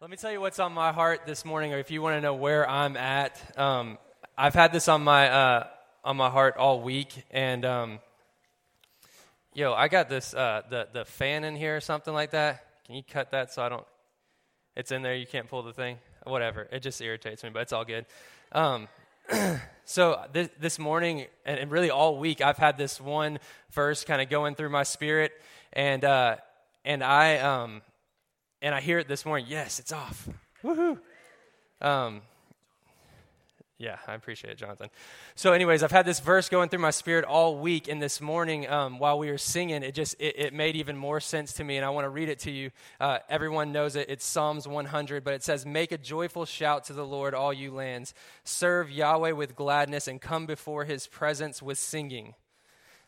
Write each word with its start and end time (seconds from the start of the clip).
Let 0.00 0.08
me 0.08 0.16
tell 0.16 0.32
you 0.32 0.40
what's 0.40 0.58
on 0.58 0.72
my 0.72 0.92
heart 0.92 1.26
this 1.26 1.44
morning, 1.44 1.74
or 1.74 1.78
if 1.78 1.90
you 1.90 2.00
want 2.00 2.16
to 2.16 2.22
know 2.22 2.32
where 2.32 2.66
I'm 2.66 2.96
at. 2.96 3.38
Um, 3.58 3.98
I've 4.34 4.54
had 4.54 4.72
this 4.72 4.88
on 4.88 5.04
my 5.04 5.28
uh, 5.28 5.66
on 6.02 6.16
my 6.16 6.30
heart 6.30 6.56
all 6.56 6.80
week, 6.80 7.26
and 7.30 7.66
um, 7.66 7.98
yo, 9.52 9.74
I 9.74 9.88
got 9.88 10.08
this 10.08 10.32
uh, 10.32 10.62
the 10.70 10.88
the 10.90 11.04
fan 11.04 11.44
in 11.44 11.54
here 11.54 11.76
or 11.76 11.82
something 11.82 12.14
like 12.14 12.30
that. 12.30 12.64
Can 12.86 12.94
you 12.94 13.02
cut 13.02 13.32
that 13.32 13.52
so 13.52 13.62
I 13.62 13.68
don't? 13.68 13.84
It's 14.74 14.90
in 14.90 15.02
there. 15.02 15.14
You 15.14 15.26
can't 15.26 15.46
pull 15.50 15.62
the 15.62 15.74
thing. 15.74 15.98
Whatever. 16.24 16.66
It 16.72 16.80
just 16.80 16.98
irritates 17.02 17.44
me, 17.44 17.50
but 17.50 17.60
it's 17.60 17.74
all 17.74 17.84
good. 17.84 18.06
Um, 18.52 18.88
so 19.84 20.24
this, 20.32 20.48
this 20.58 20.78
morning, 20.78 21.26
and, 21.44 21.60
and, 21.60 21.70
really 21.70 21.90
all 21.90 22.16
week, 22.16 22.40
I've 22.40 22.56
had 22.56 22.78
this 22.78 23.02
one 23.02 23.38
verse 23.72 24.02
kind 24.04 24.22
of 24.22 24.30
going 24.30 24.54
through 24.54 24.70
my 24.70 24.84
spirit, 24.84 25.32
and 25.74 26.02
uh, 26.06 26.36
and 26.86 27.04
I 27.04 27.36
um, 27.36 27.82
and 28.62 28.74
I 28.74 28.80
hear 28.80 28.98
it 28.98 29.08
this 29.08 29.24
morning. 29.24 29.46
Yes, 29.48 29.78
it's 29.78 29.92
off. 29.92 30.28
Woohoo! 30.62 30.98
Um, 31.80 32.22
yeah, 33.80 33.96
I 34.06 34.12
appreciate 34.12 34.50
it, 34.50 34.58
Jonathan. 34.58 34.90
So, 35.34 35.54
anyways, 35.54 35.82
I've 35.82 35.90
had 35.90 36.04
this 36.04 36.20
verse 36.20 36.50
going 36.50 36.68
through 36.68 36.80
my 36.80 36.90
spirit 36.90 37.24
all 37.24 37.56
week, 37.56 37.88
and 37.88 38.00
this 38.02 38.20
morning, 38.20 38.68
um, 38.68 38.98
while 38.98 39.18
we 39.18 39.30
were 39.30 39.38
singing, 39.38 39.82
it 39.82 39.94
just 39.94 40.16
it, 40.20 40.38
it, 40.38 40.52
made 40.52 40.76
even 40.76 40.98
more 40.98 41.18
sense 41.18 41.54
to 41.54 41.64
me, 41.64 41.78
and 41.78 41.86
I 41.86 41.88
want 41.88 42.04
to 42.04 42.10
read 42.10 42.28
it 42.28 42.40
to 42.40 42.50
you. 42.50 42.72
Uh, 43.00 43.20
everyone 43.30 43.72
knows 43.72 43.96
it. 43.96 44.10
It's 44.10 44.26
Psalms 44.26 44.68
100, 44.68 45.24
but 45.24 45.32
it 45.32 45.42
says, 45.42 45.64
"Make 45.64 45.92
a 45.92 45.98
joyful 45.98 46.44
shout 46.44 46.84
to 46.84 46.92
the 46.92 47.06
Lord, 47.06 47.32
all 47.32 47.54
you 47.54 47.72
lands. 47.72 48.12
Serve 48.44 48.90
Yahweh 48.90 49.30
with 49.30 49.56
gladness, 49.56 50.06
and 50.06 50.20
come 50.20 50.44
before 50.44 50.84
His 50.84 51.06
presence 51.06 51.62
with 51.62 51.78
singing." 51.78 52.34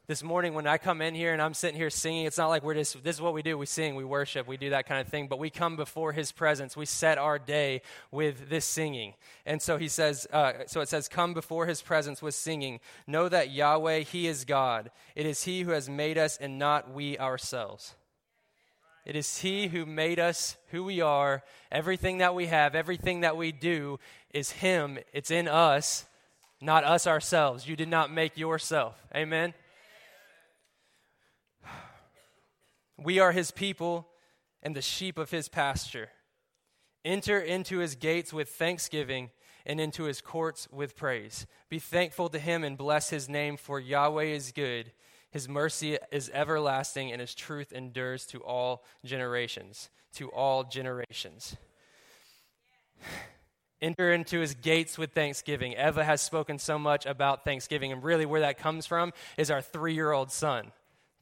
This 0.08 0.22
morning 0.22 0.54
when 0.54 0.66
I 0.66 0.78
come 0.78 1.00
in 1.00 1.14
here 1.14 1.32
and 1.32 1.40
I'm 1.40 1.54
sitting 1.54 1.76
here 1.76 1.88
singing, 1.88 2.26
it's 2.26 2.38
not 2.38 2.48
like 2.48 2.64
we're 2.64 2.74
just, 2.74 3.02
this 3.04 3.16
is 3.16 3.22
what 3.22 3.34
we 3.34 3.42
do. 3.42 3.56
We 3.56 3.66
sing, 3.66 3.94
we 3.94 4.04
worship, 4.04 4.48
we 4.48 4.56
do 4.56 4.70
that 4.70 4.86
kind 4.86 5.00
of 5.00 5.06
thing, 5.06 5.28
but 5.28 5.38
we 5.38 5.48
come 5.48 5.76
before 5.76 6.12
his 6.12 6.32
presence. 6.32 6.76
We 6.76 6.86
set 6.86 7.18
our 7.18 7.38
day 7.38 7.82
with 8.10 8.48
this 8.50 8.64
singing. 8.64 9.14
And 9.46 9.62
so 9.62 9.78
he 9.78 9.86
says, 9.86 10.26
uh, 10.32 10.52
so 10.66 10.80
it 10.80 10.88
says, 10.88 11.08
come 11.08 11.34
before 11.34 11.66
his 11.66 11.80
presence 11.80 12.20
with 12.20 12.34
singing. 12.34 12.80
Know 13.06 13.28
that 13.28 13.52
Yahweh, 13.52 14.00
he 14.00 14.26
is 14.26 14.44
God. 14.44 14.90
It 15.14 15.24
is 15.24 15.44
he 15.44 15.62
who 15.62 15.70
has 15.70 15.88
made 15.88 16.18
us 16.18 16.36
and 16.36 16.58
not 16.58 16.92
we 16.92 17.16
ourselves. 17.18 17.94
It 19.04 19.16
is 19.16 19.38
He 19.38 19.66
who 19.66 19.84
made 19.84 20.20
us 20.20 20.56
who 20.68 20.84
we 20.84 21.00
are. 21.00 21.42
Everything 21.72 22.18
that 22.18 22.36
we 22.36 22.46
have, 22.46 22.76
everything 22.76 23.22
that 23.22 23.36
we 23.36 23.50
do 23.50 23.98
is 24.32 24.52
Him. 24.52 24.98
It's 25.12 25.32
in 25.32 25.48
us, 25.48 26.06
not 26.60 26.84
us 26.84 27.08
ourselves. 27.08 27.66
You 27.66 27.74
did 27.74 27.88
not 27.88 28.12
make 28.12 28.38
yourself. 28.38 28.94
Amen? 29.12 29.54
We 33.02 33.18
are 33.18 33.32
his 33.32 33.50
people 33.50 34.08
and 34.62 34.76
the 34.76 34.82
sheep 34.82 35.18
of 35.18 35.30
his 35.30 35.48
pasture. 35.48 36.10
Enter 37.04 37.40
into 37.40 37.78
his 37.78 37.96
gates 37.96 38.32
with 38.32 38.48
thanksgiving 38.48 39.30
and 39.66 39.80
into 39.80 40.04
his 40.04 40.20
courts 40.20 40.68
with 40.70 40.96
praise. 40.96 41.46
Be 41.68 41.78
thankful 41.78 42.28
to 42.28 42.38
him 42.38 42.62
and 42.64 42.78
bless 42.78 43.10
his 43.10 43.28
name, 43.28 43.56
for 43.56 43.80
Yahweh 43.80 44.24
is 44.24 44.52
good. 44.52 44.92
His 45.30 45.48
mercy 45.48 45.98
is 46.10 46.30
everlasting, 46.32 47.10
and 47.10 47.20
his 47.20 47.34
truth 47.34 47.72
endures 47.72 48.26
to 48.26 48.38
all 48.40 48.84
generations. 49.04 49.88
To 50.14 50.28
all 50.28 50.64
generations. 50.64 51.56
Enter 53.80 54.12
into 54.12 54.38
his 54.38 54.54
gates 54.54 54.96
with 54.96 55.12
thanksgiving. 55.12 55.72
Eva 55.72 56.04
has 56.04 56.20
spoken 56.20 56.58
so 56.58 56.78
much 56.78 57.06
about 57.06 57.44
thanksgiving, 57.44 57.90
and 57.90 58.04
really 58.04 58.26
where 58.26 58.42
that 58.42 58.58
comes 58.58 58.86
from 58.86 59.12
is 59.36 59.50
our 59.50 59.62
three 59.62 59.94
year 59.94 60.12
old 60.12 60.30
son 60.30 60.70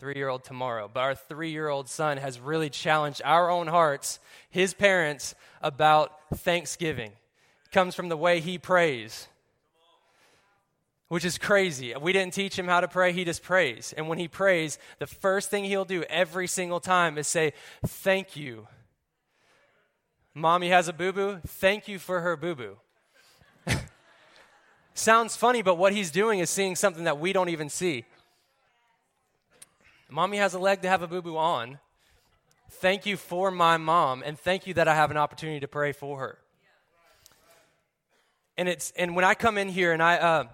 three 0.01 0.15
year 0.17 0.29
old 0.29 0.43
tomorrow. 0.43 0.91
But 0.93 1.01
our 1.01 1.15
three 1.15 1.51
year 1.51 1.69
old 1.69 1.89
son 1.89 2.17
has 2.17 2.41
really 2.41 2.71
challenged 2.71 3.21
our 3.25 3.51
own 3.51 3.67
hearts, 3.67 4.19
his 4.49 4.73
parents, 4.73 5.35
about 5.61 6.13
Thanksgiving. 6.37 7.13
It 7.67 7.71
comes 7.71 7.95
from 7.95 8.09
the 8.09 8.17
way 8.17 8.41
he 8.41 8.57
prays, 8.57 9.29
which 11.09 11.25
is 11.25 11.37
crazy. 11.37 11.95
We 12.01 12.15
didn't 12.15 12.33
teach 12.33 12.59
him 12.59 12.67
how 12.67 12.81
to 12.81 12.89
pray, 12.89 13.13
he 13.13 13.25
just 13.25 13.43
prays. 13.43 13.93
And 13.95 14.09
when 14.09 14.19
he 14.19 14.27
prays, 14.27 14.79
the 14.99 15.07
first 15.07 15.51
thing 15.51 15.65
he'll 15.65 15.85
do 15.85 16.03
every 16.05 16.47
single 16.47 16.81
time 16.81 17.19
is 17.19 17.29
say, 17.29 17.53
Thank 17.87 18.37
you. 18.37 18.67
Mommy 20.33 20.71
has 20.71 20.89
a 20.89 20.93
boo 20.93 21.13
boo. 21.13 21.41
Thank 21.47 21.89
you 21.89 21.99
for 21.99 22.21
her 22.21 22.37
boo 22.37 22.55
boo. 22.55 22.77
Sounds 24.95 25.37
funny, 25.37 25.61
but 25.61 25.77
what 25.77 25.93
he's 25.93 26.11
doing 26.11 26.39
is 26.39 26.49
seeing 26.49 26.75
something 26.75 27.05
that 27.05 27.19
we 27.19 27.35
don't 27.35 27.51
even 27.51 27.69
see. 27.69 28.07
Mommy 30.11 30.39
has 30.39 30.55
a 30.55 30.59
leg 30.59 30.83
to 30.83 30.89
have 30.89 31.03
a 31.03 31.07
boo 31.07 31.23
boo 31.23 31.37
on. 31.37 31.79
Thank 32.71 33.07
you 33.07 33.17
for 33.17 33.51
my 33.51 33.77
mom, 33.77 34.23
and 34.25 34.39
thank 34.39 34.67
you 34.67 34.75
that 34.75 34.89
I 34.89 34.95
have 34.95 35.11
an 35.11 35.17
opportunity 35.17 35.61
to 35.61 35.69
pray 35.69 35.93
for 35.93 36.19
her. 36.19 36.39
And 38.57 38.69
it's 38.69 38.93
and 38.97 39.15
when 39.15 39.25
I 39.25 39.35
come 39.35 39.57
in 39.57 39.69
here 39.69 39.93
and 39.93 40.03
I 40.03 40.17
uh, 40.17 40.45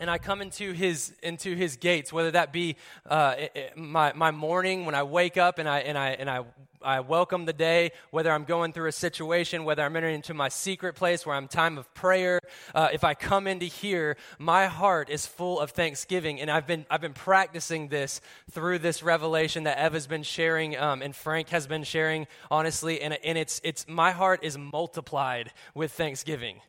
and 0.00 0.10
I 0.10 0.18
come 0.18 0.40
into 0.40 0.72
his 0.72 1.12
into 1.22 1.54
his 1.54 1.76
gates, 1.76 2.12
whether 2.12 2.30
that 2.32 2.52
be 2.52 2.76
uh, 3.08 3.36
my 3.76 4.12
my 4.14 4.30
morning 4.30 4.86
when 4.86 4.94
I 4.94 5.02
wake 5.02 5.36
up 5.36 5.58
and 5.58 5.68
I 5.68 5.80
and 5.80 5.96
I 5.96 6.08
and 6.10 6.28
I 6.28 6.44
I 6.82 7.00
welcome 7.00 7.44
the 7.44 7.52
day, 7.52 7.92
whether 8.10 8.32
I'm 8.32 8.44
going 8.44 8.72
through 8.72 8.88
a 8.88 8.92
situation, 8.92 9.64
whether 9.64 9.82
I'm 9.82 9.94
entering 9.94 10.14
into 10.14 10.32
my 10.32 10.48
secret 10.48 10.94
place 10.94 11.26
where 11.26 11.36
I'm 11.36 11.46
time 11.46 11.76
of 11.76 11.92
prayer. 11.92 12.40
Uh, 12.74 12.88
if 12.90 13.04
I 13.04 13.12
come 13.12 13.46
into 13.46 13.66
here, 13.66 14.16
my 14.38 14.66
heart 14.66 15.10
is 15.10 15.26
full 15.26 15.60
of 15.60 15.72
thanksgiving, 15.72 16.40
and 16.40 16.50
I've 16.50 16.66
been 16.66 16.86
I've 16.90 17.02
been 17.02 17.12
practicing 17.12 17.88
this 17.88 18.22
through 18.50 18.78
this 18.78 19.02
revelation 19.02 19.64
that 19.64 19.78
Eva's 19.78 20.06
been 20.06 20.22
sharing 20.22 20.78
um, 20.78 21.02
and 21.02 21.14
Frank 21.14 21.50
has 21.50 21.66
been 21.66 21.84
sharing, 21.84 22.26
honestly, 22.50 23.02
and 23.02 23.18
and 23.22 23.36
it's 23.36 23.60
it's 23.62 23.86
my 23.86 24.12
heart 24.12 24.40
is 24.42 24.56
multiplied 24.56 25.52
with 25.74 25.92
thanksgiving. 25.92 26.62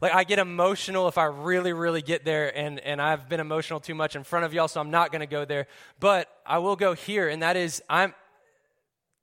Like 0.00 0.14
I 0.14 0.24
get 0.24 0.38
emotional 0.38 1.08
if 1.08 1.18
I 1.18 1.24
really, 1.24 1.72
really 1.72 2.02
get 2.02 2.24
there, 2.24 2.56
and, 2.56 2.78
and 2.80 3.02
I've 3.02 3.28
been 3.28 3.40
emotional 3.40 3.80
too 3.80 3.94
much 3.94 4.14
in 4.14 4.22
front 4.22 4.44
of 4.44 4.54
y'all, 4.54 4.68
so 4.68 4.80
I'm 4.80 4.90
not 4.90 5.10
gonna 5.10 5.26
go 5.26 5.44
there. 5.44 5.66
But 5.98 6.28
I 6.46 6.58
will 6.58 6.76
go 6.76 6.94
here, 6.94 7.28
and 7.28 7.42
that 7.42 7.56
is 7.56 7.82
I'm 7.88 8.14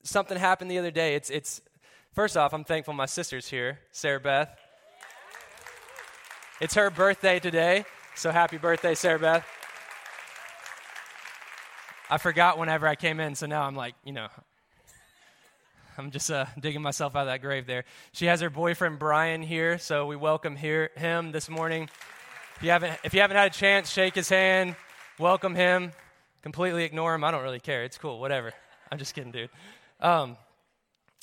something 0.03 0.37
happened 0.37 0.69
the 0.69 0.77
other 0.77 0.91
day. 0.91 1.15
It's 1.15 1.29
it's 1.29 1.61
first 2.13 2.35
off, 2.35 2.53
I'm 2.53 2.65
thankful 2.65 2.93
my 2.93 3.05
sister's 3.05 3.47
here, 3.47 3.79
Sarah 3.91 4.19
Beth. 4.19 4.49
It's 6.59 6.73
her 6.75 6.89
birthday 6.89 7.39
today, 7.39 7.85
so 8.15 8.31
happy 8.31 8.57
birthday, 8.57 8.95
Sarah 8.95 9.19
Beth. 9.19 9.45
I 12.09 12.17
forgot 12.17 12.57
whenever 12.57 12.87
I 12.87 12.95
came 12.95 13.19
in, 13.19 13.35
so 13.35 13.45
now 13.45 13.63
I'm 13.63 13.75
like, 13.75 13.95
you 14.03 14.13
know, 14.13 14.27
I'm 15.97 16.11
just 16.11 16.29
uh, 16.29 16.45
digging 16.59 16.81
myself 16.81 17.15
out 17.15 17.21
of 17.21 17.27
that 17.27 17.41
grave 17.41 17.67
there. 17.67 17.85
She 18.11 18.25
has 18.25 18.41
her 18.41 18.49
boyfriend 18.49 18.99
Brian 18.99 19.41
here, 19.41 19.77
so 19.77 20.05
we 20.05 20.17
welcome 20.17 20.57
here, 20.57 20.89
him 20.97 21.31
this 21.31 21.49
morning. 21.49 21.89
If 22.57 22.63
you 22.63 22.71
haven't, 22.71 22.99
if 23.05 23.13
you 23.13 23.21
haven't 23.21 23.37
had 23.37 23.51
a 23.51 23.53
chance, 23.53 23.89
shake 23.89 24.13
his 24.13 24.27
hand, 24.27 24.75
welcome 25.19 25.55
him. 25.55 25.93
Completely 26.41 26.83
ignore 26.83 27.13
him. 27.15 27.23
I 27.23 27.31
don't 27.31 27.43
really 27.43 27.61
care. 27.61 27.85
It's 27.85 27.97
cool. 27.97 28.19
Whatever. 28.19 28.53
I'm 28.91 28.97
just 28.97 29.15
kidding, 29.15 29.31
dude. 29.31 29.49
Um, 30.01 30.35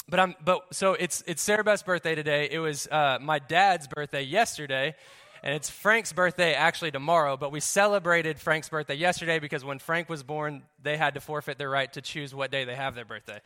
but 0.09 0.19
I'm, 0.19 0.35
but 0.43 0.75
so 0.75 0.95
it's 0.95 1.23
it's 1.27 1.43
Sarah 1.43 1.65
Beth's 1.65 1.83
birthday 1.83 2.15
today. 2.15 2.49
It 2.51 2.59
was 2.59 2.87
uh, 2.87 3.19
my 3.21 3.41
dad's 3.41 3.87
birthday 3.89 4.23
yesterday, 4.23 4.95
and 5.43 5.55
it's 5.55 5.69
Frank's 5.69 6.15
birthday 6.15 6.55
actually 6.55 6.93
tomorrow. 6.93 7.37
But 7.37 7.53
we 7.53 7.61
celebrated 7.61 8.41
Frank's 8.41 8.71
birthday 8.71 8.95
yesterday 8.95 9.39
because 9.39 9.67
when 9.67 9.79
Frank 9.79 10.09
was 10.09 10.23
born, 10.23 10.63
they 10.83 10.97
had 10.97 11.13
to 11.15 11.21
forfeit 11.21 11.59
their 11.59 11.69
right 11.69 11.93
to 11.93 12.01
choose 12.01 12.35
what 12.35 12.51
day 12.51 12.65
they 12.65 12.75
have 12.75 12.95
their 12.95 13.05
birthday. 13.05 13.41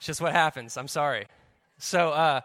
It's 0.00 0.06
just 0.06 0.22
what 0.22 0.32
happens. 0.32 0.78
I'm 0.78 0.88
sorry. 0.88 1.26
So, 1.76 2.08
uh, 2.08 2.40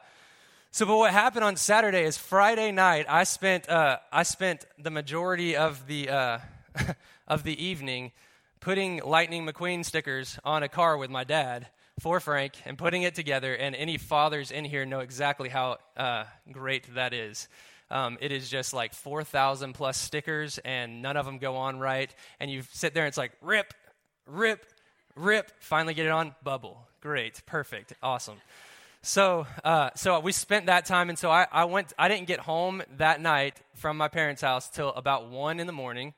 so, 0.71 0.85
but 0.85 0.97
what 0.97 1.13
happened 1.13 1.45
on 1.45 1.55
Saturday 1.55 2.03
is 2.03 2.17
Friday 2.17 2.73
night. 2.73 3.05
I 3.07 3.23
spent 3.23 3.69
uh, 3.69 3.99
I 4.11 4.23
spent 4.23 4.65
the 4.77 4.89
majority 4.89 5.55
of 5.55 5.87
the 5.87 6.09
uh, 6.09 6.39
of 7.29 7.43
the 7.43 7.63
evening 7.63 8.11
putting 8.59 9.01
Lightning 9.05 9.47
McQueen 9.47 9.85
stickers 9.85 10.37
on 10.43 10.63
a 10.63 10.67
car 10.67 10.97
with 10.97 11.09
my 11.09 11.23
dad 11.23 11.67
for 12.01 12.19
Frank 12.19 12.55
and 12.65 12.77
putting 12.77 13.03
it 13.03 13.15
together. 13.15 13.55
And 13.55 13.73
any 13.73 13.97
fathers 13.97 14.51
in 14.51 14.65
here 14.65 14.85
know 14.85 14.99
exactly 14.99 15.47
how 15.47 15.77
uh, 15.95 16.25
great 16.51 16.93
that 16.95 17.13
is. 17.13 17.47
Um, 17.89 18.17
it 18.19 18.33
is 18.33 18.49
just 18.49 18.73
like 18.73 18.93
4,000 18.93 19.71
plus 19.71 19.97
stickers, 19.97 20.57
and 20.65 21.01
none 21.01 21.15
of 21.15 21.25
them 21.25 21.37
go 21.37 21.55
on 21.55 21.79
right. 21.79 22.13
And 22.41 22.51
you 22.51 22.63
sit 22.73 22.93
there 22.93 23.05
and 23.05 23.07
it's 23.07 23.17
like, 23.17 23.31
rip, 23.41 23.73
rip, 24.27 24.65
rip. 25.15 25.51
Finally 25.61 25.93
get 25.93 26.05
it 26.05 26.11
on, 26.11 26.35
bubble. 26.43 26.85
Great, 27.05 27.45
perfect, 27.45 27.93
awesome. 28.01 28.37
So, 29.03 29.45
uh, 29.63 29.91
so 29.95 30.19
we 30.21 30.31
spent 30.31 30.65
that 30.65 30.87
time, 30.87 31.09
and 31.09 31.19
so 31.19 31.29
I, 31.29 31.45
I 31.51 31.65
went. 31.65 31.93
I 31.99 32.07
didn't 32.07 32.25
get 32.25 32.39
home 32.39 32.81
that 32.97 33.21
night 33.21 33.61
from 33.75 33.95
my 33.95 34.07
parents' 34.07 34.41
house 34.41 34.67
till 34.67 34.89
about 34.89 35.29
one 35.29 35.59
in 35.59 35.67
the 35.67 35.71
morning, 35.71 36.15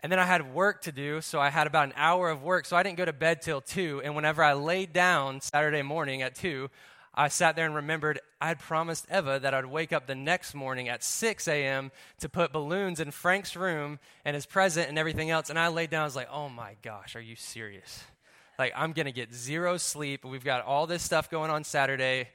and 0.00 0.12
then 0.12 0.18
I 0.18 0.26
had 0.26 0.52
work 0.52 0.82
to 0.82 0.92
do. 0.92 1.22
So 1.22 1.40
I 1.40 1.48
had 1.48 1.66
about 1.66 1.86
an 1.86 1.94
hour 1.96 2.28
of 2.28 2.42
work. 2.42 2.66
So 2.66 2.76
I 2.76 2.82
didn't 2.82 2.98
go 2.98 3.06
to 3.06 3.14
bed 3.14 3.40
till 3.40 3.62
two. 3.62 4.02
And 4.04 4.14
whenever 4.14 4.44
I 4.44 4.52
laid 4.52 4.92
down 4.92 5.40
Saturday 5.40 5.80
morning 5.80 6.20
at 6.20 6.34
two, 6.34 6.68
I 7.14 7.28
sat 7.28 7.56
there 7.56 7.64
and 7.64 7.74
remembered 7.74 8.20
I 8.38 8.48
had 8.48 8.58
promised 8.58 9.06
Eva 9.10 9.40
that 9.40 9.54
I'd 9.54 9.64
wake 9.64 9.94
up 9.94 10.06
the 10.06 10.14
next 10.14 10.52
morning 10.52 10.90
at 10.90 11.02
6 11.02 11.48
a.m. 11.48 11.90
to 12.20 12.28
put 12.28 12.52
balloons 12.52 13.00
in 13.00 13.12
Frank's 13.12 13.56
room 13.56 13.98
and 14.26 14.34
his 14.34 14.44
present 14.44 14.90
and 14.90 14.98
everything 14.98 15.30
else. 15.30 15.48
And 15.48 15.58
I 15.58 15.68
laid 15.68 15.88
down. 15.88 16.02
I 16.02 16.04
was 16.04 16.16
like, 16.16 16.28
"Oh 16.30 16.50
my 16.50 16.76
gosh, 16.82 17.16
are 17.16 17.20
you 17.22 17.34
serious?" 17.34 18.04
Like, 18.62 18.74
I'm 18.76 18.92
going 18.92 19.06
to 19.06 19.12
get 19.12 19.34
zero 19.34 19.76
sleep. 19.76 20.24
We've 20.24 20.44
got 20.44 20.64
all 20.64 20.86
this 20.86 21.02
stuff 21.02 21.28
going 21.28 21.50
on 21.50 21.64
Saturday. 21.64 22.28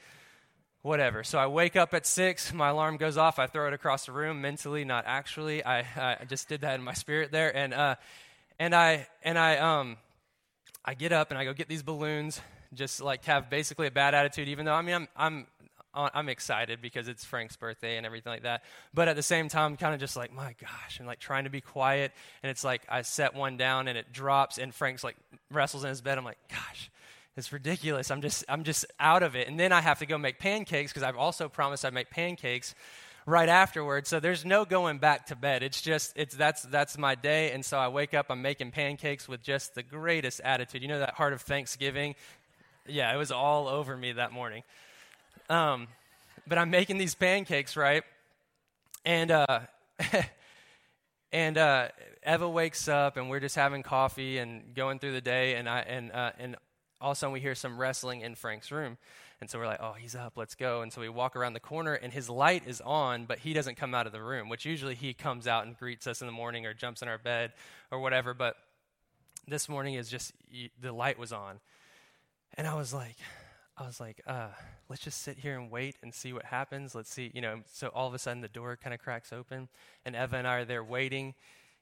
whatever. 0.82 1.24
So 1.24 1.38
I 1.38 1.48
wake 1.48 1.76
up 1.76 1.94
at 1.94 2.06
six, 2.06 2.54
my 2.54 2.70
alarm 2.70 2.98
goes 2.98 3.18
off, 3.18 3.40
I 3.40 3.48
throw 3.48 3.68
it 3.68 3.74
across 3.74 4.06
the 4.06 4.12
room 4.12 4.42
mentally, 4.42 4.86
not 4.86 5.04
actually. 5.06 5.64
I, 5.64 5.80
I 5.80 6.26
just 6.26 6.48
did 6.48 6.62
that 6.62 6.76
in 6.76 6.84
my 6.84 6.94
spirit 6.94 7.32
there. 7.32 7.56
And, 7.56 7.74
uh, 7.74 7.96
and 8.58 8.74
I, 8.74 9.08
and 9.24 9.38
I, 9.38 9.58
um, 9.58 9.98
I 10.84 10.94
get 10.94 11.12
up 11.12 11.30
and 11.30 11.38
I 11.38 11.44
go 11.44 11.54
get 11.54 11.68
these 11.68 11.84
balloons, 11.84 12.42
just 12.74 13.02
like 13.02 13.26
have 13.26 13.50
basically 13.50 13.88
a 13.88 13.92
bad 13.92 14.16
attitude, 14.16 14.48
even 14.48 14.66
though 14.66 14.74
I 14.74 14.82
mean, 14.82 14.96
I'm, 14.96 15.08
I'm, 15.16 15.48
I'm 16.14 16.30
excited 16.30 16.82
because 16.82 17.08
it's 17.08 17.26
Frank's 17.26 17.56
birthday 17.56 17.98
and 17.98 18.06
everything 18.06 18.32
like 18.32 18.44
that. 18.44 18.64
But 18.94 19.08
at 19.08 19.16
the 19.16 19.24
same 19.24 19.50
time, 19.50 19.78
kind 19.78 19.94
of 19.94 20.00
just 20.00 20.16
like, 20.16 20.34
my 20.34 20.56
gosh, 20.62 21.00
and 21.00 21.08
like 21.08 21.20
trying 21.20 21.46
to 21.46 21.50
be 21.50 21.62
quiet. 21.62 22.12
And 22.44 22.50
it's 22.50 22.64
like 22.64 22.84
I 22.88 23.02
set 23.02 23.36
one 23.36 23.58
down 23.58 23.88
and 23.88 23.98
it 23.98 24.14
drops, 24.14 24.58
and 24.58 24.74
Frank's 24.74 25.04
like 25.04 25.16
wrestles 25.52 25.84
in 25.84 25.90
his 25.90 26.02
bed. 26.02 26.18
I'm 26.18 26.26
like, 26.26 26.38
gosh, 26.50 26.92
it's 27.36 27.52
ridiculous. 27.52 28.12
I'm 28.12 28.22
just, 28.22 28.46
I'm 28.48 28.64
just 28.64 28.86
out 29.00 29.24
of 29.24 29.36
it. 29.36 29.48
And 29.48 29.60
then 29.60 29.72
I 29.72 29.82
have 29.82 30.00
to 30.00 30.06
go 30.06 30.18
make 30.18 30.40
pancakes 30.40 30.92
because 30.92 31.04
I've 31.04 31.18
also 31.18 31.50
promised 31.50 31.86
I'd 31.86 31.94
make 31.94 32.10
pancakes 32.10 32.76
right 33.28 33.50
afterwards. 33.50 34.10
So 34.10 34.20
there's 34.20 34.46
no 34.46 34.66
going 34.66 34.98
back 34.98 35.28
to 35.28 35.36
bed. 35.36 35.62
It's 35.62 35.82
just, 35.82 36.14
it's, 36.16 36.36
that's, 36.36 36.64
that's 36.64 36.98
my 36.98 37.14
day. 37.14 37.52
And 37.52 37.64
so 37.64 37.78
I 37.78 37.90
wake 37.90 38.14
up, 38.14 38.28
I'm 38.30 38.42
making 38.42 38.72
pancakes 38.72 39.28
with 39.28 39.44
just 39.44 39.76
the 39.76 39.84
greatest 39.84 40.42
attitude. 40.42 40.82
You 40.82 40.88
know 40.88 41.00
that 41.00 41.16
heart 41.16 41.34
of 41.34 41.42
thanksgiving? 41.42 42.16
Yeah, 42.88 43.14
it 43.14 43.18
was 43.18 43.32
all 43.32 43.68
over 43.68 43.98
me 43.98 44.14
that 44.14 44.32
morning. 44.32 44.64
Um, 45.50 45.88
but 46.46 46.58
I'm 46.58 46.70
making 46.70 46.98
these 46.98 47.16
pancakes, 47.16 47.76
right? 47.78 48.04
And, 49.06 49.32
uh, 49.32 49.60
and 51.32 51.58
uh, 51.58 51.90
Eva 52.26 52.50
wakes 52.50 52.88
up, 52.88 53.18
and 53.18 53.30
we're 53.30 53.40
just 53.40 53.56
having 53.56 53.84
coffee 53.84 54.38
and 54.38 54.76
going 54.76 55.00
through 55.00 55.14
the 55.14 55.22
day, 55.22 55.56
and 55.56 55.70
I 55.70 55.80
and 55.80 56.12
uh, 56.12 56.32
and 56.38 56.56
all 57.00 57.12
of 57.12 57.18
a 57.18 57.20
sudden 57.20 57.34
we 57.34 57.40
hear 57.40 57.56
some 57.56 57.78
wrestling 57.78 58.22
in 58.22 58.36
Frank's 58.36 58.72
room, 58.72 58.98
and 59.40 59.50
so 59.50 59.60
we're 59.60 59.66
like, 59.68 59.82
oh, 59.82 59.94
he's 59.94 60.16
up, 60.16 60.34
let's 60.36 60.56
go. 60.56 60.82
And 60.82 60.92
so 60.92 61.00
we 61.00 61.10
walk 61.10 61.36
around 61.36 61.54
the 61.54 61.60
corner, 61.60 61.94
and 61.94 62.12
his 62.12 62.30
light 62.30 62.64
is 62.68 62.82
on, 62.82 63.26
but 63.26 63.40
he 63.40 63.54
doesn't 63.54 63.76
come 63.76 63.94
out 63.94 64.08
of 64.08 64.14
the 64.14 64.22
room, 64.22 64.50
which 64.50 64.66
usually 64.66 64.96
he 64.96 65.14
comes 65.14 65.48
out 65.48 65.66
and 65.66 65.78
greets 65.78 66.08
us 66.08 66.22
in 66.22 66.28
the 66.28 66.34
morning 66.34 66.66
or 66.66 66.74
jumps 66.74 67.02
in 67.02 67.08
our 67.08 67.18
bed 67.18 67.54
or 67.92 68.00
whatever. 68.00 68.34
But 68.34 68.58
this 69.48 69.70
morning 69.70 69.94
is 69.94 70.10
just 70.10 70.34
the 70.82 70.92
light 70.92 71.18
was 71.18 71.32
on, 71.32 71.60
and 72.56 72.68
I 72.68 72.76
was 72.76 72.94
like, 72.94 73.16
I 73.80 73.86
was 73.86 74.00
like, 74.00 74.22
uh, 74.26 74.48
let's 74.90 75.04
just 75.04 75.22
sit 75.22 75.38
here 75.38 75.58
and 75.58 75.70
wait 75.70 75.98
and 76.02 76.12
see 76.12 76.34
what 76.34 76.46
happens. 76.46 76.96
Let's 76.96 77.12
see, 77.14 77.32
you 77.36 77.42
know. 77.42 77.62
So 77.72 77.90
all 77.90 78.08
of 78.08 78.14
a 78.16 78.20
sudden 78.20 78.42
the 78.42 78.48
door 78.48 78.76
kind 78.76 78.92
of 78.92 79.00
cracks 79.00 79.32
open, 79.32 79.70
and 80.04 80.16
Eva 80.16 80.38
and 80.38 80.48
I 80.48 80.56
are 80.56 80.66
there 80.66 80.84
waiting. 80.84 81.36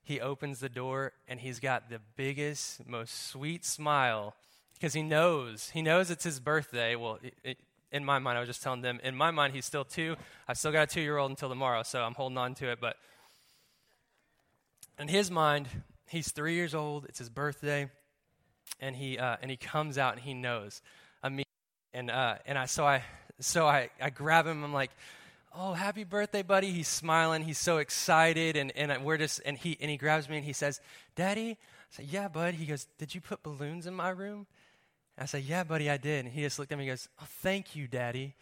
He 0.04 0.20
opens 0.20 0.60
the 0.60 0.68
door, 0.68 1.14
and 1.28 1.40
he's 1.40 1.60
got 1.62 1.90
the 1.90 2.02
biggest, 2.18 2.86
most 2.86 3.30
sweet 3.30 3.64
smile 3.64 4.36
because 4.74 4.94
he 4.94 5.04
knows 5.04 5.70
he 5.70 5.82
knows 5.82 6.12
it's 6.12 6.26
his 6.26 6.42
birthday. 6.42 6.96
Well, 6.96 7.18
it, 7.24 7.34
it, 7.46 7.58
in 7.94 8.04
my 8.04 8.20
mind, 8.20 8.38
I 8.38 8.42
was 8.42 8.50
just 8.50 8.62
telling 8.62 8.82
them. 8.82 9.00
In 9.02 9.16
my 9.16 9.32
mind, 9.32 9.54
he's 9.54 9.66
still 9.66 9.86
two. 9.86 10.18
I've 10.50 10.58
still 10.58 10.74
got 10.74 10.84
a 10.84 10.94
two-year-old 10.94 11.32
until 11.32 11.48
tomorrow, 11.48 11.84
so 11.84 12.02
I'm 12.04 12.14
holding 12.14 12.38
on 12.38 12.56
to 12.56 12.72
it. 12.72 12.80
But 12.82 12.98
in 15.00 15.08
his 15.08 15.32
mind, 15.32 15.70
he's 16.10 16.30
three 16.30 16.56
years 16.56 16.76
old. 16.76 17.06
It's 17.06 17.20
his 17.20 17.30
birthday, 17.30 17.90
and 18.82 18.98
he 18.98 19.18
uh, 19.18 19.38
and 19.42 19.50
he 19.50 19.56
comes 19.56 19.98
out 19.98 20.16
and 20.16 20.22
he 20.22 20.34
knows 20.34 20.82
and 21.96 22.12
uh, 22.12 22.36
and 22.46 22.58
I 22.58 22.66
so 22.66 22.86
I 22.86 23.04
so 23.40 23.66
I, 23.66 23.90
I 24.00 24.10
grab 24.10 24.46
him. 24.46 24.64
I'm 24.64 24.74
like, 24.74 24.92
oh, 25.58 25.74
happy 25.74 26.04
birthday, 26.04 26.44
buddy. 26.44 26.72
He's 26.72 26.88
smiling. 26.88 27.42
He's 27.44 27.58
so 27.58 27.78
excited, 27.78 28.58
and 28.58 28.72
and 28.76 29.04
we're 29.04 29.18
just 29.18 29.42
and 29.46 29.58
he 29.58 29.78
and 29.80 29.90
he 29.90 29.98
grabs 29.98 30.30
me 30.30 30.38
and 30.38 30.46
he 30.46 30.54
says, 30.54 30.82
Daddy. 31.16 31.52
I 31.52 31.96
said, 31.98 32.06
Yeah, 32.08 32.28
bud. 32.28 32.56
He 32.56 32.66
goes, 32.66 32.88
Did 32.98 33.16
you 33.16 33.22
put 33.22 33.42
balloons 33.42 33.88
in 33.88 33.94
my 33.94 34.10
room? 34.10 34.46
I 35.18 35.26
said, 35.26 35.44
Yeah, 35.44 35.64
buddy, 35.64 35.90
I 35.90 35.98
did. 35.98 36.26
And 36.26 36.34
he 36.34 36.42
just 36.42 36.60
looked 36.60 36.72
at 36.72 36.78
me 36.78 36.84
and 36.84 36.92
goes, 36.92 37.08
Oh, 37.22 37.28
thank 37.42 37.76
you, 37.76 37.88
Daddy 37.88 38.36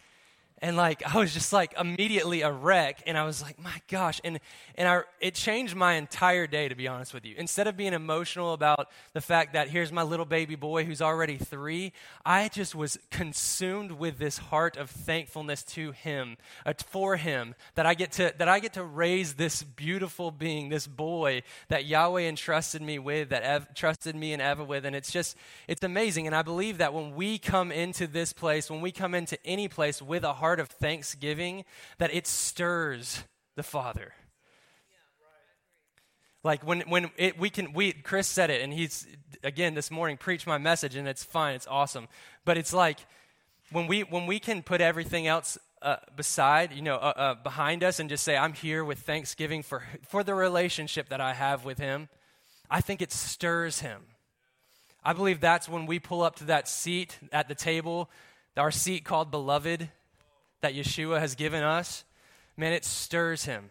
and 0.64 0.78
like 0.78 1.02
i 1.14 1.18
was 1.18 1.32
just 1.32 1.52
like 1.52 1.74
immediately 1.78 2.40
a 2.40 2.50
wreck 2.50 3.02
and 3.06 3.18
i 3.18 3.24
was 3.24 3.42
like 3.42 3.62
my 3.62 3.80
gosh 3.88 4.20
and 4.24 4.40
and 4.76 4.88
I, 4.88 5.02
it 5.20 5.34
changed 5.34 5.76
my 5.76 5.94
entire 5.94 6.46
day 6.46 6.68
to 6.68 6.74
be 6.74 6.88
honest 6.88 7.14
with 7.14 7.24
you. 7.24 7.34
Instead 7.38 7.68
of 7.68 7.76
being 7.76 7.92
emotional 7.92 8.52
about 8.52 8.90
the 9.12 9.20
fact 9.20 9.52
that 9.52 9.68
here's 9.68 9.92
my 9.92 10.02
little 10.02 10.26
baby 10.26 10.56
boy 10.56 10.84
who's 10.84 11.02
already 11.02 11.36
three 11.36 11.92
i 12.24 12.48
just 12.48 12.74
was 12.74 12.98
consumed 13.10 13.92
with 13.92 14.18
this 14.18 14.38
heart 14.38 14.76
of 14.76 14.90
thankfulness 14.90 15.62
to 15.62 15.92
him 15.92 16.36
uh, 16.64 16.72
for 16.86 17.16
him 17.16 17.54
that 17.74 17.86
i 17.86 17.94
get 17.94 18.12
to 18.12 18.32
that 18.38 18.48
i 18.48 18.58
get 18.58 18.72
to 18.72 18.82
raise 18.82 19.34
this 19.34 19.62
beautiful 19.62 20.30
being 20.30 20.70
this 20.70 20.86
boy 20.86 21.42
that 21.68 21.84
yahweh 21.84 22.22
entrusted 22.22 22.80
me 22.80 22.98
with 22.98 23.28
that 23.28 23.42
Ev, 23.42 23.74
trusted 23.74 24.16
me 24.16 24.32
and 24.32 24.40
eva 24.40 24.64
with 24.64 24.84
and 24.84 24.96
it's 24.96 25.12
just 25.12 25.36
it's 25.68 25.82
amazing 25.82 26.26
and 26.26 26.34
i 26.34 26.42
believe 26.42 26.78
that 26.78 26.94
when 26.94 27.14
we 27.14 27.38
come 27.38 27.70
into 27.70 28.06
this 28.06 28.32
place 28.32 28.70
when 28.70 28.80
we 28.80 28.90
come 28.90 29.14
into 29.14 29.38
any 29.44 29.68
place 29.68 30.00
with 30.00 30.24
a 30.24 30.32
heart 30.32 30.53
heart 30.54 30.60
of 30.60 30.68
thanksgiving 30.68 31.64
that 31.98 32.14
it 32.14 32.28
stirs 32.28 33.24
the 33.56 33.62
Father. 33.64 34.12
Like 36.44 36.64
when, 36.64 36.82
when 36.82 37.10
it, 37.16 37.36
we 37.40 37.50
can, 37.50 37.72
we, 37.72 37.92
Chris 37.92 38.28
said 38.28 38.50
it, 38.50 38.62
and 38.62 38.72
he's, 38.72 39.04
again, 39.42 39.74
this 39.74 39.90
morning 39.90 40.16
preached 40.16 40.46
my 40.46 40.58
message, 40.58 40.94
and 40.94 41.08
it's 41.08 41.24
fine, 41.24 41.56
it's 41.56 41.66
awesome. 41.68 42.06
But 42.44 42.56
it's 42.56 42.72
like 42.72 43.00
when 43.72 43.88
we, 43.88 44.02
when 44.02 44.26
we 44.26 44.38
can 44.38 44.62
put 44.62 44.80
everything 44.80 45.26
else 45.26 45.58
uh, 45.82 45.96
beside, 46.14 46.72
you 46.72 46.82
know, 46.82 46.96
uh, 46.96 47.14
uh, 47.16 47.34
behind 47.42 47.82
us 47.82 47.98
and 47.98 48.08
just 48.08 48.22
say, 48.22 48.36
I'm 48.36 48.52
here 48.52 48.84
with 48.84 49.00
thanksgiving 49.00 49.64
for, 49.64 49.82
for 50.06 50.22
the 50.22 50.34
relationship 50.36 51.08
that 51.08 51.20
I 51.20 51.34
have 51.34 51.64
with 51.64 51.78
him, 51.78 52.08
I 52.70 52.80
think 52.80 53.02
it 53.02 53.10
stirs 53.10 53.80
him. 53.80 54.02
I 55.04 55.14
believe 55.14 55.40
that's 55.40 55.68
when 55.68 55.86
we 55.86 55.98
pull 55.98 56.22
up 56.22 56.36
to 56.36 56.44
that 56.44 56.68
seat 56.68 57.18
at 57.32 57.48
the 57.48 57.56
table, 57.56 58.08
our 58.56 58.70
seat 58.70 59.04
called 59.04 59.32
beloved, 59.32 59.88
that 60.64 60.74
Yeshua 60.74 61.20
has 61.20 61.34
given 61.34 61.62
us, 61.62 62.04
man, 62.56 62.72
it 62.72 62.86
stirs 62.86 63.44
him. 63.44 63.70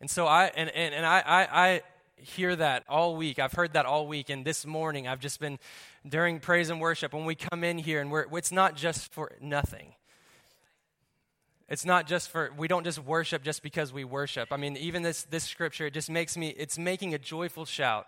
And 0.00 0.08
so 0.08 0.28
I 0.28 0.52
and, 0.54 0.70
and, 0.70 0.94
and 0.94 1.04
I, 1.04 1.20
I, 1.26 1.66
I 1.66 1.82
hear 2.14 2.54
that 2.54 2.84
all 2.88 3.16
week. 3.16 3.40
I've 3.40 3.54
heard 3.54 3.72
that 3.72 3.86
all 3.86 4.06
week. 4.06 4.30
And 4.30 4.44
this 4.44 4.64
morning 4.64 5.08
I've 5.08 5.18
just 5.18 5.40
been 5.40 5.58
during 6.08 6.38
praise 6.38 6.70
and 6.70 6.80
worship 6.80 7.12
when 7.12 7.24
we 7.24 7.34
come 7.34 7.64
in 7.64 7.76
here 7.76 8.00
and 8.00 8.08
we're 8.08 8.26
it's 8.36 8.52
not 8.52 8.76
just 8.76 9.12
for 9.12 9.32
nothing. 9.40 9.94
It's 11.68 11.84
not 11.84 12.06
just 12.06 12.28
for 12.28 12.52
we 12.56 12.68
don't 12.68 12.84
just 12.84 13.00
worship 13.04 13.42
just 13.42 13.64
because 13.64 13.92
we 13.92 14.04
worship. 14.04 14.52
I 14.52 14.56
mean, 14.58 14.76
even 14.76 15.02
this 15.02 15.24
this 15.24 15.42
scripture 15.42 15.86
it 15.86 15.92
just 15.92 16.08
makes 16.08 16.36
me 16.36 16.50
it's 16.50 16.78
making 16.78 17.14
a 17.14 17.18
joyful 17.18 17.64
shout 17.64 18.06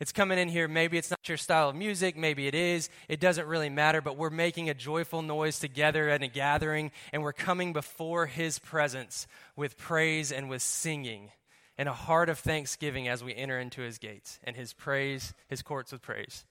it's 0.00 0.12
coming 0.12 0.38
in 0.38 0.48
here. 0.48 0.68
Maybe 0.68 0.98
it's 0.98 1.10
not 1.10 1.28
your 1.28 1.38
style 1.38 1.70
of 1.70 1.76
music. 1.76 2.16
Maybe 2.16 2.46
it 2.46 2.54
is. 2.54 2.88
It 3.08 3.20
doesn't 3.20 3.46
really 3.46 3.68
matter, 3.68 4.00
but 4.00 4.16
we're 4.16 4.30
making 4.30 4.68
a 4.68 4.74
joyful 4.74 5.22
noise 5.22 5.58
together 5.58 6.08
at 6.08 6.22
a 6.22 6.28
gathering, 6.28 6.90
and 7.12 7.22
we're 7.22 7.32
coming 7.32 7.72
before 7.72 8.26
His 8.26 8.58
presence 8.58 9.26
with 9.56 9.76
praise 9.76 10.32
and 10.32 10.48
with 10.48 10.62
singing 10.62 11.30
and 11.78 11.88
a 11.88 11.92
heart 11.92 12.28
of 12.28 12.38
thanksgiving 12.38 13.08
as 13.08 13.22
we 13.22 13.34
enter 13.34 13.58
into 13.58 13.82
His 13.82 13.98
gates 13.98 14.38
and 14.44 14.56
His 14.56 14.72
praise, 14.72 15.34
His 15.48 15.62
courts 15.62 15.92
with 15.92 16.02
praise. 16.02 16.44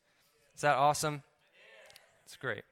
Is 0.56 0.62
that 0.62 0.76
awesome? 0.76 1.24
It's 2.26 2.38
great. 2.38 2.64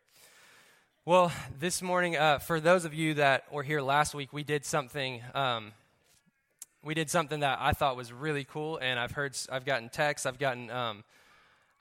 Well, 1.06 1.32
this 1.60 1.82
morning, 1.82 2.15
uh, 2.15 2.39
for 2.39 2.60
those 2.60 2.86
of 2.86 2.94
you 2.94 3.15
that 3.15 3.51
were 3.51 3.63
here 3.63 3.82
last 3.82 4.15
week, 4.15 4.32
we 4.32 4.44
did 4.44 4.65
something. 4.65 5.22
Um, 5.36 5.74
we 6.84 6.94
did 6.94 7.10
something 7.10 7.40
that 7.40 7.60
I 7.62 7.72
thought 7.72 7.96
was 7.96 8.12
really 8.12 8.44
cool, 8.44 8.78
and 8.78 9.00
I've 9.00 9.12
heard, 9.12 9.38
I've 9.52 9.66
gotten 9.66 9.90
texts, 9.90 10.25
I've 10.25 10.38
gotten, 10.38 10.70
um, 10.70 11.04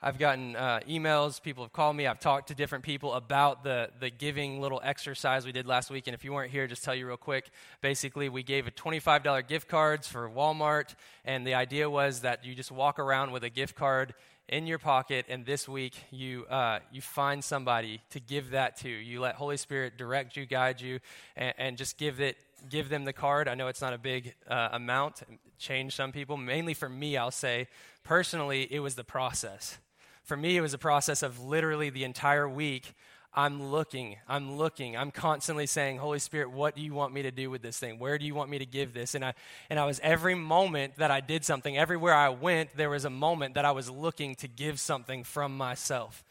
I've 0.01 0.17
gotten 0.17 0.55
uh, 0.55 0.79
emails. 0.87 1.41
People 1.41 1.63
have 1.63 1.73
called 1.73 1.95
me. 1.95 2.07
I've 2.07 2.19
talked 2.19 2.47
to 2.49 2.55
different 2.55 2.83
people 2.83 3.13
about 3.13 3.63
the 3.63 3.89
the 3.99 4.09
giving 4.09 4.59
little 4.59 4.81
exercise 4.83 5.45
we 5.45 5.53
did 5.53 5.65
last 5.65 5.89
week. 5.89 6.07
And 6.07 6.13
if 6.13 6.25
you 6.25 6.33
weren't 6.33 6.51
here, 6.51 6.67
just 6.67 6.83
tell 6.83 6.95
you 6.95 7.07
real 7.07 7.15
quick. 7.15 7.49
Basically, 7.81 8.27
we 8.27 8.43
gave 8.43 8.67
a 8.67 8.71
twenty 8.71 8.99
five 8.99 9.23
dollar 9.23 9.41
gift 9.41 9.69
cards 9.69 10.07
for 10.07 10.29
Walmart, 10.29 10.95
and 11.23 11.47
the 11.47 11.53
idea 11.53 11.89
was 11.89 12.21
that 12.21 12.43
you 12.43 12.53
just 12.53 12.71
walk 12.71 12.99
around 12.99 13.31
with 13.31 13.43
a 13.43 13.49
gift 13.49 13.75
card 13.75 14.13
in 14.49 14.67
your 14.67 14.77
pocket, 14.77 15.25
and 15.29 15.45
this 15.45 15.69
week 15.69 15.95
you 16.11 16.45
uh, 16.47 16.79
you 16.91 17.01
find 17.01 17.41
somebody 17.41 18.01
to 18.09 18.19
give 18.19 18.51
that 18.51 18.77
to. 18.79 18.89
You 18.89 19.21
let 19.21 19.35
Holy 19.35 19.57
Spirit 19.57 19.97
direct 19.97 20.35
you, 20.35 20.45
guide 20.45 20.81
you, 20.81 20.99
and, 21.37 21.53
and 21.57 21.77
just 21.77 21.97
give 21.97 22.19
it 22.19 22.35
give 22.69 22.89
them 22.89 23.05
the 23.05 23.13
card. 23.13 23.47
I 23.47 23.55
know 23.55 23.67
it's 23.67 23.81
not 23.81 23.93
a 23.93 23.97
big 23.97 24.35
uh, 24.47 24.69
amount, 24.71 25.23
change 25.57 25.95
some 25.95 26.11
people. 26.11 26.37
Mainly 26.37 26.73
for 26.73 26.89
me, 26.89 27.17
I'll 27.17 27.31
say, 27.31 27.67
personally, 28.03 28.67
it 28.71 28.79
was 28.79 28.95
the 28.95 29.03
process. 29.03 29.77
For 30.23 30.37
me, 30.37 30.57
it 30.57 30.61
was 30.61 30.73
a 30.73 30.77
process 30.77 31.23
of 31.23 31.43
literally 31.43 31.89
the 31.89 32.03
entire 32.03 32.47
week. 32.47 32.93
I'm 33.35 33.71
looking, 33.71 34.17
I'm 34.27 34.57
looking, 34.57 34.95
I'm 34.95 35.09
constantly 35.09 35.65
saying, 35.65 35.97
Holy 35.97 36.19
Spirit, 36.19 36.51
what 36.51 36.75
do 36.75 36.81
you 36.81 36.93
want 36.93 37.13
me 37.13 37.23
to 37.23 37.31
do 37.31 37.49
with 37.49 37.63
this 37.63 37.79
thing? 37.79 37.97
Where 37.97 38.19
do 38.19 38.25
you 38.25 38.35
want 38.35 38.49
me 38.49 38.59
to 38.59 38.65
give 38.65 38.93
this? 38.93 39.15
And 39.15 39.25
I, 39.25 39.33
and 39.71 39.79
I 39.79 39.85
was 39.85 39.99
every 40.03 40.35
moment 40.35 40.97
that 40.97 41.09
I 41.09 41.19
did 41.19 41.43
something, 41.43 41.75
everywhere 41.75 42.13
I 42.13 42.29
went, 42.29 42.77
there 42.77 42.91
was 42.91 43.05
a 43.05 43.09
moment 43.09 43.55
that 43.55 43.65
I 43.65 43.71
was 43.71 43.89
looking 43.89 44.35
to 44.35 44.47
give 44.47 44.79
something 44.79 45.23
from 45.23 45.57
myself. 45.57 46.23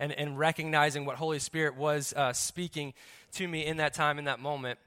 And, 0.00 0.12
and 0.12 0.38
recognizing 0.38 1.04
what 1.04 1.16
Holy 1.16 1.40
Spirit 1.40 1.76
was 1.76 2.12
uh, 2.12 2.32
speaking 2.32 2.94
to 3.32 3.46
me 3.46 3.64
in 3.64 3.78
that 3.78 3.94
time, 3.94 4.18
in 4.18 4.26
that 4.26 4.38
moment 4.38 4.78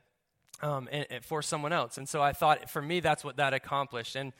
um, 0.61 0.87
and, 0.91 1.05
and 1.09 1.25
for 1.25 1.41
someone 1.41 1.73
else. 1.73 1.97
And 1.97 2.07
so 2.07 2.21
I 2.21 2.33
thought 2.33 2.69
for 2.69 2.81
me, 2.81 2.99
that's 2.99 3.23
what 3.23 3.37
that 3.37 3.53
accomplished. 3.53 4.15
And 4.15 4.33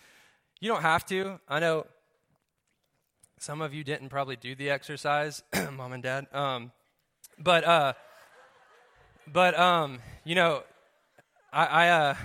you 0.59 0.69
don't 0.69 0.81
have 0.81 1.05
to. 1.07 1.39
I 1.49 1.59
know 1.59 1.85
some 3.39 3.61
of 3.61 3.73
you 3.73 3.83
didn't 3.83 4.09
probably 4.09 4.35
do 4.35 4.53
the 4.53 4.69
exercise, 4.69 5.41
mom 5.73 5.93
and 5.93 6.03
dad. 6.03 6.27
Um, 6.31 6.71
but 7.39 7.63
uh, 7.63 7.93
but 9.27 9.57
um, 9.57 9.99
you 10.23 10.35
know, 10.35 10.63
I, 11.51 11.65
I 11.65 11.89
uh, 11.89 12.15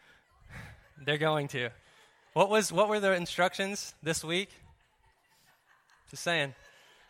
they're 1.04 1.18
going 1.18 1.48
to. 1.48 1.70
What 2.32 2.48
was 2.48 2.72
what 2.72 2.88
were 2.88 3.00
the 3.00 3.12
instructions 3.12 3.94
this 4.02 4.22
week? 4.22 4.50
Just 6.10 6.22
saying. 6.22 6.54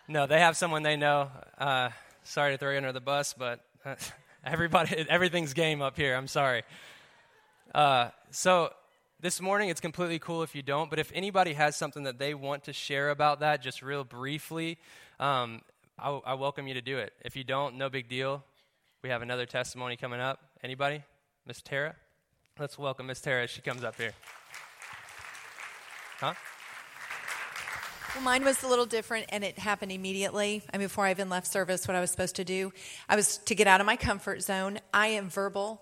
No, 0.09 0.27
they 0.27 0.41
have 0.41 0.57
someone 0.57 0.83
they 0.83 0.97
know. 0.97 1.31
Uh, 1.57 1.91
sorry 2.25 2.53
to 2.53 2.59
throw 2.59 2.71
you 2.71 2.79
under 2.79 2.93
the 2.93 3.01
bus, 3.01 3.35
but 3.39 3.61
everybody, 4.45 4.97
everything's 5.09 5.55
game 5.55 5.83
up 5.83 5.97
here. 5.97 6.15
I'm 6.15 6.27
sorry. 6.27 6.63
Uh, 7.75 8.11
so 8.31 8.73
this 9.21 9.41
morning, 9.41 9.69
it's 9.69 9.81
completely 9.81 10.19
cool 10.19 10.43
if 10.43 10.55
you 10.55 10.63
don't. 10.63 10.91
But 10.91 10.99
if 10.99 11.11
anybody 11.15 11.53
has 11.55 11.77
something 11.77 12.05
that 12.05 12.19
they 12.19 12.35
want 12.35 12.65
to 12.65 12.73
share 12.73 13.11
about 13.11 13.41
that, 13.41 13.63
just 13.63 13.83
real 13.83 14.05
briefly, 14.05 14.79
um, 15.19 15.63
I, 15.99 16.11
I 16.11 16.35
welcome 16.35 16.67
you 16.67 16.75
to 16.75 16.83
do 16.83 16.99
it. 16.99 17.13
If 17.23 17.37
you 17.37 17.45
don't, 17.45 17.77
no 17.77 17.91
big 17.91 18.09
deal. 18.09 18.43
We 19.03 19.11
have 19.11 19.23
another 19.23 19.47
testimony 19.47 19.97
coming 19.97 20.21
up. 20.21 20.41
Anybody? 20.63 21.03
Miss 21.47 21.63
Tara? 21.63 21.95
Let's 22.59 22.79
welcome 22.79 23.07
Miss 23.07 23.21
Tara 23.21 23.45
as 23.45 23.51
she 23.51 23.63
comes 23.63 23.85
up 23.85 23.97
here. 23.97 24.13
Huh? 26.19 26.35
Well, 28.15 28.25
mine 28.25 28.45
was 28.45 28.61
a 28.65 28.67
little 28.67 28.87
different, 28.87 29.27
and 29.29 29.45
it 29.45 29.57
happened 29.57 29.93
immediately. 29.93 30.63
I 30.75 30.79
mean, 30.79 30.89
before 30.89 31.07
I 31.07 31.13
even 31.13 31.29
left 31.29 31.47
service, 31.47 31.87
what 31.87 31.97
I 31.97 32.01
was 32.01 32.11
supposed 32.11 32.37
to 32.37 32.45
do, 32.45 32.73
I 33.09 33.15
was 33.15 33.39
to 33.39 33.55
get 33.55 33.69
out 33.69 33.81
of 33.81 33.87
my 33.87 33.95
comfort 33.95 34.43
zone. 34.43 34.81
I 34.93 35.09
am 35.09 35.29
verbal. 35.29 35.81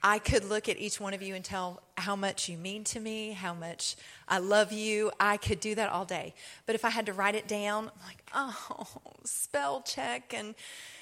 I 0.00 0.20
could 0.20 0.44
look 0.44 0.68
at 0.68 0.78
each 0.78 1.00
one 1.00 1.12
of 1.12 1.22
you 1.22 1.34
and 1.34 1.44
tell 1.44 1.82
how 1.96 2.14
much 2.14 2.48
you 2.48 2.56
mean 2.56 2.84
to 2.84 3.00
me, 3.00 3.32
how 3.32 3.52
much 3.52 3.96
I 4.28 4.38
love 4.38 4.70
you. 4.70 5.10
I 5.18 5.38
could 5.38 5.58
do 5.58 5.74
that 5.74 5.90
all 5.90 6.04
day. 6.04 6.34
But 6.66 6.76
if 6.76 6.84
I 6.84 6.90
had 6.90 7.06
to 7.06 7.12
write 7.12 7.34
it 7.34 7.48
down, 7.48 7.90
I'm 7.94 8.06
like, 8.06 8.30
oh, 8.34 8.86
spell 9.24 9.82
check, 9.82 10.32
and 10.32 10.54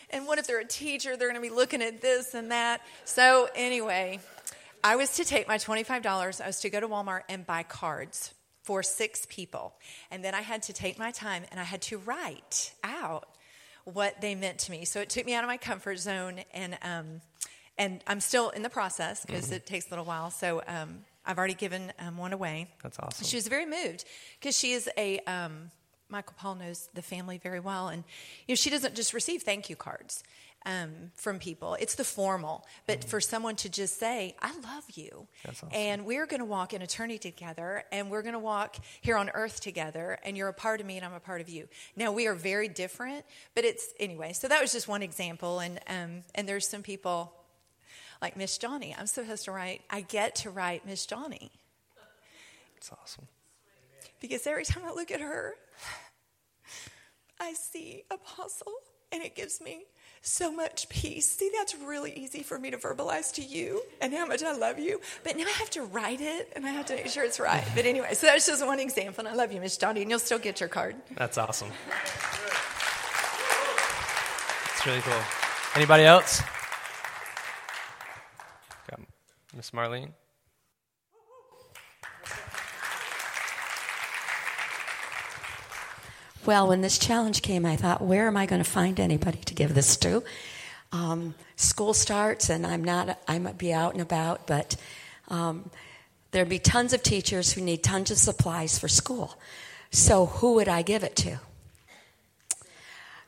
and 0.09 0.27
what 0.27 0.39
if 0.39 0.47
they're 0.47 0.61
a 0.61 0.65
teacher? 0.65 1.19
They're 1.19 1.29
going 1.29 1.41
to 1.41 1.47
be 1.47 1.55
looking 1.55 1.83
at 1.83 2.01
this 2.01 2.33
and 2.33 2.51
that. 2.53 2.81
So 3.05 3.51
anyway, 3.55 4.21
I 4.83 4.97
was 4.97 5.17
to 5.17 5.27
take 5.27 5.47
my 5.47 5.59
twenty-five 5.59 6.03
dollars. 6.03 6.41
I 6.41 6.47
was 6.47 6.61
to 6.61 6.71
go 6.71 6.81
to 6.81 6.89
Walmart 6.89 7.23
and 7.29 7.47
buy 7.47 7.65
cards 7.65 8.33
for 8.69 8.83
six 8.83 9.27
people. 9.31 9.73
And 10.11 10.23
then 10.23 10.35
I 10.35 10.43
had 10.43 10.63
to 10.65 10.75
take 10.75 10.99
my 10.99 11.11
time 11.11 11.45
and 11.51 11.59
I 11.59 11.63
had 11.63 11.81
to 11.83 11.97
write 11.97 12.75
out 12.85 13.27
what 13.85 14.21
they 14.21 14.35
meant 14.35 14.59
to 14.59 14.71
me. 14.71 14.85
So 14.85 15.01
it 15.01 15.09
took 15.09 15.25
me 15.25 15.33
out 15.33 15.43
of 15.43 15.49
my 15.49 15.57
comfort 15.57 15.99
zone, 15.99 16.41
and 16.53 16.77
um, 16.83 17.23
and 17.79 18.05
I'm 18.07 18.21
still 18.21 18.51
in 18.51 18.63
the 18.63 18.69
process 18.69 19.25
because 19.25 19.47
mm-hmm. 19.47 19.55
it 19.55 19.67
takes 19.67 19.87
a 19.87 19.91
little 19.91 20.05
while. 20.05 20.31
So 20.31 20.61
um, 20.69 20.99
I've 21.25 21.39
already 21.39 21.55
given 21.55 21.95
um, 21.99 22.19
one 22.19 22.35
away. 22.35 22.69
That's 22.83 22.99
awesome. 22.99 23.27
She 23.27 23.37
was 23.37 23.49
very 23.49 23.65
moved 23.65 24.05
because 24.39 24.55
she 24.55 24.73
is 24.73 24.91
a 24.99 25.21
um, 25.21 25.71
Michael 26.11 26.35
Paul 26.37 26.57
knows 26.57 26.91
the 26.93 27.01
family 27.01 27.39
very 27.39 27.61
well, 27.61 27.89
and 27.89 28.05
you 28.47 28.53
know 28.53 28.57
she 28.57 28.69
doesn't 28.69 28.95
just 28.95 29.15
receive 29.15 29.45
thank 29.45 29.71
you 29.71 29.77
cards 29.77 30.23
um, 30.67 31.13
from 31.15 31.39
people. 31.39 31.77
It's 31.81 31.95
the 31.95 32.05
formal, 32.05 32.67
but 32.87 33.01
mm-hmm. 33.01 33.09
for 33.09 33.21
someone 33.21 33.57
to 33.57 33.69
just 33.69 33.99
say, 33.99 34.35
"I 34.41 34.53
love 34.61 34.85
you," 34.95 35.29
awesome. 35.49 35.69
and 35.73 36.05
we're 36.05 36.27
going 36.27 36.41
to 36.41 36.47
walk 36.47 36.75
in 36.75 36.83
eternity 36.83 37.19
together, 37.19 37.85
and 37.93 38.11
we're 38.11 38.23
going 38.23 38.35
to 38.35 38.39
walk 38.39 38.77
here 39.01 39.17
on 39.17 39.31
earth 39.31 39.61
together, 39.61 40.19
and 40.25 40.37
you're 40.37 40.49
a 40.49 40.55
part 40.55 40.81
of 40.81 40.87
me, 40.87 40.97
and 40.97 41.05
I'm 41.05 41.15
a 41.15 41.21
part 41.21 41.41
of 41.41 41.49
you. 41.49 41.69
Now 41.97 42.13
we 42.13 42.27
are 42.27 42.35
very 42.35 42.69
different, 42.69 43.25
but 43.55 43.65
it's 43.65 43.89
anyway. 43.99 44.33
So 44.33 44.49
that 44.49 44.61
was 44.61 44.73
just 44.73 44.89
one 44.89 45.03
example, 45.03 45.61
and 45.61 45.81
um, 45.87 46.23
and 46.35 46.49
there's 46.49 46.69
some 46.69 46.83
people 46.83 47.33
like 48.21 48.37
Miss 48.37 48.59
Johnny. 48.59 48.95
I'm 48.99 49.07
supposed 49.07 49.45
to 49.45 49.53
write. 49.53 49.83
I 49.91 50.01
get 50.03 50.35
to 50.37 50.51
write 50.51 50.87
Miss 50.87 51.07
Johnny. 51.07 51.51
It's 52.77 52.91
awesome. 52.93 53.27
Because 54.21 54.47
every 54.47 54.65
time 54.65 54.83
I 54.85 54.93
look 54.93 55.11
at 55.11 55.21
her, 55.21 55.55
I 57.41 57.53
see 57.55 58.05
Apostle, 58.11 58.73
and 59.13 59.23
it 59.23 59.35
gives 59.35 59.61
me 59.61 59.85
so 60.23 60.53
much 60.53 60.89
peace. 60.89 61.27
See, 61.27 61.51
that's 61.57 61.75
really 61.77 62.13
easy 62.13 62.43
for 62.43 62.59
me 62.59 62.71
to 62.71 62.77
verbalize 62.77 63.33
to 63.35 63.43
you 63.43 63.83
and 64.01 64.13
how 64.13 64.27
much 64.27 64.43
I 64.43 64.57
love 64.57 64.79
you. 64.79 65.01
But 65.25 65.37
now 65.37 65.45
I 65.45 65.51
have 65.51 65.71
to 65.71 65.83
write 65.83 66.21
it 66.21 66.53
and 66.55 66.67
I 66.67 66.71
have 66.71 66.87
to 66.87 66.95
make 66.95 67.09
sure 67.09 67.25
it's 67.25 67.41
right. 67.41 67.65
But 67.75 67.87
anyway, 67.87 68.15
so 68.15 68.27
that's 68.27 68.47
just 68.47 68.65
one 68.65 68.81
example. 68.81 69.27
And 69.27 69.29
I 69.29 69.35
love 69.35 69.53
you, 69.53 69.61
Miss 69.61 69.77
Johnny, 69.77 70.03
and 70.03 70.11
you'll 70.11 70.19
still 70.19 70.39
get 70.39 70.61
your 70.61 70.69
card. 70.69 70.97
That's 71.17 71.39
awesome. 71.39 71.71
It's 74.75 74.87
really 74.87 75.01
cool. 75.01 75.21
Anybody 75.75 76.05
else? 76.05 76.43
Miss 79.59 79.73
Marlene. 79.73 80.11
Well, 86.49 86.69
when 86.69 86.81
this 86.81 86.97
challenge 86.97 87.43
came, 87.43 87.67
I 87.67 87.77
thought, 87.77 88.01
where 88.01 88.27
am 88.27 88.35
I 88.35 88.47
going 88.47 88.65
to 88.65 88.71
find 88.71 88.99
anybody 88.99 89.37
to 89.37 89.53
give 89.53 89.75
this 89.75 89.99
to? 89.99 90.25
Um, 90.93 91.35
school 91.57 91.93
starts, 91.93 92.49
and 92.49 92.67
I'm 92.67 92.83
not, 92.83 93.19
I 93.29 93.39
might 93.39 93.59
be 93.59 93.71
out 93.71 93.93
and 93.93 94.01
about, 94.01 94.47
but 94.47 94.75
um, 95.29 95.71
there'd 96.31 96.49
be 96.49 96.59
tons 96.59 96.95
of 96.95 97.03
teachers 97.03 97.53
who 97.53 97.61
need 97.61 97.83
tons 97.83 98.11
of 98.11 98.17
supplies 98.17 98.79
for 98.79 98.89
school. 98.89 99.39
So, 99.91 100.25
who 100.25 100.55
would 100.55 100.69
I 100.69 100.81
give 100.81 101.05
it 101.05 101.17
to? 101.17 101.39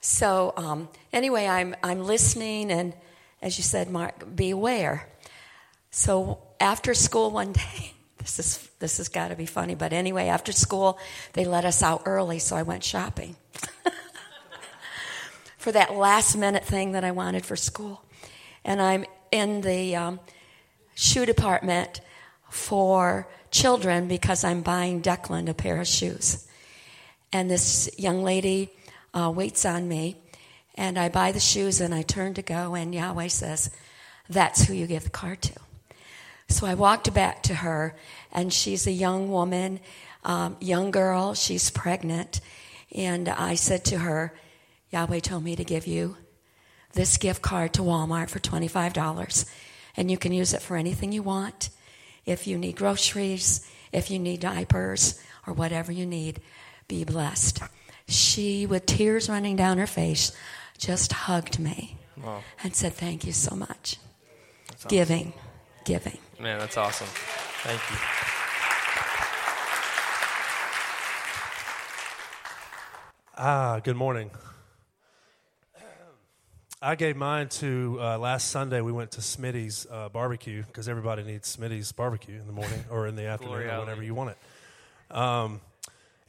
So, 0.01 0.55
um, 0.57 0.89
anyway, 1.13 1.47
I'm, 1.47 1.77
I'm 1.83 2.03
listening, 2.03 2.71
and 2.71 2.95
as 3.43 3.59
you 3.59 3.65
said, 3.65 3.91
Mark, 3.91 4.35
be 4.35 4.49
aware. 4.49 5.07
So, 5.91 6.39
after 6.59 6.95
school 6.95 7.31
one 7.31 7.53
day, 7.53 7.93
this 8.21 8.39
is 8.39 8.69
this 8.79 8.99
has 8.99 9.09
got 9.09 9.29
to 9.29 9.37
be 9.37 9.47
funny. 9.47 9.75
But 9.75 9.93
anyway, 9.93 10.29
after 10.29 10.53
school, 10.53 10.99
they 11.33 11.45
let 11.45 11.65
us 11.65 11.83
out 11.83 12.03
early, 12.07 12.39
so 12.39 12.57
I 12.57 12.63
went 12.63 12.85
shopping 12.85 13.37
for 15.59 15.73
that 15.73 15.95
last 15.95 16.37
minute 16.37 16.65
thing 16.65 16.93
that 16.93 17.05
I 17.05 17.11
wanted 17.11 17.45
for 17.45 17.57
school. 17.57 18.03
And 18.65 18.81
I'm 18.81 19.05
in 19.31 19.63
the 19.63 19.97
um, 19.97 20.21
shoe 20.95 21.27
department 21.27 22.01
for 22.49 23.29
children 23.51 24.09
because 24.09 24.45
I'm 24.45 24.63
buying 24.63 25.03
Declan 25.03 25.49
a 25.49 25.55
pair 25.55 25.81
of 25.81 25.87
shoes. 25.87 26.47
And 27.33 27.51
this 27.51 27.91
young 27.99 28.23
lady 28.23 28.71
uh, 29.15 29.33
waits 29.35 29.65
on 29.65 29.89
me, 29.89 30.17
and 30.75 30.99
I 30.99 31.09
buy 31.09 31.33
the 31.33 31.41
shoes 31.41 31.81
and 31.81 31.95
I 31.95 32.03
turn 32.03 32.35
to 32.35 32.43
go, 32.43 32.75
and 32.75 32.95
Yahweh 32.95 33.29
says, 33.29 33.71
That's 34.29 34.65
who 34.65 34.75
you 34.75 34.87
give 34.87 35.05
the 35.05 35.11
card 35.11 35.43
to. 35.43 35.55
So 36.51 36.67
I 36.67 36.75
walked 36.75 37.15
back 37.15 37.45
to 37.45 37.55
her, 37.55 37.95
and 38.33 38.53
she's 38.53 38.87
a 38.87 38.93
young 38.93 39.31
woman, 39.31 39.79
um, 40.25 40.57
young 40.61 40.91
girl. 40.91 41.35
She's 41.35 41.71
pregnant. 41.71 42.41
And 42.95 43.29
I 43.29 43.55
said 43.55 43.85
to 43.87 43.99
her, 43.99 44.35
Yahweh 44.91 45.21
told 45.21 45.45
me 45.45 45.55
to 45.55 45.65
give 45.65 45.87
you 45.87 46.17
this 46.93 47.17
gift 47.19 47.41
card 47.41 47.73
to 47.75 47.83
Walmart 47.83 48.31
for 48.31 48.41
$25. 48.41 49.49
And 49.97 50.11
you 50.11 50.19
can 50.19 50.33
use 50.33 50.53
it 50.53 50.61
for 50.61 50.77
anything 50.77 51.13
you 51.13 51.23
want. 51.23 51.71
If 52.27 52.49
you 52.49 52.59
need 52.59 52.77
groceries, 52.77 53.67
if 53.93 54.11
you 54.11 54.19
need 54.19 54.41
diapers, 54.41 55.23
or 55.47 55.55
whatever 55.55 55.93
you 55.93 56.05
need, 56.05 56.41
be 56.89 57.05
blessed. 57.05 57.61
She, 58.09 58.67
with 58.67 58.87
tears 58.87 59.29
running 59.29 59.55
down 59.55 59.79
her 59.79 59.87
face, 59.87 60.37
just 60.79 61.13
hugged 61.13 61.61
me 61.61 61.97
wow. 62.17 62.43
and 62.65 62.75
said, 62.75 62.95
Thank 62.95 63.25
you 63.25 63.33
so 63.33 63.55
much. 63.55 63.99
Giving, 64.89 65.33
giving. 65.85 66.19
Man, 66.41 66.59
that's 66.59 66.79
awesome. 66.79 67.07
Thank 67.07 67.83
you. 67.91 67.97
Ah, 73.37 73.81
good 73.85 73.97
morning. 73.97 74.31
I 76.81 76.95
gave 76.95 77.15
mine 77.15 77.51
to 77.51 77.99
uh, 78.01 78.19
last 78.19 78.49
Sunday. 78.49 78.81
We 78.81 78.91
went 78.91 79.11
to 79.13 79.21
Smitty's 79.21 79.87
uh, 79.91 80.09
barbecue 80.09 80.63
because 80.63 80.89
everybody 80.89 81.25
needs 81.25 81.55
Smitty's 81.55 81.93
barbecue 81.93 82.41
in 82.41 82.47
the 82.47 82.55
morning 82.55 82.85
or 82.91 83.07
in 83.07 83.17
the 83.17 83.27
afternoon 83.27 83.69
or 83.69 83.81
whenever 83.81 84.03
you 84.03 84.15
want 84.15 84.31
it. 84.31 85.15
Um, 85.15 85.61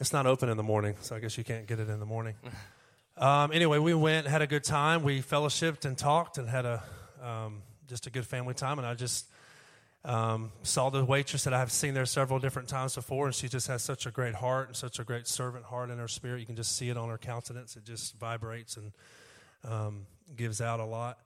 it's 0.02 0.12
not 0.12 0.26
open 0.26 0.50
in 0.50 0.58
the 0.58 0.64
morning, 0.64 0.96
so 1.00 1.16
I 1.16 1.20
guess 1.20 1.38
you 1.38 1.46
can't 1.46 1.68
get 1.68 1.80
it 1.80 1.88
in 1.88 2.02
the 2.02 2.06
morning. 2.06 2.36
Um, 3.18 3.52
anyway, 3.52 3.78
we 3.78 3.94
went, 3.94 4.26
had 4.26 4.42
a 4.42 4.48
good 4.48 4.64
time. 4.64 5.04
We 5.04 5.22
fellowshipped 5.22 5.86
and 5.86 5.96
talked 5.96 6.40
and 6.40 6.50
had 6.50 6.66
a 6.66 6.82
um, 7.22 7.62
just 7.88 8.08
a 8.08 8.10
good 8.10 8.26
family 8.26 8.56
time. 8.56 8.80
And 8.80 8.88
I 8.88 8.96
just 8.96 9.26
um, 10.04 10.52
saw 10.64 10.90
the 10.90 11.06
waitress 11.06 11.44
that 11.44 11.54
I've 11.54 11.72
seen 11.72 11.94
there 11.94 12.06
several 12.06 12.40
different 12.40 12.68
times 12.68 12.96
before, 12.96 13.28
and 13.28 13.36
she 13.36 13.48
just 13.48 13.68
has 13.68 13.84
such 13.84 14.06
a 14.06 14.12
great 14.12 14.36
heart 14.36 14.68
and 14.68 14.76
such 14.76 15.00
a 15.00 15.04
great 15.04 15.28
servant 15.28 15.66
heart 15.66 15.90
in 15.90 16.00
her 16.00 16.08
spirit. 16.08 16.40
You 16.40 16.46
can 16.46 16.56
just 16.56 16.76
see 16.76 16.90
it 16.90 16.98
on 16.98 17.10
her 17.10 17.18
countenance. 17.18 17.76
It 17.76 17.86
just 17.86 18.18
vibrates 18.18 18.78
and 18.78 18.92
um, 19.64 20.08
gives 20.36 20.60
out 20.60 20.80
a 20.80 20.86
lot. 20.86 21.20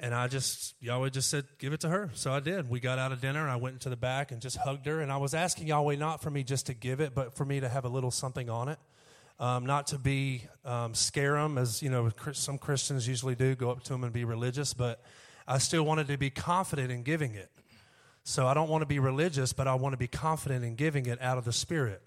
And 0.00 0.14
I 0.14 0.26
just, 0.26 0.74
Yahweh 0.80 1.10
just 1.10 1.30
said, 1.30 1.44
give 1.58 1.72
it 1.72 1.80
to 1.80 1.88
her. 1.88 2.10
So 2.14 2.32
I 2.32 2.40
did. 2.40 2.68
We 2.68 2.80
got 2.80 2.98
out 2.98 3.12
of 3.12 3.20
dinner, 3.20 3.42
and 3.42 3.50
I 3.50 3.56
went 3.56 3.74
into 3.74 3.90
the 3.90 3.96
back 3.96 4.32
and 4.32 4.40
just 4.40 4.56
hugged 4.56 4.86
her. 4.86 5.00
And 5.00 5.12
I 5.12 5.18
was 5.18 5.34
asking 5.34 5.68
Yahweh 5.68 5.96
not 5.96 6.22
for 6.22 6.30
me 6.30 6.42
just 6.42 6.66
to 6.66 6.74
give 6.74 7.00
it, 7.00 7.14
but 7.14 7.36
for 7.36 7.44
me 7.44 7.60
to 7.60 7.68
have 7.68 7.84
a 7.84 7.88
little 7.88 8.10
something 8.10 8.48
on 8.48 8.68
it. 8.68 8.78
Um, 9.38 9.66
not 9.66 9.88
to 9.88 9.98
be 9.98 10.44
um, 10.64 10.94
scare 10.94 11.34
them, 11.34 11.58
as 11.58 11.82
you 11.82 11.90
know, 11.90 12.10
some 12.32 12.56
Christians 12.56 13.06
usually 13.06 13.34
do, 13.34 13.54
go 13.54 13.70
up 13.70 13.82
to 13.84 13.92
them 13.92 14.04
and 14.04 14.12
be 14.12 14.24
religious, 14.24 14.72
but 14.74 15.02
I 15.46 15.58
still 15.58 15.82
wanted 15.82 16.06
to 16.06 16.16
be 16.16 16.30
confident 16.30 16.92
in 16.92 17.02
giving 17.02 17.34
it. 17.34 17.50
So 18.24 18.46
I 18.46 18.54
don't 18.54 18.68
want 18.68 18.82
to 18.82 18.86
be 18.86 18.98
religious, 18.98 19.52
but 19.52 19.68
I 19.68 19.74
want 19.74 19.92
to 19.92 19.98
be 19.98 20.08
confident 20.08 20.64
in 20.64 20.74
giving 20.74 21.06
it 21.06 21.20
out 21.20 21.38
of 21.38 21.44
the 21.44 21.52
Spirit. 21.52 22.02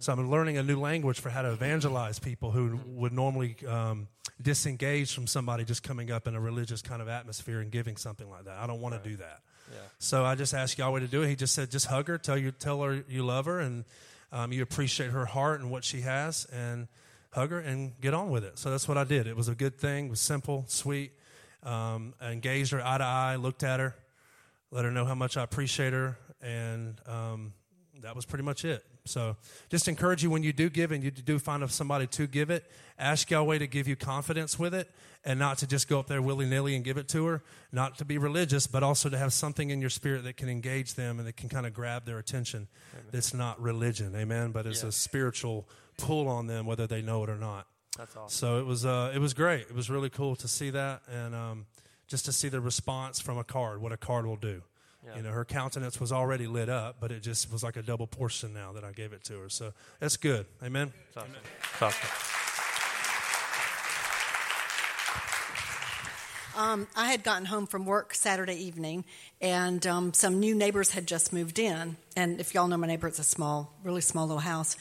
So 0.00 0.12
I'm 0.12 0.28
learning 0.28 0.58
a 0.58 0.64
new 0.64 0.80
language 0.80 1.20
for 1.20 1.30
how 1.30 1.42
to 1.42 1.52
evangelize 1.52 2.18
people 2.18 2.50
who 2.50 2.80
would 2.86 3.12
normally 3.12 3.54
um, 3.68 4.08
disengaged 4.42 5.14
from 5.14 5.28
somebody 5.28 5.64
just 5.64 5.84
coming 5.84 6.10
up 6.10 6.26
in 6.26 6.34
a 6.34 6.40
religious 6.40 6.82
kind 6.82 7.00
of 7.00 7.06
atmosphere 7.06 7.60
and 7.60 7.70
giving 7.70 7.96
something 7.96 8.28
like 8.28 8.46
that. 8.46 8.58
I 8.58 8.66
don't 8.66 8.80
want 8.80 8.96
right. 8.96 9.04
to 9.04 9.10
do 9.10 9.16
that. 9.18 9.42
Yeah. 9.72 9.78
So 10.00 10.24
I 10.24 10.34
just 10.34 10.54
asked 10.54 10.76
Yahweh 10.76 10.98
to 10.98 11.06
do 11.06 11.22
it. 11.22 11.28
He 11.28 11.36
just 11.36 11.54
said, 11.54 11.70
just 11.70 11.86
hug 11.86 12.08
her, 12.08 12.18
tell 12.18 12.36
you, 12.36 12.50
tell 12.50 12.82
her 12.82 13.04
you 13.08 13.24
love 13.24 13.44
her, 13.44 13.60
and 13.60 13.84
um, 14.32 14.52
you 14.52 14.62
appreciate 14.62 15.10
her 15.10 15.24
heart 15.24 15.60
and 15.60 15.70
what 15.70 15.84
she 15.84 16.00
has, 16.00 16.46
and 16.46 16.88
hug 17.30 17.50
her 17.50 17.60
and 17.60 17.92
get 18.00 18.12
on 18.12 18.30
with 18.30 18.44
it. 18.44 18.58
So 18.58 18.70
that's 18.70 18.88
what 18.88 18.98
I 18.98 19.04
did. 19.04 19.28
It 19.28 19.36
was 19.36 19.46
a 19.46 19.54
good 19.54 19.78
thing. 19.78 20.06
It 20.06 20.10
was 20.10 20.20
simple, 20.20 20.64
sweet. 20.66 21.12
Um, 21.62 22.14
I 22.20 22.32
engaged 22.32 22.72
her 22.72 22.84
eye 22.84 22.98
to 22.98 23.04
eye, 23.04 23.36
looked 23.36 23.62
at 23.62 23.78
her, 23.78 23.94
let 24.72 24.84
her 24.84 24.90
know 24.90 25.04
how 25.04 25.14
much 25.14 25.36
I 25.36 25.44
appreciate 25.44 25.92
her, 25.92 26.18
and 26.40 27.00
um, 27.06 27.52
that 28.00 28.16
was 28.16 28.24
pretty 28.24 28.42
much 28.42 28.64
it. 28.64 28.84
So 29.04 29.36
just 29.68 29.88
encourage 29.88 30.22
you 30.22 30.30
when 30.30 30.42
you 30.42 30.52
do 30.52 30.70
give 30.70 30.92
and 30.92 31.02
you 31.02 31.10
do 31.10 31.38
find 31.38 31.68
somebody 31.70 32.06
to 32.08 32.26
give 32.26 32.50
it, 32.50 32.64
ask 32.98 33.30
Yahweh 33.30 33.58
to 33.58 33.66
give 33.66 33.88
you 33.88 33.96
confidence 33.96 34.58
with 34.58 34.74
it 34.74 34.90
and 35.24 35.38
not 35.38 35.58
to 35.58 35.66
just 35.66 35.88
go 35.88 35.98
up 35.98 36.06
there 36.06 36.22
willy 36.22 36.46
nilly 36.46 36.74
and 36.74 36.84
give 36.84 36.96
it 36.96 37.08
to 37.08 37.26
her, 37.26 37.42
not 37.72 37.98
to 37.98 38.04
be 38.04 38.18
religious, 38.18 38.66
but 38.66 38.82
also 38.82 39.08
to 39.08 39.18
have 39.18 39.32
something 39.32 39.70
in 39.70 39.80
your 39.80 39.90
spirit 39.90 40.24
that 40.24 40.36
can 40.36 40.48
engage 40.48 40.94
them 40.94 41.18
and 41.18 41.26
that 41.26 41.36
can 41.36 41.48
kind 41.48 41.66
of 41.66 41.74
grab 41.74 42.04
their 42.04 42.18
attention. 42.18 42.68
Amen. 42.94 43.06
That's 43.10 43.34
not 43.34 43.60
religion, 43.60 44.14
amen, 44.14 44.52
but 44.52 44.66
it's 44.66 44.82
yeah. 44.82 44.88
a 44.88 44.92
spiritual 44.92 45.68
pull 45.98 46.28
on 46.28 46.46
them 46.46 46.64
whether 46.64 46.86
they 46.86 47.02
know 47.02 47.24
it 47.24 47.30
or 47.30 47.36
not. 47.36 47.66
That's 47.98 48.16
awesome. 48.16 48.28
So 48.30 48.58
it 48.58 48.66
was, 48.66 48.86
uh, 48.86 49.12
it 49.14 49.18
was 49.18 49.34
great. 49.34 49.62
It 49.62 49.74
was 49.74 49.90
really 49.90 50.10
cool 50.10 50.36
to 50.36 50.48
see 50.48 50.70
that 50.70 51.02
and 51.12 51.34
um, 51.34 51.66
just 52.12 52.26
to 52.26 52.32
see 52.32 52.50
the 52.50 52.60
response 52.60 53.20
from 53.20 53.38
a 53.38 53.42
card, 53.42 53.80
what 53.80 53.90
a 53.90 53.96
card 53.96 54.26
will 54.26 54.36
do. 54.36 54.60
Yeah. 55.02 55.16
You 55.16 55.22
know, 55.22 55.30
her 55.30 55.46
countenance 55.46 55.98
was 55.98 56.12
already 56.12 56.46
lit 56.46 56.68
up, 56.68 56.96
but 57.00 57.10
it 57.10 57.22
just 57.22 57.50
was 57.50 57.62
like 57.62 57.76
a 57.76 57.82
double 57.82 58.06
portion 58.06 58.52
now 58.52 58.74
that 58.74 58.84
I 58.84 58.92
gave 58.92 59.14
it 59.14 59.24
to 59.24 59.40
her. 59.40 59.48
So 59.48 59.72
that's 59.98 60.18
good. 60.18 60.44
Amen. 60.62 60.92
It's 61.08 61.16
awesome. 61.16 61.32
It's 61.72 61.82
awesome. 61.82 62.08
Um, 66.54 66.86
I 66.94 67.10
had 67.10 67.24
gotten 67.24 67.46
home 67.46 67.66
from 67.66 67.86
work 67.86 68.12
Saturday 68.12 68.62
evening, 68.62 69.06
and 69.40 69.86
um, 69.86 70.12
some 70.12 70.38
new 70.38 70.54
neighbors 70.54 70.90
had 70.90 71.06
just 71.06 71.32
moved 71.32 71.58
in. 71.58 71.96
And 72.14 72.38
if 72.40 72.52
y'all 72.52 72.68
know 72.68 72.76
my 72.76 72.86
neighbor, 72.86 73.08
it's 73.08 73.18
a 73.18 73.24
small, 73.24 73.72
really 73.82 74.02
small 74.02 74.26
little 74.26 74.42
house 74.42 74.76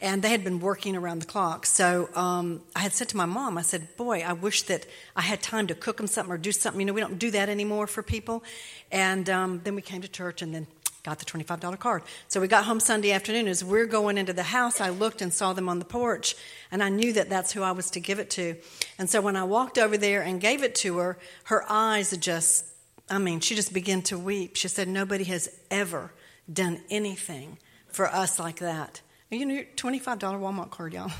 and 0.00 0.22
they 0.22 0.28
had 0.28 0.44
been 0.44 0.60
working 0.60 0.94
around 0.94 1.20
the 1.20 1.26
clock. 1.26 1.64
So 1.64 2.10
um, 2.14 2.60
I 2.74 2.80
had 2.80 2.92
said 2.92 3.08
to 3.10 3.16
my 3.16 3.24
mom, 3.24 3.56
I 3.56 3.62
said, 3.62 3.96
"Boy, 3.96 4.22
I 4.26 4.32
wish 4.32 4.62
that 4.62 4.86
I 5.14 5.22
had 5.22 5.42
time 5.42 5.66
to 5.68 5.74
cook 5.74 5.96
them 5.96 6.06
something 6.06 6.32
or 6.32 6.38
do 6.38 6.52
something. 6.52 6.80
You 6.80 6.86
know, 6.86 6.92
we 6.92 7.00
don't 7.00 7.18
do 7.18 7.30
that 7.30 7.48
anymore 7.48 7.86
for 7.86 8.02
people." 8.02 8.44
And 8.92 9.28
um, 9.30 9.60
then 9.64 9.74
we 9.74 9.82
came 9.82 10.02
to 10.02 10.08
church, 10.08 10.42
and 10.42 10.54
then 10.54 10.66
got 11.02 11.18
the 11.18 11.24
twenty-five 11.24 11.60
dollar 11.60 11.76
card. 11.78 12.02
So 12.28 12.40
we 12.40 12.48
got 12.48 12.64
home 12.64 12.80
Sunday 12.80 13.12
afternoon. 13.12 13.48
As 13.48 13.64
we're 13.64 13.86
going 13.86 14.18
into 14.18 14.32
the 14.34 14.42
house, 14.42 14.80
I 14.80 14.90
looked 14.90 15.22
and 15.22 15.32
saw 15.32 15.54
them 15.54 15.68
on 15.68 15.78
the 15.78 15.84
porch, 15.86 16.36
and 16.70 16.82
I 16.82 16.90
knew 16.90 17.12
that 17.14 17.30
that's 17.30 17.52
who 17.52 17.62
I 17.62 17.72
was 17.72 17.90
to 17.92 18.00
give 18.00 18.18
it 18.18 18.28
to. 18.30 18.56
And 18.98 19.08
so 19.08 19.20
when 19.22 19.36
I 19.36 19.44
walked 19.44 19.78
over 19.78 19.96
there 19.96 20.22
and 20.22 20.40
gave 20.40 20.62
it 20.62 20.74
to 20.76 20.98
her, 20.98 21.18
her 21.44 21.64
eyes 21.68 22.16
just. 22.16 22.66
I 23.08 23.18
mean, 23.18 23.38
she 23.38 23.54
just 23.54 23.72
began 23.72 24.02
to 24.02 24.18
weep. 24.18 24.56
She 24.56 24.66
said, 24.66 24.88
Nobody 24.88 25.22
has 25.24 25.48
ever 25.70 26.10
done 26.52 26.80
anything 26.90 27.58
for 27.86 28.08
us 28.08 28.40
like 28.40 28.56
that. 28.58 29.00
You 29.36 29.44
know, 29.44 29.62
$25 29.76 30.18
Walmart 30.18 30.70
card, 30.70 30.94
y'all. 30.94 31.12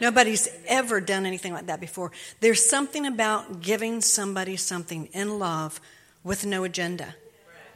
Nobody's 0.00 0.48
ever 0.66 1.02
done 1.02 1.26
anything 1.26 1.52
like 1.52 1.66
that 1.66 1.80
before. 1.80 2.12
There's 2.40 2.66
something 2.66 3.04
about 3.04 3.60
giving 3.60 4.00
somebody 4.00 4.56
something 4.56 5.10
in 5.12 5.38
love 5.38 5.78
with 6.24 6.46
no 6.46 6.64
agenda, 6.64 7.14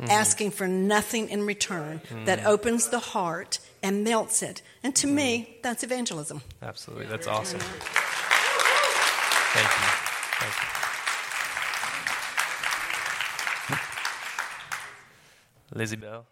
mm-hmm. 0.01 0.11
asking 0.11 0.53
for 0.53 0.67
nothing 0.67 1.29
in 1.29 1.45
return 1.45 2.01
mm-hmm. 2.07 2.25
that 2.25 2.47
opens 2.47 2.89
the 2.89 3.01
heart 3.01 3.59
and 3.83 4.03
melts 4.03 4.43
it. 4.43 4.63
And 4.83 4.97
to 4.97 5.07
mm-hmm. 5.07 5.17
me, 5.17 5.59
that's 5.63 5.83
evangelism. 5.83 6.41
Absolutely. 6.63 7.05
That's 7.07 7.27
awesome. 7.27 7.61
Thank 7.61 9.69
you. 9.69 9.75
Thank 10.41 10.53
you. 15.75 15.79
Lizzie 15.79 15.97
Bell. 15.97 16.25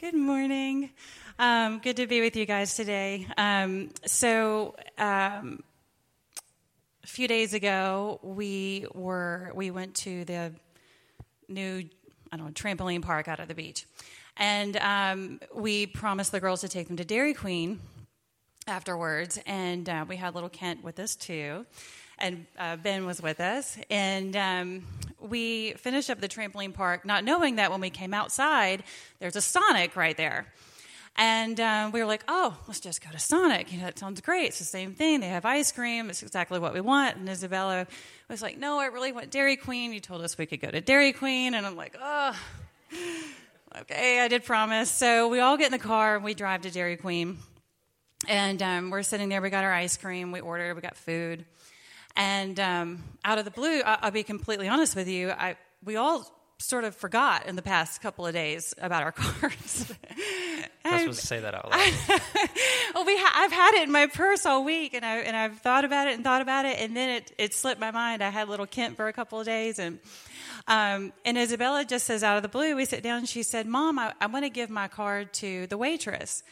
Good 0.00 0.14
morning. 0.14 0.90
Um, 1.38 1.80
good 1.80 1.96
to 1.96 2.06
be 2.06 2.22
with 2.22 2.34
you 2.34 2.46
guys 2.46 2.76
today. 2.76 3.26
Um, 3.36 3.90
so, 4.06 4.74
um, 4.96 5.62
a 7.04 7.06
few 7.06 7.28
days 7.28 7.52
ago, 7.52 8.18
we 8.22 8.86
were 8.94 9.52
we 9.54 9.70
went 9.70 9.94
to 9.96 10.24
the 10.24 10.52
new 11.46 11.84
I 12.32 12.36
don't 12.38 12.46
know 12.46 12.52
trampoline 12.52 13.02
park 13.02 13.28
out 13.28 13.38
at 13.38 13.48
the 13.48 13.54
beach, 13.54 13.84
and 14.38 14.78
um, 14.78 15.40
we 15.54 15.84
promised 15.84 16.32
the 16.32 16.40
girls 16.40 16.62
to 16.62 16.68
take 16.68 16.88
them 16.88 16.96
to 16.96 17.04
Dairy 17.04 17.34
Queen 17.34 17.80
afterwards, 18.66 19.38
and 19.44 19.86
uh, 19.90 20.06
we 20.08 20.16
had 20.16 20.34
little 20.34 20.48
Kent 20.48 20.82
with 20.82 20.98
us 20.98 21.16
too 21.16 21.66
and 22.18 22.46
uh, 22.58 22.76
Ben 22.76 23.04
was 23.04 23.20
with 23.20 23.40
us. 23.40 23.76
And 23.90 24.34
um, 24.36 24.84
we 25.20 25.72
finished 25.72 26.08
up 26.08 26.18
the 26.18 26.28
trampoline 26.28 26.72
park, 26.72 27.04
not 27.04 27.24
knowing 27.24 27.56
that 27.56 27.70
when 27.70 27.82
we 27.82 27.90
came 27.90 28.14
outside, 28.14 28.84
there's 29.18 29.36
a 29.36 29.42
Sonic 29.42 29.96
right 29.96 30.16
there. 30.16 30.46
And 31.18 31.58
um, 31.60 31.92
we 31.92 32.00
were 32.00 32.06
like, 32.06 32.24
oh, 32.28 32.56
let's 32.66 32.80
just 32.80 33.02
go 33.02 33.10
to 33.10 33.18
Sonic. 33.18 33.72
You 33.72 33.78
know, 33.78 33.84
that 33.86 33.98
sounds 33.98 34.20
great. 34.20 34.48
It's 34.48 34.58
the 34.58 34.64
same 34.64 34.92
thing. 34.94 35.20
They 35.20 35.28
have 35.28 35.46
ice 35.46 35.72
cream. 35.72 36.10
It's 36.10 36.22
exactly 36.22 36.58
what 36.58 36.74
we 36.74 36.82
want. 36.82 37.16
And 37.16 37.26
Isabella 37.28 37.86
was 38.28 38.42
like, 38.42 38.58
no, 38.58 38.78
I 38.78 38.86
really 38.86 39.12
want 39.12 39.30
Dairy 39.30 39.56
Queen. 39.56 39.94
You 39.94 40.00
told 40.00 40.20
us 40.22 40.36
we 40.36 40.44
could 40.44 40.60
go 40.60 40.70
to 40.70 40.80
Dairy 40.82 41.14
Queen. 41.14 41.54
And 41.54 41.64
I'm 41.64 41.74
like, 41.74 41.96
oh, 41.98 42.38
okay, 43.80 44.20
I 44.20 44.28
did 44.28 44.44
promise. 44.44 44.90
So 44.90 45.28
we 45.28 45.40
all 45.40 45.56
get 45.56 45.66
in 45.66 45.72
the 45.72 45.78
car 45.78 46.16
and 46.16 46.24
we 46.24 46.34
drive 46.34 46.62
to 46.62 46.70
Dairy 46.70 46.96
Queen. 46.98 47.38
And 48.28 48.62
um, 48.62 48.90
we're 48.90 49.02
sitting 49.02 49.30
there. 49.30 49.40
We 49.40 49.48
got 49.48 49.64
our 49.64 49.72
ice 49.72 49.96
cream. 49.96 50.32
We 50.32 50.40
ordered. 50.40 50.74
We 50.74 50.82
got 50.82 50.96
food. 50.96 51.46
And 52.14 52.60
um, 52.60 53.04
out 53.24 53.38
of 53.38 53.44
the 53.46 53.50
blue, 53.50 53.80
I- 53.80 54.04
will 54.04 54.10
be 54.10 54.22
completely 54.22 54.68
honest 54.68 54.94
with 54.94 55.08
you. 55.08 55.30
I, 55.30 55.56
we 55.82 55.96
all 55.96 56.30
sort 56.58 56.84
of 56.84 56.94
forgot 56.96 57.46
in 57.46 57.56
the 57.56 57.62
past 57.62 58.00
couple 58.00 58.26
of 58.26 58.32
days 58.32 58.74
about 58.78 59.02
our 59.02 59.12
cards. 59.12 59.92
Supposed 61.14 61.20
to 61.20 61.26
say 61.26 61.40
that 61.40 61.54
out 61.54 61.70
loud. 61.70 61.80
well, 62.94 63.04
we 63.04 63.16
ha- 63.16 63.32
I've 63.34 63.52
had 63.52 63.74
it 63.74 63.82
in 63.84 63.92
my 63.92 64.06
purse 64.06 64.46
all 64.46 64.64
week, 64.64 64.94
and 64.94 65.04
I 65.04 65.18
and 65.18 65.36
I've 65.36 65.58
thought 65.58 65.84
about 65.84 66.08
it 66.08 66.14
and 66.14 66.24
thought 66.24 66.42
about 66.42 66.64
it, 66.64 66.78
and 66.78 66.96
then 66.96 67.10
it 67.10 67.32
it 67.38 67.54
slipped 67.54 67.80
my 67.80 67.90
mind. 67.90 68.22
I 68.22 68.30
had 68.30 68.48
little 68.48 68.66
Kent 68.66 68.96
for 68.96 69.08
a 69.08 69.12
couple 69.12 69.40
of 69.40 69.46
days, 69.46 69.78
and 69.78 69.98
um, 70.66 71.12
and 71.24 71.38
Isabella 71.38 71.84
just 71.84 72.06
says 72.06 72.22
out 72.22 72.36
of 72.36 72.42
the 72.42 72.48
blue, 72.48 72.76
we 72.76 72.84
sit 72.84 73.02
down, 73.02 73.18
and 73.18 73.28
she 73.28 73.42
said, 73.42 73.66
"Mom, 73.66 73.98
I, 73.98 74.12
I 74.20 74.26
want 74.26 74.44
to 74.44 74.50
give 74.50 74.70
my 74.70 74.88
card 74.88 75.32
to 75.34 75.66
the 75.66 75.78
waitress," 75.78 76.42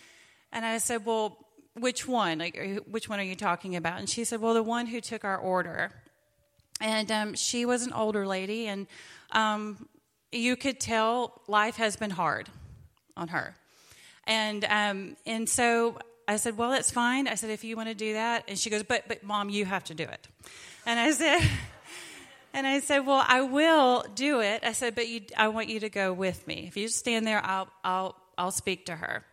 and 0.53 0.65
I 0.65 0.79
said, 0.79 1.05
"Well." 1.05 1.39
Which 1.77 2.07
one? 2.07 2.39
Like, 2.39 2.85
which 2.89 3.09
one 3.09 3.19
are 3.19 3.25
you 3.25 3.35
talking 3.35 3.75
about? 3.75 3.99
And 3.99 4.09
she 4.09 4.23
said, 4.23 4.41
"Well, 4.41 4.55
the 4.55 4.63
one 4.63 4.87
who 4.87 5.01
took 5.01 5.25
our 5.25 5.37
order." 5.37 5.91
And 6.81 7.11
um, 7.11 7.35
she 7.35 7.67
was 7.67 7.85
an 7.85 7.93
older 7.93 8.29
lady, 8.29 8.69
and 8.69 8.87
um, 9.33 9.89
you 10.31 10.55
could 10.55 10.79
tell 10.79 11.43
life 11.49 11.75
has 11.77 11.97
been 11.97 12.11
hard 12.11 12.49
on 13.17 13.27
her. 13.29 13.57
And 14.27 14.65
um, 14.65 15.17
and 15.27 15.49
so 15.49 15.99
I 16.27 16.37
said, 16.37 16.57
well, 16.57 16.71
that's 16.71 16.91
fine. 16.91 17.29
I 17.29 17.35
said, 17.35 17.51
if 17.51 17.65
you 17.65 17.77
want 17.77 17.89
to 17.89 17.95
do 17.95 18.15
that, 18.15 18.45
and 18.49 18.59
she 18.59 18.71
goes, 18.71 18.83
but 18.83 19.05
but 19.09 19.23
mom, 19.23 19.51
you 19.51 19.65
have 19.65 19.85
to 19.85 19.95
do 19.95 20.05
it. 20.05 20.29
And 20.87 20.99
I 20.99 21.11
said. 21.13 21.41
And 22.57 22.69
I 22.69 22.79
said, 22.79 23.01
"Well, 23.01 23.25
I 23.27 23.41
will 23.41 24.05
do 24.15 24.41
it." 24.41 24.63
I 24.63 24.71
said, 24.71 24.95
"But 24.95 25.09
you, 25.09 25.23
I 25.37 25.49
want 25.49 25.69
you 25.69 25.81
to 25.81 25.89
go 25.89 26.13
with 26.13 26.47
me. 26.47 26.67
If 26.69 26.77
you 26.77 26.87
just 26.87 27.01
stand 27.01 27.27
there, 27.27 27.45
I'll, 27.45 27.67
I'll, 27.83 28.15
I'll 28.39 28.53
speak 28.53 28.87
to 28.87 28.95
her." 28.95 29.25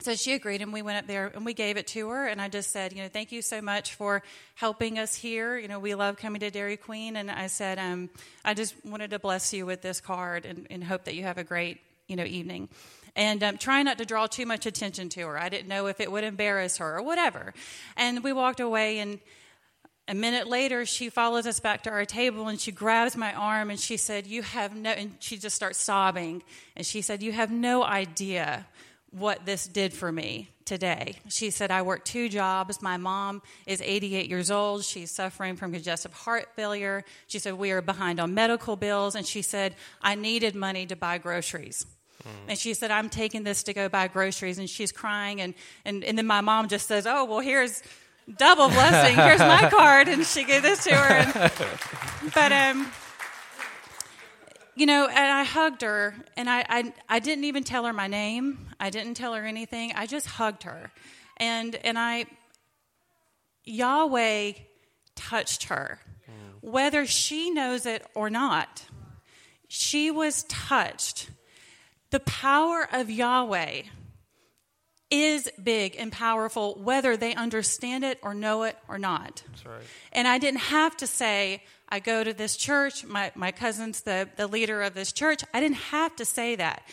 So 0.00 0.14
she 0.14 0.32
agreed, 0.34 0.60
and 0.60 0.72
we 0.72 0.82
went 0.82 0.98
up 0.98 1.06
there 1.06 1.28
and 1.34 1.44
we 1.44 1.54
gave 1.54 1.76
it 1.76 1.86
to 1.88 2.08
her. 2.08 2.26
And 2.26 2.42
I 2.42 2.48
just 2.48 2.70
said, 2.70 2.92
you 2.92 3.02
know, 3.02 3.08
thank 3.08 3.32
you 3.32 3.40
so 3.40 3.62
much 3.62 3.94
for 3.94 4.22
helping 4.54 4.98
us 4.98 5.14
here. 5.14 5.56
You 5.56 5.68
know, 5.68 5.78
we 5.78 5.94
love 5.94 6.16
coming 6.16 6.40
to 6.40 6.50
Dairy 6.50 6.76
Queen. 6.76 7.16
And 7.16 7.30
I 7.30 7.46
said, 7.46 7.78
um, 7.78 8.10
I 8.44 8.54
just 8.54 8.74
wanted 8.84 9.10
to 9.10 9.18
bless 9.18 9.54
you 9.54 9.64
with 9.66 9.82
this 9.82 10.00
card 10.00 10.46
and, 10.46 10.66
and 10.68 10.82
hope 10.82 11.04
that 11.04 11.14
you 11.14 11.22
have 11.22 11.38
a 11.38 11.44
great, 11.44 11.80
you 12.08 12.16
know, 12.16 12.24
evening. 12.24 12.68
And 13.16 13.42
um, 13.42 13.58
try 13.58 13.82
not 13.82 13.98
to 13.98 14.04
draw 14.04 14.26
too 14.26 14.46
much 14.46 14.66
attention 14.66 15.08
to 15.10 15.20
her. 15.20 15.38
I 15.38 15.48
didn't 15.48 15.68
know 15.68 15.86
if 15.86 16.00
it 16.00 16.10
would 16.10 16.24
embarrass 16.24 16.78
her 16.78 16.96
or 16.98 17.02
whatever. 17.02 17.54
And 17.96 18.24
we 18.24 18.32
walked 18.32 18.60
away, 18.60 18.98
and 18.98 19.20
a 20.06 20.14
minute 20.14 20.46
later, 20.46 20.84
she 20.84 21.08
follows 21.08 21.46
us 21.46 21.60
back 21.60 21.84
to 21.84 21.90
our 21.90 22.04
table 22.04 22.48
and 22.48 22.60
she 22.60 22.72
grabs 22.72 23.16
my 23.16 23.32
arm 23.32 23.70
and 23.70 23.80
she 23.80 23.96
said, 23.96 24.26
You 24.26 24.42
have 24.42 24.76
no, 24.76 24.90
and 24.90 25.16
she 25.18 25.38
just 25.38 25.56
starts 25.56 25.78
sobbing. 25.78 26.42
And 26.76 26.84
she 26.84 27.00
said, 27.00 27.22
You 27.22 27.32
have 27.32 27.50
no 27.50 27.82
idea 27.82 28.66
what 29.10 29.46
this 29.46 29.66
did 29.66 29.94
for 29.94 30.12
me 30.12 30.50
today. 30.66 31.14
She 31.28 31.50
said, 31.50 31.70
I 31.70 31.82
work 31.82 32.04
two 32.04 32.28
jobs. 32.28 32.82
My 32.82 32.98
mom 32.98 33.40
is 33.66 33.80
88 33.80 34.28
years 34.28 34.50
old. 34.50 34.84
She's 34.84 35.10
suffering 35.10 35.56
from 35.56 35.72
congestive 35.72 36.12
heart 36.12 36.48
failure. 36.54 37.04
She 37.26 37.38
said, 37.38 37.54
We 37.54 37.70
are 37.70 37.80
behind 37.80 38.20
on 38.20 38.34
medical 38.34 38.76
bills. 38.76 39.14
And 39.14 39.26
she 39.26 39.40
said, 39.40 39.74
I 40.02 40.16
needed 40.16 40.54
money 40.54 40.84
to 40.84 40.96
buy 40.96 41.16
groceries. 41.16 41.86
Mm. 42.24 42.30
And 42.48 42.58
she 42.58 42.74
said, 42.74 42.90
I'm 42.90 43.08
taking 43.08 43.44
this 43.44 43.62
to 43.64 43.74
go 43.74 43.88
buy 43.88 44.08
groceries. 44.08 44.58
And 44.58 44.68
she's 44.68 44.92
crying. 44.92 45.40
And, 45.40 45.54
and, 45.84 46.04
and 46.04 46.18
then 46.18 46.26
my 46.26 46.40
mom 46.40 46.68
just 46.68 46.86
says, 46.86 47.06
Oh, 47.06 47.24
well, 47.24 47.40
here's 47.40 47.82
double 48.36 48.68
blessing. 48.68 49.16
Here's 49.16 49.40
my 49.40 49.70
card. 49.74 50.08
And 50.08 50.24
she 50.24 50.44
gave 50.44 50.62
this 50.62 50.84
to 50.84 50.94
her. 50.94 51.14
And, 51.14 52.32
but, 52.34 52.52
um, 52.52 52.90
you 54.76 54.86
know, 54.86 55.06
and 55.06 55.18
I 55.18 55.44
hugged 55.44 55.82
her, 55.82 56.14
and 56.36 56.50
I, 56.50 56.64
I, 56.68 56.92
I 57.08 57.18
didn't 57.20 57.44
even 57.44 57.62
tell 57.62 57.84
her 57.84 57.92
my 57.92 58.08
name. 58.08 58.68
I 58.80 58.90
didn't 58.90 59.14
tell 59.14 59.34
her 59.34 59.44
anything. 59.44 59.92
I 59.94 60.06
just 60.06 60.26
hugged 60.26 60.64
her, 60.64 60.90
and 61.36 61.76
and 61.76 61.98
I, 61.98 62.26
Yahweh 63.64 64.52
touched 65.14 65.64
her, 65.64 66.00
mm. 66.28 66.68
whether 66.68 67.06
she 67.06 67.50
knows 67.50 67.86
it 67.86 68.04
or 68.14 68.30
not. 68.30 68.84
She 69.68 70.10
was 70.10 70.42
touched. 70.44 71.30
The 72.14 72.20
power 72.20 72.88
of 72.92 73.10
Yahweh 73.10 73.82
is 75.10 75.50
big 75.60 75.96
and 75.98 76.12
powerful, 76.12 76.78
whether 76.80 77.16
they 77.16 77.34
understand 77.34 78.04
it 78.04 78.20
or 78.22 78.34
know 78.34 78.62
it 78.62 78.78
or 78.86 78.98
not. 78.98 79.42
That's 79.48 79.66
right. 79.66 79.82
And 80.12 80.28
I 80.28 80.38
didn't 80.38 80.60
have 80.60 80.96
to 80.98 81.08
say, 81.08 81.64
I 81.88 81.98
go 81.98 82.22
to 82.22 82.32
this 82.32 82.56
church, 82.56 83.04
my, 83.04 83.32
my 83.34 83.50
cousin's 83.50 84.02
the, 84.02 84.28
the 84.36 84.46
leader 84.46 84.80
of 84.82 84.94
this 84.94 85.10
church. 85.10 85.42
I 85.52 85.58
didn't 85.58 85.78
have 85.90 86.14
to 86.14 86.24
say 86.24 86.54
that. 86.54 86.84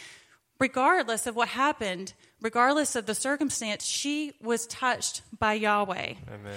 Regardless 0.59 1.27
of 1.27 1.35
what 1.35 1.49
happened, 1.49 2.13
regardless 2.41 2.95
of 2.95 3.05
the 3.05 3.13
circumstance, 3.13 3.85
she 3.85 4.33
was 4.41 4.65
touched 4.65 5.21
by 5.37 5.53
Yahweh. 5.53 6.15
Amen. 6.33 6.53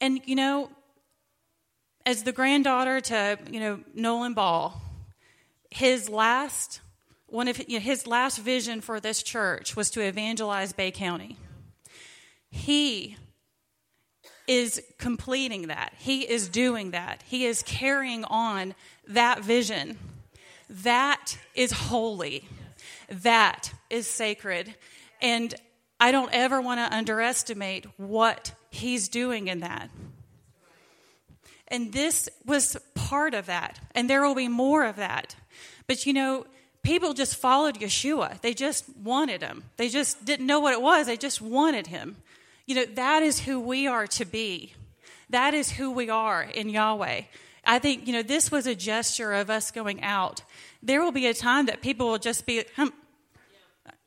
And, 0.00 0.22
you 0.24 0.36
know, 0.36 0.70
as 2.06 2.22
the 2.22 2.32
granddaughter 2.32 3.02
to, 3.02 3.38
you 3.50 3.60
know, 3.60 3.80
Nolan 3.92 4.32
Ball, 4.32 4.80
his 5.68 6.08
last 6.08 6.80
one 7.26 7.48
of 7.48 7.56
his 7.56 8.06
last 8.06 8.38
vision 8.38 8.80
for 8.80 9.00
this 9.00 9.22
church 9.22 9.74
was 9.76 9.90
to 9.90 10.00
evangelize 10.00 10.72
Bay 10.72 10.90
County. 10.90 11.36
He 12.50 13.16
is 14.46 14.82
completing 14.98 15.68
that. 15.68 15.94
He 15.98 16.22
is 16.22 16.48
doing 16.48 16.90
that. 16.90 17.22
He 17.26 17.46
is 17.46 17.62
carrying 17.62 18.24
on 18.24 18.74
that 19.08 19.42
vision. 19.42 19.98
That 20.68 21.38
is 21.54 21.72
holy. 21.72 22.46
That 23.08 23.72
is 23.90 24.06
sacred. 24.06 24.74
And 25.20 25.54
I 25.98 26.12
don't 26.12 26.32
ever 26.32 26.60
want 26.60 26.80
to 26.80 26.94
underestimate 26.94 27.86
what 27.96 28.52
he's 28.70 29.08
doing 29.08 29.48
in 29.48 29.60
that. 29.60 29.90
And 31.68 31.92
this 31.92 32.28
was 32.44 32.76
part 32.94 33.34
of 33.34 33.46
that. 33.46 33.80
And 33.94 34.08
there 34.08 34.22
will 34.22 34.34
be 34.34 34.48
more 34.48 34.84
of 34.84 34.96
that. 34.96 35.34
But 35.86 36.06
you 36.06 36.12
know, 36.12 36.46
people 36.84 37.14
just 37.14 37.36
followed 37.36 37.80
Yeshua. 37.80 38.40
They 38.42 38.54
just 38.54 38.84
wanted 39.02 39.42
him. 39.42 39.64
They 39.76 39.88
just 39.88 40.24
didn't 40.24 40.46
know 40.46 40.60
what 40.60 40.74
it 40.74 40.80
was. 40.80 41.06
They 41.06 41.16
just 41.16 41.40
wanted 41.42 41.88
him. 41.88 42.16
You 42.66 42.76
know, 42.76 42.84
that 42.94 43.22
is 43.22 43.40
who 43.40 43.58
we 43.58 43.88
are 43.88 44.06
to 44.06 44.24
be. 44.24 44.74
That 45.30 45.54
is 45.54 45.72
who 45.72 45.90
we 45.90 46.08
are 46.08 46.42
in 46.42 46.68
Yahweh. 46.68 47.22
I 47.66 47.78
think, 47.78 48.06
you 48.06 48.12
know, 48.12 48.22
this 48.22 48.52
was 48.52 48.66
a 48.66 48.74
gesture 48.74 49.32
of 49.32 49.50
us 49.50 49.70
going 49.70 50.02
out. 50.02 50.42
There 50.82 51.02
will 51.02 51.12
be 51.12 51.26
a 51.26 51.34
time 51.34 51.66
that 51.66 51.80
people 51.80 52.08
will 52.08 52.18
just 52.18 52.46
be, 52.46 52.64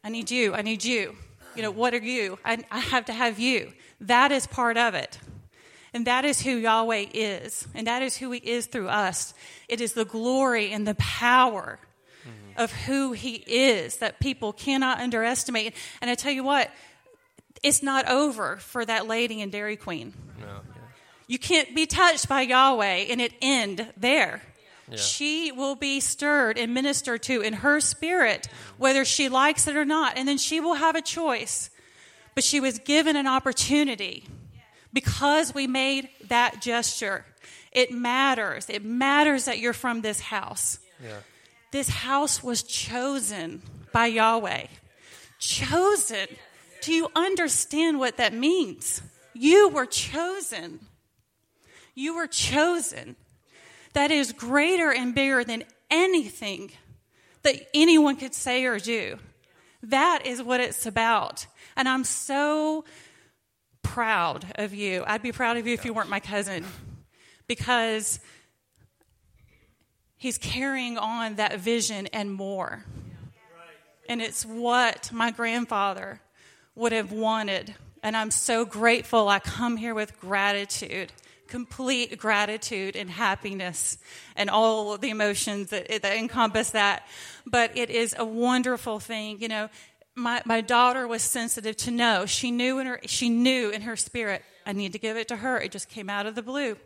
I 0.04 0.10
need 0.10 0.32
you. 0.32 0.54
I 0.54 0.62
need 0.62 0.86
you. 0.86 1.16
You 1.56 1.64
know, 1.64 1.72
what 1.72 1.94
are 1.94 1.98
you? 1.98 2.38
I, 2.46 2.64
I 2.72 2.80
have 2.80 3.06
to 3.06 3.14
have 3.14 3.40
you. 3.40 3.74
That 4.00 4.32
is 4.32 4.46
part 4.46 4.78
of 4.78 4.94
it. 4.94 5.20
And 5.94 6.06
that 6.06 6.24
is 6.24 6.42
who 6.42 6.52
Yahweh 6.52 7.08
is. 7.14 7.68
And 7.74 7.88
that 7.88 8.04
is 8.04 8.18
who 8.18 8.30
He 8.32 8.40
is 8.40 8.68
through 8.68 8.90
us. 8.90 9.34
It 9.68 9.82
is 9.82 9.94
the 9.94 10.06
glory 10.06 10.72
and 10.72 10.88
the 10.88 10.96
power 10.96 11.80
of 12.58 12.72
who 12.72 13.14
he 13.14 13.36
is 13.36 13.98
that 13.98 14.20
people 14.20 14.52
cannot 14.52 15.00
underestimate. 15.00 15.74
And 16.02 16.10
I 16.10 16.16
tell 16.16 16.32
you 16.32 16.44
what, 16.44 16.72
it's 17.64 17.82
not 17.82 18.10
over 18.10 18.58
for 18.58 18.84
that 18.86 19.08
lady 19.08 19.42
in 19.42 19.50
Dairy 19.50 19.78
Queen. 19.78 20.14
No, 20.40 20.46
yeah. 20.46 20.62
You 21.28 21.40
can't 21.40 21.76
be 21.76 21.86
touched 21.86 22.28
by 22.28 22.42
Yahweh 22.42 23.06
and 23.10 23.22
it 23.22 23.34
end 23.42 23.92
there. 23.98 24.42
Yeah. 24.90 24.98
She 24.98 25.52
will 25.52 25.76
be 25.76 26.00
stirred 26.00 26.58
and 26.58 26.74
ministered 26.74 27.24
to 27.24 27.42
in 27.42 27.54
her 27.54 27.80
spirit, 27.82 28.48
whether 28.78 29.04
she 29.04 29.28
likes 29.28 29.68
it 29.68 29.76
or 29.76 29.86
not. 29.86 30.18
And 30.18 30.28
then 30.28 30.38
she 30.38 30.60
will 30.60 30.76
have 30.76 30.96
a 30.96 31.02
choice. 31.02 31.70
But 32.36 32.44
she 32.44 32.60
was 32.60 32.80
given 32.80 33.16
an 33.16 33.28
opportunity 33.28 34.28
because 34.94 35.54
we 35.54 35.68
made 35.68 36.08
that 36.28 36.62
gesture. 36.62 37.26
It 37.72 37.92
matters. 37.92 38.70
It 38.70 38.86
matters 38.86 39.46
that 39.46 39.60
you're 39.60 39.74
from 39.74 40.02
this 40.02 40.20
house. 40.20 40.80
Yeah. 41.04 41.18
This 41.72 41.90
house 41.90 42.44
was 42.44 42.64
chosen 42.64 43.62
by 43.92 44.08
Yahweh. 44.08 44.68
Chosen. 45.40 46.28
Do 46.82 46.94
you 46.94 47.10
understand 47.16 48.00
what 48.00 48.18
that 48.18 48.34
means? 48.34 49.02
You 49.34 49.70
were 49.70 49.86
chosen. 49.86 50.80
You 51.94 52.16
were 52.16 52.28
chosen. 52.28 53.16
That 53.94 54.12
is 54.12 54.32
greater 54.32 54.92
and 54.92 55.14
bigger 55.14 55.44
than 55.44 55.64
anything 55.90 56.72
that 57.44 57.56
anyone 57.74 58.16
could 58.16 58.34
say 58.34 58.66
or 58.66 58.80
do. 58.80 59.18
That 59.84 60.26
is 60.26 60.42
what 60.42 60.60
it's 60.60 60.86
about. 60.86 61.48
And 61.76 61.88
I'm 61.88 62.04
so 62.04 62.86
proud 63.82 64.46
of 64.56 64.74
you. 64.74 65.04
I'd 65.08 65.22
be 65.22 65.32
proud 65.32 65.58
of 65.58 65.66
you 65.66 65.74
if 65.74 65.86
you 65.86 65.94
weren't 65.94 66.10
my 66.10 66.20
cousin 66.20 66.66
because 67.48 68.20
He's 70.18 70.38
carrying 70.38 70.98
on 70.98 71.36
that 71.36 71.60
vision 71.60 72.08
and 72.08 72.32
more. 72.32 72.86
And 74.10 74.22
it's 74.22 74.46
what 74.46 75.12
my 75.12 75.32
grandfather 75.32 76.22
would 76.76 76.92
have 76.92 77.12
wanted. 77.12 77.76
And 78.02 78.16
I'm 78.16 78.32
so 78.32 78.66
grateful. 78.66 79.28
I 79.28 79.40
come 79.40 79.78
here 79.78 79.94
with 79.94 80.20
gratitude, 80.20 81.12
complete 81.48 82.18
gratitude 82.18 82.96
and 82.96 83.10
happiness, 83.10 83.98
and 84.36 84.50
all 84.50 84.98
the 84.98 85.10
emotions 85.10 85.70
that, 85.72 85.88
that 86.02 86.18
encompass 86.18 86.72
that. 86.72 87.06
But 87.46 87.78
it 87.78 87.90
is 87.90 88.16
a 88.18 88.26
wonderful 88.26 89.00
thing. 89.00 89.42
You 89.42 89.50
know, 89.50 89.70
my, 90.16 90.42
my 90.46 90.62
daughter 90.62 91.08
was 91.08 91.22
sensitive 91.22 91.78
to 91.78 91.92
know. 91.92 92.26
She 92.26 92.50
knew 92.50 92.80
in 92.80 92.88
her 92.88 93.00
she 93.06 93.30
knew 93.30 93.70
in 93.70 93.82
her 93.82 93.96
spirit, 93.96 94.44
I 94.66 94.74
need 94.74 94.94
to 94.94 95.00
give 95.00 95.16
it 95.16 95.28
to 95.28 95.38
her. 95.38 95.60
It 95.60 95.72
just 95.72 95.90
came 95.90 96.10
out 96.10 96.26
of 96.26 96.34
the 96.34 96.42
blue. 96.42 96.78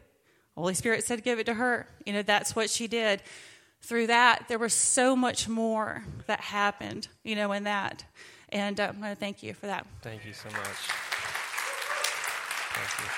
Holy 0.56 0.74
Spirit 0.74 1.04
said, 1.04 1.24
give 1.24 1.40
it 1.40 1.46
to 1.46 1.54
her. 1.54 1.88
You 2.06 2.14
know, 2.14 2.22
that's 2.22 2.56
what 2.56 2.70
she 2.70 2.88
did. 2.88 3.22
Through 3.82 4.08
that, 4.08 4.46
there 4.48 4.60
was 4.60 4.74
so 4.74 5.16
much 5.16 5.48
more 5.48 6.04
that 6.28 6.40
happened, 6.42 7.08
you 7.24 7.36
know, 7.36 7.52
in 7.52 7.64
that. 7.64 8.06
And 8.50 8.80
uh, 8.80 8.92
I 8.96 9.00
want 9.00 9.14
to 9.14 9.16
thank 9.16 9.42
you 9.42 9.54
for 9.54 9.68
that. 9.68 9.88
Thank 10.02 10.26
you 10.26 10.34
so 10.34 10.50
much. 10.50 10.58
Thank 12.74 13.00
you. 13.00 13.12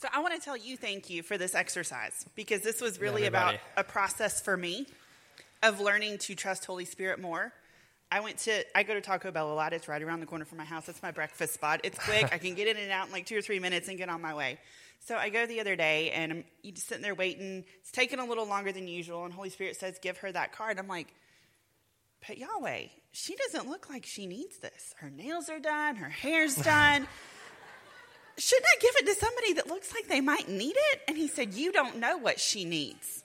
So 0.00 0.08
I 0.12 0.20
want 0.20 0.34
to 0.34 0.40
tell 0.40 0.56
you 0.56 0.76
thank 0.76 1.10
you 1.10 1.24
for 1.24 1.36
this 1.36 1.56
exercise 1.56 2.24
because 2.36 2.62
this 2.62 2.80
was 2.80 3.00
really 3.00 3.26
about 3.26 3.56
a 3.76 3.82
process 3.82 4.40
for 4.40 4.56
me 4.56 4.86
of 5.60 5.80
learning 5.80 6.18
to 6.18 6.36
trust 6.36 6.66
Holy 6.66 6.84
Spirit 6.84 7.20
more 7.20 7.52
I 8.10 8.20
went 8.20 8.38
to 8.40 8.64
I 8.76 8.82
go 8.82 8.94
to 8.94 9.00
Taco 9.00 9.30
Bell 9.30 9.52
a 9.52 9.54
lot. 9.54 9.72
It's 9.72 9.88
right 9.88 10.02
around 10.02 10.20
the 10.20 10.26
corner 10.26 10.44
from 10.44 10.58
my 10.58 10.64
house. 10.64 10.88
It's 10.88 11.02
my 11.02 11.10
breakfast 11.10 11.54
spot. 11.54 11.80
It's 11.84 11.98
quick. 11.98 12.24
I 12.32 12.38
can 12.38 12.54
get 12.54 12.68
in 12.68 12.76
and 12.76 12.90
out 12.90 13.06
in 13.06 13.12
like 13.12 13.26
two 13.26 13.36
or 13.36 13.42
three 13.42 13.58
minutes 13.58 13.88
and 13.88 13.98
get 13.98 14.08
on 14.08 14.22
my 14.22 14.34
way. 14.34 14.58
So 15.00 15.16
I 15.16 15.28
go 15.28 15.46
the 15.46 15.60
other 15.60 15.76
day 15.76 16.10
and 16.10 16.32
I'm 16.32 16.44
just 16.64 16.88
sitting 16.88 17.02
there 17.02 17.14
waiting. 17.14 17.64
It's 17.80 17.92
taking 17.92 18.18
a 18.18 18.24
little 18.24 18.46
longer 18.46 18.72
than 18.72 18.88
usual, 18.88 19.24
and 19.24 19.32
Holy 19.32 19.50
Spirit 19.50 19.76
says, 19.76 19.98
"Give 20.00 20.16
her 20.18 20.32
that 20.32 20.52
card." 20.52 20.78
I'm 20.78 20.88
like, 20.88 21.08
"But 22.26 22.38
Yahweh, 22.38 22.86
she 23.12 23.36
doesn't 23.36 23.68
look 23.68 23.88
like 23.88 24.06
she 24.06 24.26
needs 24.26 24.58
this. 24.58 24.94
Her 24.98 25.10
nails 25.10 25.48
are 25.48 25.60
done. 25.60 25.96
Her 25.96 26.08
hair's 26.08 26.56
done." 26.56 27.06
Shouldn't 28.38 28.66
I 28.66 28.80
give 28.80 28.94
it 28.98 29.06
to 29.06 29.14
somebody 29.14 29.52
that 29.54 29.66
looks 29.66 29.92
like 29.92 30.06
they 30.06 30.20
might 30.20 30.48
need 30.48 30.76
it? 30.92 31.00
And 31.08 31.16
he 31.16 31.26
said, 31.26 31.54
You 31.54 31.72
don't 31.72 31.96
know 31.96 32.16
what 32.18 32.38
she 32.38 32.64
needs. 32.64 33.24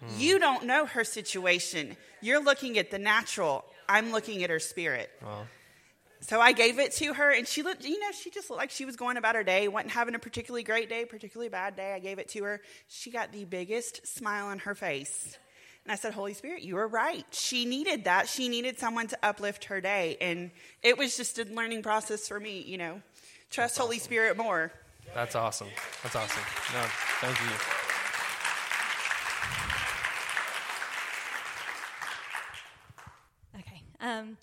Hmm. 0.00 0.06
You 0.16 0.38
don't 0.38 0.64
know 0.64 0.86
her 0.86 1.02
situation. 1.02 1.96
You're 2.20 2.42
looking 2.42 2.78
at 2.78 2.92
the 2.92 2.98
natural. 2.98 3.64
I'm 3.88 4.12
looking 4.12 4.42
at 4.44 4.50
her 4.50 4.58
spirit. 4.58 5.10
Wow. 5.22 5.46
So 6.20 6.40
I 6.40 6.52
gave 6.52 6.78
it 6.78 6.92
to 6.92 7.12
her, 7.12 7.30
and 7.30 7.46
she 7.46 7.62
looked, 7.62 7.84
you 7.84 8.00
know, 8.00 8.10
she 8.12 8.30
just 8.30 8.48
looked 8.48 8.60
like 8.60 8.70
she 8.70 8.86
was 8.86 8.96
going 8.96 9.18
about 9.18 9.34
her 9.34 9.44
day, 9.44 9.68
wasn't 9.68 9.92
having 9.92 10.14
a 10.14 10.18
particularly 10.18 10.62
great 10.62 10.88
day, 10.88 11.04
particularly 11.04 11.50
bad 11.50 11.76
day. 11.76 11.92
I 11.92 11.98
gave 11.98 12.18
it 12.18 12.30
to 12.30 12.44
her. 12.44 12.62
She 12.88 13.10
got 13.10 13.32
the 13.32 13.44
biggest 13.44 14.06
smile 14.06 14.46
on 14.46 14.60
her 14.60 14.74
face. 14.74 15.38
And 15.84 15.92
I 15.92 15.96
said, 15.96 16.14
Holy 16.14 16.32
Spirit, 16.32 16.62
you 16.62 16.76
were 16.76 16.88
right. 16.88 17.26
She 17.30 17.66
needed 17.66 18.04
that. 18.04 18.26
She 18.26 18.48
needed 18.48 18.78
someone 18.78 19.06
to 19.08 19.18
uplift 19.22 19.66
her 19.66 19.82
day. 19.82 20.16
And 20.18 20.50
it 20.82 20.96
was 20.96 21.14
just 21.14 21.38
a 21.38 21.44
learning 21.44 21.82
process 21.82 22.26
for 22.26 22.40
me, 22.40 22.62
you 22.62 22.78
know. 22.78 23.02
Trust 23.50 23.76
Holy 23.76 23.98
Spirit 23.98 24.38
more. 24.38 24.72
That's 25.14 25.34
awesome. 25.34 25.68
That's 26.02 26.16
awesome. 26.16 26.42
No, 26.72 26.80
thank 27.20 27.38
you. 27.38 27.56
Um, 34.04 34.36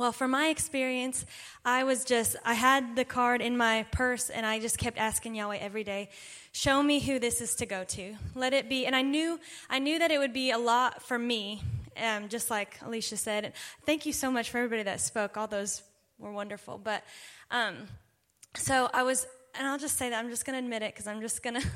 well, 0.00 0.12
from 0.12 0.30
my 0.30 0.46
experience, 0.46 1.26
I 1.62 1.84
was 1.84 2.06
just, 2.06 2.34
I 2.42 2.54
had 2.54 2.96
the 2.96 3.04
card 3.04 3.42
in 3.42 3.58
my 3.58 3.84
purse 3.92 4.30
and 4.30 4.46
I 4.46 4.58
just 4.58 4.78
kept 4.78 4.96
asking 4.96 5.34
Yahweh 5.34 5.58
every 5.58 5.84
day, 5.84 6.08
show 6.52 6.82
me 6.82 7.00
who 7.00 7.18
this 7.18 7.42
is 7.42 7.54
to 7.56 7.66
go 7.66 7.84
to. 7.84 8.14
Let 8.34 8.54
it 8.54 8.66
be. 8.66 8.86
And 8.86 8.96
I 8.96 9.02
knew, 9.02 9.38
I 9.68 9.78
knew 9.78 9.98
that 9.98 10.10
it 10.10 10.16
would 10.16 10.32
be 10.32 10.52
a 10.52 10.58
lot 10.58 11.02
for 11.02 11.18
me, 11.18 11.62
um, 12.02 12.30
just 12.30 12.48
like 12.48 12.78
Alicia 12.80 13.18
said. 13.18 13.44
And 13.44 13.54
thank 13.84 14.06
you 14.06 14.14
so 14.14 14.30
much 14.30 14.48
for 14.48 14.56
everybody 14.56 14.84
that 14.84 15.02
spoke. 15.02 15.36
All 15.36 15.46
those 15.46 15.82
were 16.18 16.32
wonderful. 16.32 16.80
But, 16.82 17.04
um, 17.50 17.76
so 18.56 18.88
I 18.94 19.02
was, 19.02 19.26
and 19.54 19.66
I'll 19.66 19.78
just 19.78 19.98
say 19.98 20.08
that 20.08 20.18
I'm 20.18 20.30
just 20.30 20.46
going 20.46 20.54
to 20.54 20.64
admit 20.64 20.80
it 20.82 20.94
because 20.94 21.08
I'm 21.08 21.20
just 21.20 21.42
going 21.42 21.56
to 21.60 21.66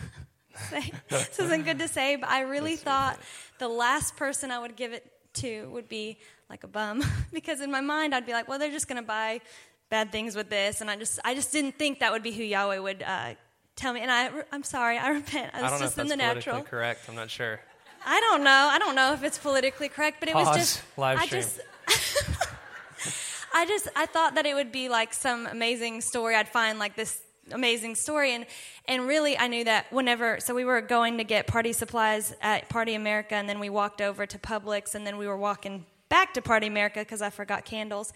say, 0.71 0.93
this 1.11 1.39
isn't 1.41 1.65
good 1.67 1.79
to 1.81 1.89
say, 1.89 2.17
but 2.17 2.31
I 2.31 2.41
really 2.41 2.77
thought 2.77 3.21
the 3.59 3.69
last 3.69 4.17
person 4.17 4.51
I 4.51 4.61
would 4.61 4.77
give 4.77 4.95
it 4.95 5.11
to 5.35 5.69
would 5.71 5.89
be 5.89 6.19
like 6.49 6.65
a 6.65 6.69
bum 6.69 7.03
because 7.33 7.61
in 7.61 7.71
my 7.71 7.81
mind 7.81 8.15
I'd 8.15 8.27
be 8.27 8.33
like, 8.33 8.49
well, 8.49 8.59
they're 8.59 8.71
just 8.71 8.89
going 8.89 9.01
to 9.01 9.07
buy 9.07 9.41
bad 9.91 10.11
things 10.11 10.35
with 10.35 10.49
this, 10.51 10.81
and 10.81 10.91
I 10.91 10.97
just 10.97 11.19
I 11.25 11.35
just 11.35 11.53
didn't 11.53 11.79
think 11.79 12.01
that 12.01 12.13
would 12.13 12.23
be 12.23 12.33
who 12.33 12.43
Yahweh 12.43 12.79
would 12.79 13.03
uh, 13.03 13.35
tell 13.77 13.93
me. 13.93 14.01
And 14.01 14.11
I 14.11 14.31
I'm 14.53 14.63
sorry, 14.63 14.99
I 14.99 15.09
repent. 15.11 15.53
I, 15.55 15.63
was 15.63 15.67
I 15.67 15.71
don't 15.71 15.81
know 15.81 15.87
if 15.87 15.95
that's 15.95 16.09
the 16.09 16.17
natural. 16.17 16.63
correct. 16.63 17.09
I'm 17.09 17.15
not 17.15 17.31
sure. 17.31 17.61
I 18.07 18.21
don't 18.21 18.45
know. 18.45 18.69
I 18.71 18.79
don't 18.79 18.95
know 18.95 19.13
if 19.15 19.23
it's 19.23 19.39
politically 19.39 19.89
correct, 19.89 20.21
but 20.21 20.29
it 20.29 20.35
Pause. 20.35 20.47
was 20.49 20.57
just 20.57 20.83
Live 20.99 21.19
I 21.19 21.27
stream. 21.27 21.43
just 21.43 21.61
I 23.55 23.67
just 23.67 23.89
I 23.97 24.07
thought 24.07 24.35
that 24.35 24.47
it 24.47 24.55
would 24.55 24.73
be 24.73 24.89
like 24.89 25.15
some 25.15 25.47
amazing 25.47 26.01
story. 26.01 26.35
I'd 26.35 26.49
find 26.49 26.79
like 26.79 26.97
this 26.97 27.21
amazing 27.53 27.95
story 27.95 28.33
and 28.33 28.47
and 28.87 29.07
really 29.07 29.37
I 29.37 29.49
knew 29.49 29.65
that 29.65 29.93
whenever 29.93 30.41
so 30.41 30.55
we 30.55 30.65
were 30.65 30.81
going 30.81 31.19
to 31.19 31.25
get 31.25 31.47
party 31.47 31.73
supplies 31.73 32.35
at 32.41 32.69
Party 32.69 32.95
America 32.95 33.35
and 33.35 33.49
then 33.49 33.61
we 33.61 33.69
walked 33.69 34.01
over 34.01 34.27
to 34.27 34.39
Publix 34.39 34.95
and 34.95 35.07
then 35.07 35.19
we 35.19 35.27
were 35.27 35.37
walking 35.37 35.85
back 36.09 36.35
to 36.35 36.43
Party 36.43 36.67
America 36.67 37.01
because 37.01 37.23
I 37.23 37.31
forgot 37.31 37.65
candles. 37.65 38.13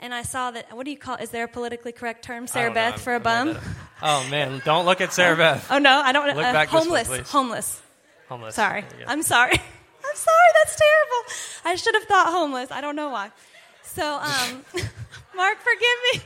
And 0.00 0.12
I 0.12 0.22
saw 0.22 0.50
that. 0.50 0.74
What 0.76 0.84
do 0.84 0.90
you 0.90 0.98
call? 0.98 1.16
Is 1.16 1.30
there 1.30 1.44
a 1.44 1.48
politically 1.48 1.92
correct 1.92 2.24
term, 2.24 2.48
Sarah 2.48 2.70
know. 2.70 2.74
Beth, 2.74 3.00
for 3.00 3.14
a 3.14 3.20
bum? 3.20 3.56
Oh 4.02 4.26
man, 4.30 4.60
don't 4.64 4.84
look 4.84 5.00
at 5.00 5.12
Sarah 5.18 5.36
Beth. 5.36 5.68
Oh 5.70 5.78
no, 5.78 6.00
I 6.00 6.10
don't. 6.10 6.26
Look 6.26 6.36
uh, 6.44 6.52
back 6.52 6.70
this 6.70 6.88
way, 6.88 6.98
homeless, 6.98 7.30
homeless. 7.30 7.82
Homeless. 8.28 8.54
Sorry. 8.56 8.80
There 8.80 9.00
you 9.00 9.06
go. 9.06 9.12
I'm 9.12 9.22
sorry. 9.22 9.52
I'm 10.04 10.16
sorry. 10.16 10.48
That's 10.54 10.76
terrible. 10.76 11.30
I 11.66 11.74
should 11.76 11.94
have 11.94 12.04
thought 12.04 12.32
homeless. 12.32 12.72
I 12.72 12.80
don't 12.80 12.96
know 12.96 13.10
why. 13.10 13.30
So, 13.84 14.02
um, 14.02 14.64
Mark, 15.36 15.58
forgive 15.58 15.98
me. 16.14 16.20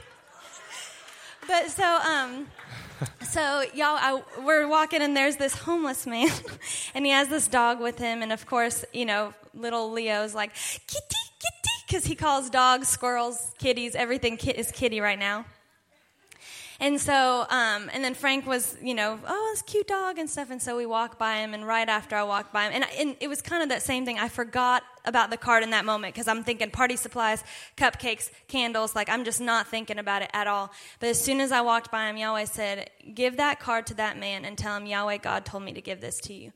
But 1.46 1.70
so, 1.70 1.85
um, 1.85 2.46
so 3.28 3.64
y'all, 3.74 3.96
I, 4.00 4.22
we're 4.44 4.66
walking 4.66 5.02
and 5.02 5.16
there's 5.16 5.37
this 5.37 5.54
homeless 5.54 6.06
man, 6.06 6.28
and 6.94 7.04
he 7.04 7.12
has 7.12 7.28
this 7.28 7.46
dog 7.46 7.80
with 7.80 7.98
him, 7.98 8.22
and 8.22 8.32
of 8.32 8.46
course, 8.46 8.85
you 8.92 9.04
know, 9.04 9.32
little 9.54 9.92
Leo's 9.92 10.35
like 10.35 10.54
kitty, 10.54 11.22
kitty, 11.38 11.74
because 11.87 12.04
he 12.04 12.14
calls 12.14 12.50
dogs, 12.50 12.88
squirrels, 12.88 13.52
kitties, 13.59 13.94
everything 13.94 14.37
kit 14.37 14.56
is 14.56 14.72
kitty 14.72 15.00
right 15.00 15.18
now. 15.18 15.44
And 16.78 17.00
so, 17.00 17.46
um, 17.48 17.90
and 17.92 18.04
then 18.04 18.14
Frank 18.14 18.46
was, 18.46 18.76
you 18.82 18.94
know, 18.94 19.18
oh, 19.26 19.56
a 19.58 19.62
cute 19.64 19.88
dog 19.88 20.18
and 20.18 20.28
stuff. 20.28 20.50
And 20.50 20.60
so 20.60 20.76
we 20.76 20.84
walked 20.84 21.18
by 21.18 21.38
him, 21.38 21.54
and 21.54 21.66
right 21.66 21.88
after 21.88 22.16
I 22.16 22.22
walked 22.22 22.52
by 22.52 22.66
him, 22.66 22.72
and, 22.74 22.84
I, 22.84 22.88
and 22.98 23.16
it 23.20 23.28
was 23.28 23.40
kind 23.40 23.62
of 23.62 23.70
that 23.70 23.82
same 23.82 24.04
thing. 24.04 24.18
I 24.18 24.28
forgot 24.28 24.82
about 25.06 25.30
the 25.30 25.36
card 25.36 25.62
in 25.62 25.70
that 25.70 25.84
moment 25.84 26.14
because 26.14 26.28
I'm 26.28 26.44
thinking 26.44 26.70
party 26.70 26.96
supplies, 26.96 27.42
cupcakes, 27.76 28.30
candles. 28.48 28.94
Like 28.94 29.08
I'm 29.08 29.24
just 29.24 29.40
not 29.40 29.68
thinking 29.68 29.98
about 29.98 30.22
it 30.22 30.30
at 30.32 30.46
all. 30.46 30.70
But 31.00 31.08
as 31.08 31.20
soon 31.20 31.40
as 31.40 31.52
I 31.52 31.62
walked 31.62 31.90
by 31.90 32.10
him, 32.10 32.16
Yahweh 32.16 32.44
said, 32.44 32.90
"Give 33.14 33.36
that 33.36 33.60
card 33.60 33.86
to 33.86 33.94
that 33.94 34.18
man 34.18 34.44
and 34.44 34.58
tell 34.58 34.76
him 34.76 34.86
Yahweh 34.86 35.18
God 35.18 35.44
told 35.46 35.62
me 35.62 35.72
to 35.72 35.80
give 35.80 36.00
this 36.00 36.18
to 36.22 36.34
you." 36.34 36.52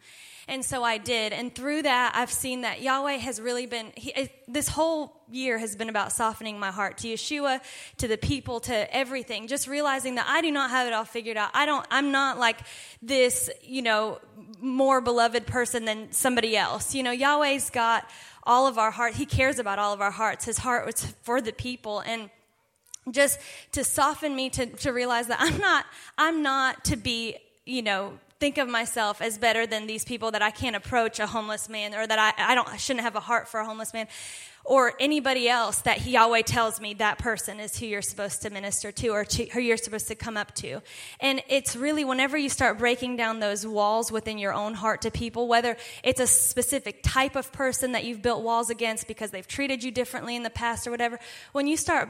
And 0.50 0.64
so 0.64 0.82
I 0.82 0.98
did. 0.98 1.32
And 1.32 1.54
through 1.54 1.82
that, 1.82 2.12
I've 2.16 2.32
seen 2.32 2.62
that 2.62 2.82
Yahweh 2.82 3.18
has 3.18 3.40
really 3.40 3.66
been, 3.66 3.92
he, 3.94 4.28
this 4.48 4.66
whole 4.66 5.22
year 5.30 5.58
has 5.58 5.76
been 5.76 5.88
about 5.88 6.10
softening 6.10 6.58
my 6.58 6.72
heart 6.72 6.98
to 6.98 7.08
Yeshua, 7.08 7.60
to 7.98 8.08
the 8.08 8.18
people, 8.18 8.58
to 8.60 8.94
everything. 8.94 9.46
Just 9.46 9.68
realizing 9.68 10.16
that 10.16 10.26
I 10.28 10.40
do 10.40 10.50
not 10.50 10.70
have 10.70 10.88
it 10.88 10.92
all 10.92 11.04
figured 11.04 11.36
out. 11.36 11.50
I 11.54 11.66
don't, 11.66 11.86
I'm 11.88 12.10
not 12.10 12.36
like 12.36 12.58
this, 13.00 13.48
you 13.62 13.80
know, 13.80 14.18
more 14.60 15.00
beloved 15.00 15.46
person 15.46 15.84
than 15.84 16.10
somebody 16.10 16.56
else. 16.56 16.96
You 16.96 17.04
know, 17.04 17.12
Yahweh's 17.12 17.70
got 17.70 18.10
all 18.42 18.66
of 18.66 18.76
our 18.76 18.90
heart. 18.90 19.14
He 19.14 19.26
cares 19.26 19.60
about 19.60 19.78
all 19.78 19.94
of 19.94 20.00
our 20.00 20.10
hearts. 20.10 20.44
His 20.44 20.58
heart 20.58 20.84
was 20.84 21.04
for 21.22 21.40
the 21.40 21.52
people. 21.52 22.00
And, 22.00 22.28
just 23.10 23.40
to 23.72 23.82
soften 23.82 24.36
me 24.36 24.50
to, 24.50 24.66
to 24.66 24.92
realize 24.92 25.26
that 25.28 25.38
I'm 25.40 25.58
not 25.58 25.86
I'm 26.18 26.42
not 26.42 26.84
to 26.84 26.96
be 26.96 27.38
you 27.64 27.80
know 27.80 28.18
think 28.40 28.56
of 28.56 28.68
myself 28.68 29.20
as 29.20 29.36
better 29.36 29.66
than 29.66 29.86
these 29.86 30.04
people 30.04 30.30
that 30.30 30.40
I 30.40 30.50
can't 30.50 30.74
approach 30.74 31.20
a 31.20 31.26
homeless 31.26 31.68
man 31.68 31.94
or 31.94 32.06
that 32.06 32.18
I, 32.18 32.52
I 32.52 32.54
don't 32.54 32.68
I 32.68 32.78
shouldn't 32.78 33.04
have 33.04 33.14
a 33.14 33.20
heart 33.20 33.48
for 33.48 33.60
a 33.60 33.66
homeless 33.66 33.92
man 33.92 34.08
or 34.64 34.94
anybody 35.00 35.48
else 35.48 35.80
that 35.82 36.06
Yahweh 36.06 36.42
tells 36.42 36.80
me 36.80 36.94
that 36.94 37.18
person 37.18 37.60
is 37.60 37.78
who 37.78 37.86
you're 37.86 38.02
supposed 38.02 38.42
to 38.42 38.50
minister 38.50 38.92
to 38.92 39.08
or 39.08 39.24
to, 39.24 39.46
who 39.46 39.60
you're 39.60 39.76
supposed 39.76 40.08
to 40.08 40.14
come 40.14 40.36
up 40.36 40.54
to. 40.54 40.80
And 41.18 41.42
it's 41.48 41.74
really 41.74 42.04
whenever 42.04 42.36
you 42.36 42.48
start 42.48 42.78
breaking 42.78 43.16
down 43.16 43.40
those 43.40 43.66
walls 43.66 44.12
within 44.12 44.38
your 44.38 44.52
own 44.52 44.74
heart 44.74 45.02
to 45.02 45.10
people, 45.10 45.48
whether 45.48 45.76
it's 46.02 46.20
a 46.20 46.26
specific 46.26 47.02
type 47.02 47.36
of 47.36 47.50
person 47.52 47.92
that 47.92 48.04
you've 48.04 48.22
built 48.22 48.42
walls 48.42 48.70
against 48.70 49.08
because 49.08 49.30
they've 49.30 49.48
treated 49.48 49.82
you 49.82 49.90
differently 49.90 50.36
in 50.36 50.42
the 50.42 50.50
past 50.50 50.86
or 50.86 50.90
whatever, 50.90 51.18
when 51.52 51.66
you 51.66 51.76
start 51.76 52.08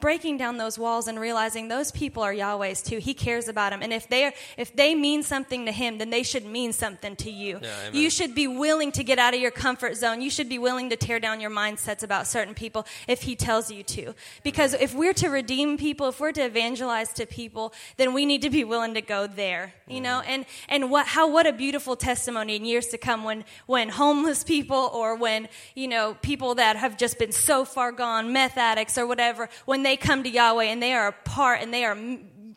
breaking 0.00 0.36
down 0.36 0.56
those 0.56 0.78
walls 0.78 1.08
and 1.08 1.18
realizing 1.18 1.68
those 1.68 1.90
people 1.90 2.22
are 2.22 2.32
Yahweh's 2.32 2.82
too. 2.82 2.98
He 2.98 3.14
cares 3.14 3.48
about 3.48 3.70
them. 3.70 3.82
And 3.82 3.92
if 3.92 4.08
they 4.08 4.24
are, 4.24 4.32
if 4.56 4.74
they 4.74 4.94
mean 4.94 5.22
something 5.22 5.66
to 5.66 5.72
him, 5.72 5.98
then 5.98 6.10
they 6.10 6.22
should 6.22 6.44
mean 6.44 6.72
something 6.72 7.16
to 7.16 7.30
you. 7.30 7.58
Yeah, 7.62 7.90
you 7.92 8.10
should 8.10 8.34
be 8.34 8.46
willing 8.46 8.92
to 8.92 9.04
get 9.04 9.18
out 9.18 9.34
of 9.34 9.40
your 9.40 9.50
comfort 9.50 9.96
zone. 9.96 10.20
You 10.20 10.30
should 10.30 10.48
be 10.48 10.58
willing 10.58 10.90
to 10.90 10.96
tear 10.96 11.20
down 11.20 11.40
your 11.40 11.50
mindsets 11.50 12.02
about 12.02 12.26
certain 12.26 12.54
people 12.54 12.86
if 13.06 13.22
he 13.22 13.36
tells 13.36 13.70
you 13.70 13.82
to. 13.84 14.14
Because 14.42 14.74
if 14.74 14.94
we're 14.94 15.14
to 15.14 15.28
redeem 15.28 15.76
people, 15.78 16.08
if 16.08 16.20
we're 16.20 16.32
to 16.32 16.44
evangelize 16.44 17.12
to 17.14 17.26
people, 17.26 17.72
then 17.96 18.12
we 18.14 18.26
need 18.26 18.42
to 18.42 18.50
be 18.50 18.64
willing 18.64 18.94
to 18.94 19.02
go 19.02 19.26
there. 19.26 19.74
You 19.86 20.00
know? 20.00 20.22
Mm. 20.24 20.28
And 20.28 20.46
and 20.68 20.90
what 20.90 21.06
how 21.06 21.30
what 21.30 21.46
a 21.46 21.52
beautiful 21.52 21.96
testimony 21.96 22.56
in 22.56 22.64
years 22.64 22.88
to 22.88 22.98
come 22.98 23.24
when 23.24 23.44
when 23.66 23.88
homeless 23.88 24.44
people 24.44 24.90
or 24.92 25.14
when, 25.16 25.48
you 25.74 25.88
know, 25.88 26.16
people 26.22 26.54
that 26.56 26.76
have 26.76 26.96
just 26.96 27.18
been 27.18 27.32
so 27.32 27.64
far 27.64 27.92
gone, 27.92 28.32
meth 28.32 28.56
addicts 28.56 28.98
or 28.98 29.06
whatever, 29.06 29.48
when 29.68 29.82
they 29.82 29.98
come 29.98 30.22
to 30.22 30.30
Yahweh 30.30 30.64
and 30.64 30.82
they 30.82 30.94
are 30.94 31.08
a 31.08 31.12
part 31.12 31.60
and 31.60 31.74
they 31.74 31.84
are 31.84 31.94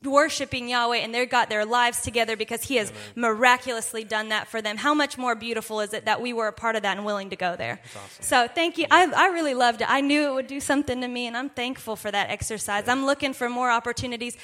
worshiping 0.02 0.70
Yahweh 0.70 1.00
and 1.00 1.14
they've 1.14 1.30
got 1.30 1.50
their 1.50 1.66
lives 1.66 2.00
together 2.00 2.38
because 2.38 2.64
He 2.64 2.78
has 2.78 2.94
miraculously 3.16 4.06
done 4.06 4.30
that 4.30 4.48
for 4.48 4.62
them. 4.62 4.78
How 4.78 4.94
much 4.94 5.18
more 5.18 5.36
beautiful 5.36 5.82
is 5.82 5.94
it 5.94 6.06
that 6.06 6.22
we 6.22 6.32
were 6.32 6.48
a 6.48 6.54
part 6.54 6.78
of 6.78 6.84
that 6.84 6.96
and 6.96 7.06
willing 7.06 7.32
to 7.32 7.36
go 7.36 7.58
there? 7.58 7.82
So 8.22 8.48
thank 8.48 8.78
you. 8.78 8.86
I, 8.90 9.12
I 9.12 9.28
really 9.28 9.54
loved 9.54 9.82
it. 9.82 9.88
I 9.92 10.00
knew 10.00 10.30
it 10.30 10.34
would 10.36 10.48
do 10.48 10.62
something 10.62 11.02
to 11.02 11.08
me 11.10 11.28
and 11.28 11.36
I'm 11.36 11.50
thankful 11.50 11.98
for 11.98 12.10
that 12.10 12.30
exercise. 12.30 12.88
I'm 12.88 13.06
looking 13.06 13.34
for 13.34 13.50
more 13.50 13.70
opportunities. 13.70 14.38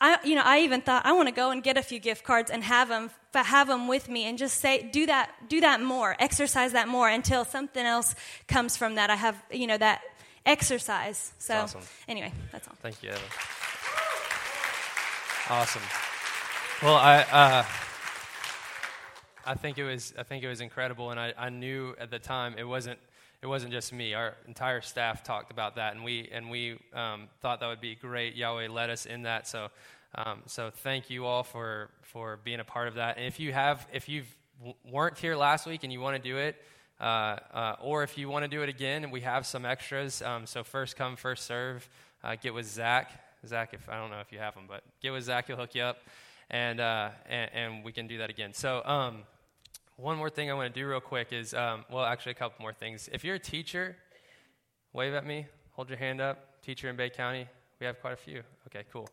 I, 0.00 0.18
you 0.24 0.36
know, 0.36 0.42
I 0.44 0.60
even 0.60 0.80
thought 0.80 1.04
I 1.04 1.12
want 1.14 1.28
to 1.28 1.34
go 1.34 1.50
and 1.50 1.60
get 1.62 1.76
a 1.76 1.82
few 1.82 1.98
gift 1.98 2.24
cards 2.24 2.50
and 2.50 2.62
have 2.64 2.88
them, 2.88 3.10
have 3.34 3.68
them 3.68 3.86
with 3.86 4.08
me, 4.08 4.24
and 4.24 4.36
just 4.36 4.60
say, 4.60 4.88
do 4.92 5.06
that, 5.06 5.30
do 5.48 5.60
that 5.60 5.80
more, 5.80 6.16
exercise 6.18 6.72
that 6.72 6.88
more 6.88 7.08
until 7.08 7.44
something 7.44 7.84
else 7.84 8.14
comes 8.48 8.76
from 8.76 8.96
that. 8.96 9.10
I 9.10 9.16
have, 9.16 9.40
you 9.52 9.66
know, 9.66 9.78
that 9.78 10.02
exercise. 10.46 11.32
So, 11.38 11.54
awesome. 11.54 11.80
anyway, 12.08 12.32
that's 12.50 12.68
all. 12.68 12.74
Thank 12.82 13.02
you, 13.02 13.10
Eva. 13.10 13.18
Awesome. 15.50 15.82
Well, 16.82 16.96
I 16.96 17.20
uh, 17.30 17.64
I 19.44 19.54
think 19.54 19.78
it 19.78 19.84
was 19.84 20.14
I 20.18 20.22
think 20.22 20.44
it 20.44 20.48
was 20.48 20.60
incredible, 20.60 21.10
and 21.10 21.18
I, 21.18 21.34
I 21.36 21.50
knew 21.50 21.94
at 21.98 22.10
the 22.10 22.18
time 22.18 22.54
it 22.58 22.64
wasn't 22.64 22.98
it 23.42 23.46
wasn't 23.46 23.72
just 23.72 23.92
me. 23.92 24.14
Our 24.14 24.34
entire 24.46 24.80
staff 24.80 25.24
talked 25.24 25.50
about 25.50 25.76
that, 25.76 25.94
and 25.94 26.04
we 26.04 26.28
and 26.32 26.48
we 26.50 26.78
um, 26.94 27.28
thought 27.40 27.60
that 27.60 27.68
would 27.68 27.80
be 27.80 27.94
great. 27.94 28.36
Yahweh 28.36 28.68
led 28.68 28.90
us 28.90 29.06
in 29.06 29.22
that, 29.22 29.48
so 29.48 29.68
um, 30.14 30.42
so 30.46 30.70
thank 30.70 31.10
you 31.10 31.26
all 31.26 31.42
for 31.42 31.90
for 32.02 32.38
being 32.44 32.60
a 32.60 32.64
part 32.64 32.88
of 32.88 32.94
that. 32.94 33.16
And 33.16 33.26
if 33.26 33.40
you 33.40 33.52
have 33.52 33.86
if 33.92 34.08
you 34.08 34.22
weren't 34.88 35.18
here 35.18 35.34
last 35.34 35.66
week 35.66 35.82
and 35.82 35.92
you 35.92 36.00
want 36.00 36.16
to 36.16 36.22
do 36.22 36.36
it. 36.36 36.56
Uh, 37.02 37.36
uh, 37.52 37.76
or 37.80 38.04
if 38.04 38.16
you 38.16 38.28
want 38.28 38.44
to 38.44 38.48
do 38.48 38.62
it 38.62 38.68
again, 38.68 39.10
we 39.10 39.22
have 39.22 39.44
some 39.44 39.66
extras. 39.66 40.22
Um, 40.22 40.46
so 40.46 40.62
first 40.62 40.96
come, 40.96 41.16
first 41.16 41.46
serve. 41.46 41.88
Uh, 42.22 42.36
get 42.40 42.54
with 42.54 42.66
Zach. 42.66 43.10
Zach, 43.44 43.70
if 43.74 43.88
I 43.88 43.98
don't 43.98 44.10
know 44.10 44.20
if 44.20 44.30
you 44.30 44.38
have 44.38 44.54
them, 44.54 44.66
but 44.68 44.84
get 45.02 45.10
with 45.10 45.24
Zach, 45.24 45.48
he'll 45.48 45.56
hook 45.56 45.74
you 45.74 45.82
up, 45.82 45.98
and 46.48 46.78
uh, 46.78 47.10
and, 47.28 47.50
and 47.52 47.84
we 47.84 47.90
can 47.90 48.06
do 48.06 48.18
that 48.18 48.30
again. 48.30 48.52
So 48.54 48.82
um, 48.84 49.24
one 49.96 50.16
more 50.16 50.30
thing 50.30 50.48
I 50.48 50.54
want 50.54 50.72
to 50.72 50.80
do 50.80 50.86
real 50.86 51.00
quick 51.00 51.32
is, 51.32 51.54
um, 51.54 51.84
well, 51.90 52.04
actually 52.04 52.32
a 52.32 52.36
couple 52.36 52.62
more 52.62 52.72
things. 52.72 53.10
If 53.12 53.24
you're 53.24 53.34
a 53.34 53.40
teacher, 53.40 53.96
wave 54.92 55.12
at 55.14 55.26
me, 55.26 55.46
hold 55.72 55.88
your 55.88 55.98
hand 55.98 56.20
up. 56.20 56.62
Teacher 56.62 56.88
in 56.88 56.94
Bay 56.94 57.10
County, 57.10 57.48
we 57.80 57.86
have 57.86 58.00
quite 58.00 58.12
a 58.12 58.16
few. 58.16 58.44
Okay, 58.68 58.84
cool. 58.92 59.08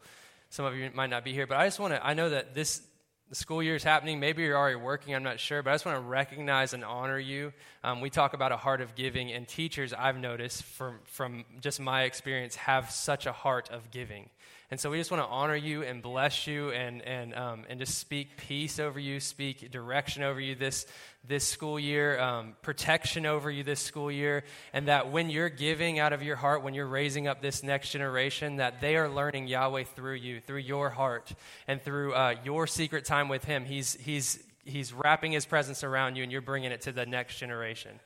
Some 0.52 0.66
of 0.66 0.76
you 0.76 0.92
might 0.94 1.10
not 1.10 1.24
be 1.24 1.34
here, 1.34 1.48
but 1.48 1.58
I 1.58 1.66
just 1.66 1.80
want 1.80 1.96
to. 1.96 2.06
I 2.06 2.14
know 2.14 2.30
that 2.30 2.54
this 2.54 2.84
the 3.30 3.36
school 3.36 3.62
year 3.62 3.76
is 3.76 3.84
happening. 3.84 4.20
Maybe 4.20 4.42
you're 4.42 4.58
already 4.58 4.76
working. 4.76 5.14
I'm 5.14 5.24
not 5.24 5.40
sure, 5.40 5.62
but 5.62 5.70
I 5.70 5.74
just 5.76 5.86
want 5.86 5.98
to 5.98 6.08
recognize 6.08 6.74
and 6.74 6.84
honor 6.84 7.20
you. 7.20 7.54
Um, 7.84 8.02
we 8.02 8.10
talk 8.10 8.34
about 8.34 8.52
a 8.52 8.58
heart 8.58 8.82
of 8.82 8.96
giving, 8.96 9.32
and 9.32 9.48
teachers, 9.48 9.94
I've 9.94 10.18
noticed 10.18 10.64
from 10.64 11.00
from 11.06 11.46
just 11.62 11.80
my 11.80 12.04
experience, 12.04 12.56
have 12.56 12.90
such 12.90 13.28
a 13.28 13.32
heart 13.32 13.70
of 13.70 13.92
giving. 13.92 14.30
And 14.72 14.80
so 14.80 14.92
we 14.92 15.00
just 15.00 15.10
want 15.10 15.24
to 15.24 15.30
honor 15.30 15.56
you 15.56 15.82
and 15.82 16.00
bless 16.00 16.46
you 16.46 16.70
and, 16.70 17.02
and, 17.02 17.34
um, 17.34 17.64
and 17.68 17.80
just 17.80 17.98
speak 17.98 18.38
peace 18.38 18.80
over 18.80 19.00
you, 19.00 19.20
speak 19.20 19.72
direction 19.72 20.22
over 20.22 20.40
you 20.40 20.54
this, 20.54 20.86
this 21.28 21.44
school 21.44 21.80
year, 21.80 22.20
um, 22.20 22.56
protection 22.62 23.26
over 23.26 23.50
you 23.50 23.64
this 23.64 23.80
school 23.80 24.12
year, 24.12 24.44
and 24.72 24.88
that 24.88 25.12
when 25.12 25.32
you're 25.32 25.50
giving 25.50 25.98
out 25.98 26.14
of 26.14 26.22
your 26.22 26.36
heart, 26.36 26.64
when 26.64 26.76
you're 26.76 26.88
raising 26.88 27.28
up 27.28 27.42
this 27.42 27.64
next 27.64 27.90
generation, 27.90 28.58
that 28.58 28.80
they 28.80 28.96
are 28.96 29.10
learning 29.10 29.48
Yahweh 29.48 29.86
through 29.86 30.16
you, 30.16 30.40
through 30.40 30.60
your 30.60 30.92
heart, 30.92 31.34
and 31.68 31.82
through 31.82 32.14
uh, 32.14 32.36
your 32.44 32.68
secret 32.68 33.06
time 33.06 33.28
with 33.28 33.46
Him. 33.46 33.66
He's, 33.66 33.96
he's, 33.96 34.38
he's 34.66 34.94
wrapping 34.94 35.32
His 35.32 35.48
presence 35.48 35.84
around 35.84 36.16
you, 36.16 36.22
and 36.22 36.32
you're 36.32 36.42
bringing 36.42 36.72
it 36.72 36.82
to 36.82 36.92
the 36.92 37.08
next 37.08 37.40
generation. 37.40 38.00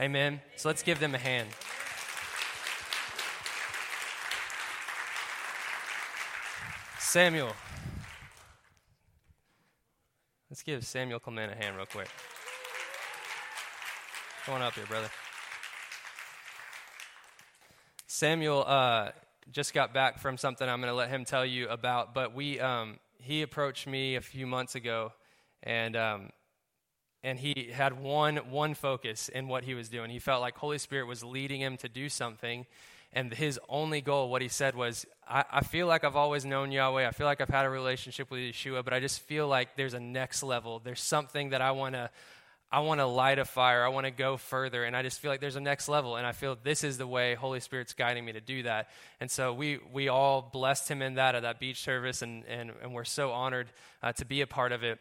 Amen. 0.00 0.40
So 0.56 0.70
let's 0.70 0.82
give 0.82 0.98
them 0.98 1.14
a 1.14 1.18
hand. 1.18 1.48
Samuel. 7.06 7.52
Let's 10.50 10.64
give 10.64 10.84
Samuel 10.84 11.20
Clement 11.20 11.52
a 11.52 11.54
hand 11.54 11.76
real 11.76 11.86
quick. 11.86 12.08
Come 14.44 14.56
on 14.56 14.62
up 14.62 14.74
here, 14.74 14.86
brother. 14.86 15.08
Samuel, 18.08 18.64
uh, 18.66 19.10
just 19.52 19.72
got 19.72 19.94
back 19.94 20.18
from 20.18 20.36
something 20.36 20.68
I'm 20.68 20.80
going 20.80 20.90
to 20.90 20.96
let 20.96 21.08
him 21.08 21.24
tell 21.24 21.46
you 21.46 21.68
about. 21.68 22.12
But 22.12 22.34
we, 22.34 22.58
um, 22.58 22.98
he 23.18 23.42
approached 23.42 23.86
me 23.86 24.16
a 24.16 24.20
few 24.20 24.46
months 24.46 24.74
ago, 24.74 25.12
and 25.62 25.96
um, 25.96 26.30
and 27.22 27.38
he 27.38 27.70
had 27.72 28.00
one 28.00 28.36
one 28.50 28.74
focus 28.74 29.28
in 29.28 29.46
what 29.46 29.62
he 29.62 29.74
was 29.74 29.88
doing. 29.88 30.10
He 30.10 30.18
felt 30.18 30.40
like 30.40 30.56
Holy 30.56 30.78
Spirit 30.78 31.06
was 31.06 31.22
leading 31.22 31.60
him 31.60 31.76
to 31.78 31.88
do 31.88 32.08
something, 32.08 32.66
and 33.12 33.32
his 33.32 33.60
only 33.68 34.00
goal, 34.00 34.28
what 34.28 34.42
he 34.42 34.48
said 34.48 34.74
was, 34.74 35.06
I, 35.28 35.44
I, 35.50 35.60
feel 35.62 35.86
like 35.86 36.04
I've 36.04 36.16
always 36.16 36.44
known 36.44 36.70
Yahweh. 36.70 37.06
I 37.06 37.10
feel 37.10 37.26
like 37.26 37.40
I've 37.40 37.48
had 37.48 37.66
a 37.66 37.70
relationship 37.70 38.30
with 38.30 38.40
Yeshua, 38.40 38.84
but 38.84 38.92
I 38.92 39.00
just 39.00 39.20
feel 39.20 39.48
like 39.48 39.76
there's 39.76 39.94
a 39.94 40.00
next 40.00 40.42
level. 40.42 40.80
There's 40.82 41.00
something 41.00 41.50
that 41.50 41.60
I 41.60 41.72
want 41.72 41.94
to 41.94 42.10
I 42.70 42.80
want 42.80 42.98
to 42.98 43.06
light 43.06 43.38
a 43.38 43.44
fire. 43.44 43.84
I 43.84 43.88
want 43.88 44.06
to 44.06 44.10
go 44.10 44.36
further. 44.36 44.84
And 44.84 44.96
I 44.96 45.02
just 45.02 45.20
feel 45.20 45.30
like 45.30 45.40
there's 45.40 45.56
a 45.56 45.60
next 45.60 45.88
level. 45.88 46.16
And 46.16 46.26
I 46.26 46.32
feel 46.32 46.58
this 46.60 46.82
is 46.82 46.98
the 46.98 47.06
way 47.06 47.34
Holy 47.34 47.60
Spirit's 47.60 47.92
guiding 47.92 48.24
me 48.24 48.32
to 48.32 48.40
do 48.40 48.64
that. 48.64 48.90
And 49.20 49.30
so 49.30 49.54
we, 49.54 49.78
we 49.92 50.08
all 50.08 50.42
blessed 50.42 50.88
him 50.88 51.00
in 51.00 51.14
that 51.14 51.36
at 51.36 51.42
that 51.42 51.60
beach 51.60 51.80
service. 51.80 52.22
And, 52.22 52.44
and, 52.46 52.72
and 52.82 52.92
we're 52.92 53.04
so 53.04 53.30
honored 53.30 53.68
uh, 54.02 54.12
to 54.14 54.24
be 54.24 54.40
a 54.40 54.48
part 54.48 54.72
of 54.72 54.82
it. 54.82 54.98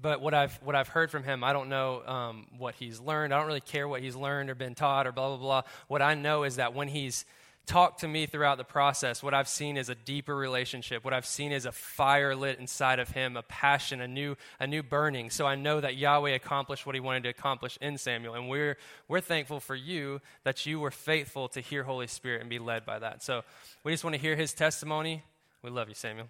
But 0.00 0.20
what 0.20 0.34
I've, 0.34 0.54
what 0.62 0.76
I've 0.76 0.88
heard 0.88 1.10
from 1.10 1.24
him, 1.24 1.42
I 1.42 1.54
don't 1.54 1.70
know 1.70 2.02
um, 2.06 2.46
what 2.58 2.74
he's 2.74 3.00
learned. 3.00 3.32
I 3.32 3.38
don't 3.38 3.46
really 3.46 3.60
care 3.60 3.88
what 3.88 4.02
he's 4.02 4.14
learned 4.14 4.50
or 4.50 4.54
been 4.54 4.74
taught 4.74 5.06
or 5.06 5.12
blah, 5.12 5.28
blah, 5.28 5.38
blah. 5.38 5.62
What 5.88 6.02
I 6.02 6.14
know 6.14 6.44
is 6.44 6.56
that 6.56 6.74
when 6.74 6.88
he's 6.88 7.24
talked 7.66 8.00
to 8.00 8.08
me 8.08 8.26
throughout 8.26 8.58
the 8.58 8.64
process, 8.64 9.22
what 9.22 9.32
I've 9.32 9.48
seen 9.48 9.76
is 9.76 9.88
a 9.88 9.94
deeper 9.94 10.34
relationship. 10.34 11.04
What 11.04 11.14
I've 11.14 11.26
seen 11.26 11.52
is 11.52 11.66
a 11.66 11.72
fire 11.72 12.34
lit 12.34 12.58
inside 12.58 12.98
of 12.98 13.10
him, 13.10 13.36
a 13.36 13.42
passion, 13.42 14.00
a 14.00 14.08
new, 14.08 14.36
a 14.58 14.66
new 14.66 14.82
burning. 14.82 15.30
So 15.30 15.46
I 15.46 15.54
know 15.54 15.80
that 15.80 15.96
Yahweh 15.96 16.30
accomplished 16.30 16.86
what 16.86 16.94
he 16.94 17.00
wanted 17.00 17.22
to 17.24 17.28
accomplish 17.28 17.78
in 17.80 17.98
Samuel. 17.98 18.34
And 18.34 18.48
we're, 18.48 18.76
we're 19.08 19.20
thankful 19.20 19.60
for 19.60 19.76
you 19.76 20.20
that 20.44 20.66
you 20.66 20.80
were 20.80 20.90
faithful 20.90 21.48
to 21.50 21.60
hear 21.60 21.84
Holy 21.84 22.06
Spirit 22.06 22.40
and 22.40 22.50
be 22.50 22.58
led 22.58 22.84
by 22.84 22.98
that. 22.98 23.22
So 23.22 23.42
we 23.84 23.92
just 23.92 24.04
want 24.04 24.14
to 24.14 24.20
hear 24.20 24.36
his 24.36 24.52
testimony. 24.52 25.22
We 25.62 25.70
love 25.70 25.88
you, 25.88 25.94
Samuel. 25.94 26.28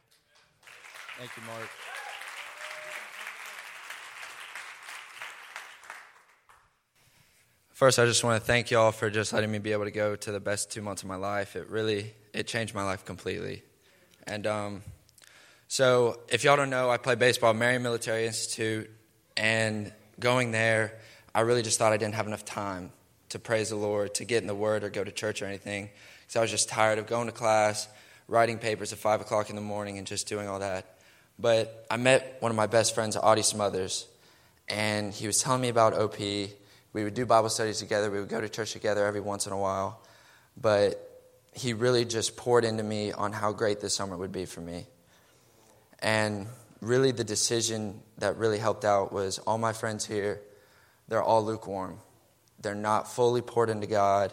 Thank 1.19 1.31
you, 1.37 1.43
Mark. 1.45 1.69
First, 7.81 7.99
I 7.99 8.05
just 8.05 8.23
want 8.23 8.39
to 8.39 8.47
thank 8.47 8.71
y'all 8.71 8.93
for 8.93 9.09
just 9.09 9.33
letting 9.33 9.51
me 9.51 9.59
be 9.59 9.73
able 9.73 9.85
to 9.85 9.91
go 9.91 10.15
to 10.15 10.33
the 10.33 10.39
best 10.39 10.71
two 10.71 10.83
months 10.83 11.01
of 11.01 11.09
my 11.09 11.17
life. 11.17 11.57
It 11.57 11.71
really 11.71 12.13
it 12.35 12.47
changed 12.47 12.75
my 12.75 12.85
life 12.85 13.07
completely. 13.07 13.63
And 14.27 14.47
um, 14.47 14.83
so, 15.67 16.21
if 16.29 16.45
y'all 16.45 16.59
don't 16.59 16.69
know, 16.69 16.91
I 16.91 16.99
play 16.99 17.15
baseball 17.15 17.53
at 17.53 17.57
Marion 17.57 17.83
Military 17.83 18.27
Institute, 18.27 18.91
and 19.35 19.91
going 20.19 20.53
there, 20.53 20.99
I 21.35 21.41
really 21.41 21.63
just 21.63 21.79
thought 21.79 21.95
I 21.95 21.97
didn't 21.97 22.17
have 22.17 22.27
enough 22.27 22.45
time 22.45 22.93
to 23.31 23.39
praise 23.39 23.71
the 23.71 23.77
Lord, 23.77 24.13
to 24.17 24.27
get 24.27 24.43
in 24.43 24.47
the 24.47 24.55
Word, 24.55 24.85
or 24.85 24.91
go 24.91 25.03
to 25.03 25.11
church 25.11 25.41
or 25.41 25.47
anything. 25.47 25.89
Because 26.21 26.37
I 26.37 26.41
was 26.43 26.51
just 26.51 26.69
tired 26.69 26.99
of 26.99 27.07
going 27.07 27.29
to 27.29 27.33
class, 27.33 27.89
writing 28.29 28.59
papers 28.59 28.93
at 28.93 28.99
five 28.99 29.23
o'clock 29.23 29.49
in 29.49 29.57
the 29.57 29.63
morning, 29.63 29.97
and 29.97 30.07
just 30.07 30.29
doing 30.29 30.49
all 30.49 30.59
that. 30.59 30.99
But 31.39 31.87
I 31.91 31.97
met 31.97 32.37
one 32.41 32.51
of 32.51 32.57
my 32.57 32.67
best 32.67 32.95
friends, 32.95 33.17
Audie 33.17 33.41
Smothers, 33.41 34.07
and 34.69 35.15
he 35.15 35.27
was 35.27 35.43
telling 35.43 35.63
me 35.63 35.71
about 35.71 35.95
OP 35.95 36.19
we 36.93 37.05
would 37.05 37.15
do 37.15 37.25
Bible 37.27 37.49
studies 37.49 37.79
together. 37.79 38.11
We 38.11 38.21
would 38.21 38.29
go 38.29 38.41
to 38.41 38.49
church 38.49 38.73
together 38.73 39.07
every 39.07 39.21
once 39.21 39.47
in 39.47 39.53
a 39.53 39.59
while. 39.59 40.01
But 40.61 41.07
he 41.53 41.73
really 41.73 42.05
just 42.05 42.37
poured 42.37 42.65
into 42.65 42.83
me 42.83 43.13
on 43.13 43.33
how 43.33 43.53
great 43.53 43.81
this 43.81 43.95
summer 43.95 44.17
would 44.17 44.33
be 44.33 44.45
for 44.45 44.61
me. 44.61 44.87
And 46.01 46.47
really, 46.81 47.13
the 47.13 47.25
decision 47.25 48.01
that 48.19 48.37
really 48.37 48.59
helped 48.59 48.85
out 48.85 49.13
was 49.13 49.39
all 49.41 49.59
my 49.59 49.73
friends 49.73 50.05
here, 50.07 50.41
they're 51.09 51.23
all 51.23 51.45
lukewarm. 51.45 51.99
They're 52.61 52.75
not 52.75 53.11
fully 53.11 53.43
poured 53.43 53.71
into 53.71 53.87
God. 53.87 54.33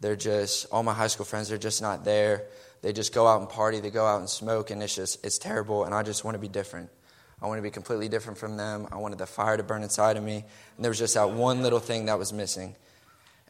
They're 0.00 0.16
just, 0.16 0.66
all 0.70 0.82
my 0.82 0.92
high 0.92 1.06
school 1.06 1.24
friends, 1.24 1.48
they're 1.48 1.58
just 1.58 1.80
not 1.80 2.04
there. 2.04 2.44
They 2.82 2.92
just 2.92 3.14
go 3.14 3.26
out 3.26 3.40
and 3.40 3.48
party, 3.48 3.80
they 3.80 3.90
go 3.90 4.06
out 4.06 4.20
and 4.20 4.28
smoke, 4.28 4.70
and 4.70 4.82
it's 4.82 4.94
just, 4.94 5.24
it's 5.24 5.38
terrible. 5.38 5.84
And 5.84 5.94
I 5.94 6.02
just 6.02 6.24
want 6.24 6.34
to 6.34 6.38
be 6.38 6.48
different. 6.48 6.90
I 7.40 7.46
wanted 7.46 7.60
to 7.60 7.62
be 7.64 7.70
completely 7.70 8.08
different 8.08 8.38
from 8.38 8.56
them. 8.56 8.88
I 8.90 8.96
wanted 8.96 9.18
the 9.18 9.26
fire 9.26 9.56
to 9.56 9.62
burn 9.62 9.82
inside 9.82 10.16
of 10.16 10.24
me. 10.24 10.36
And 10.76 10.84
there 10.84 10.90
was 10.90 10.98
just 10.98 11.14
that 11.14 11.30
one 11.30 11.62
little 11.62 11.80
thing 11.80 12.06
that 12.06 12.18
was 12.18 12.32
missing. 12.32 12.74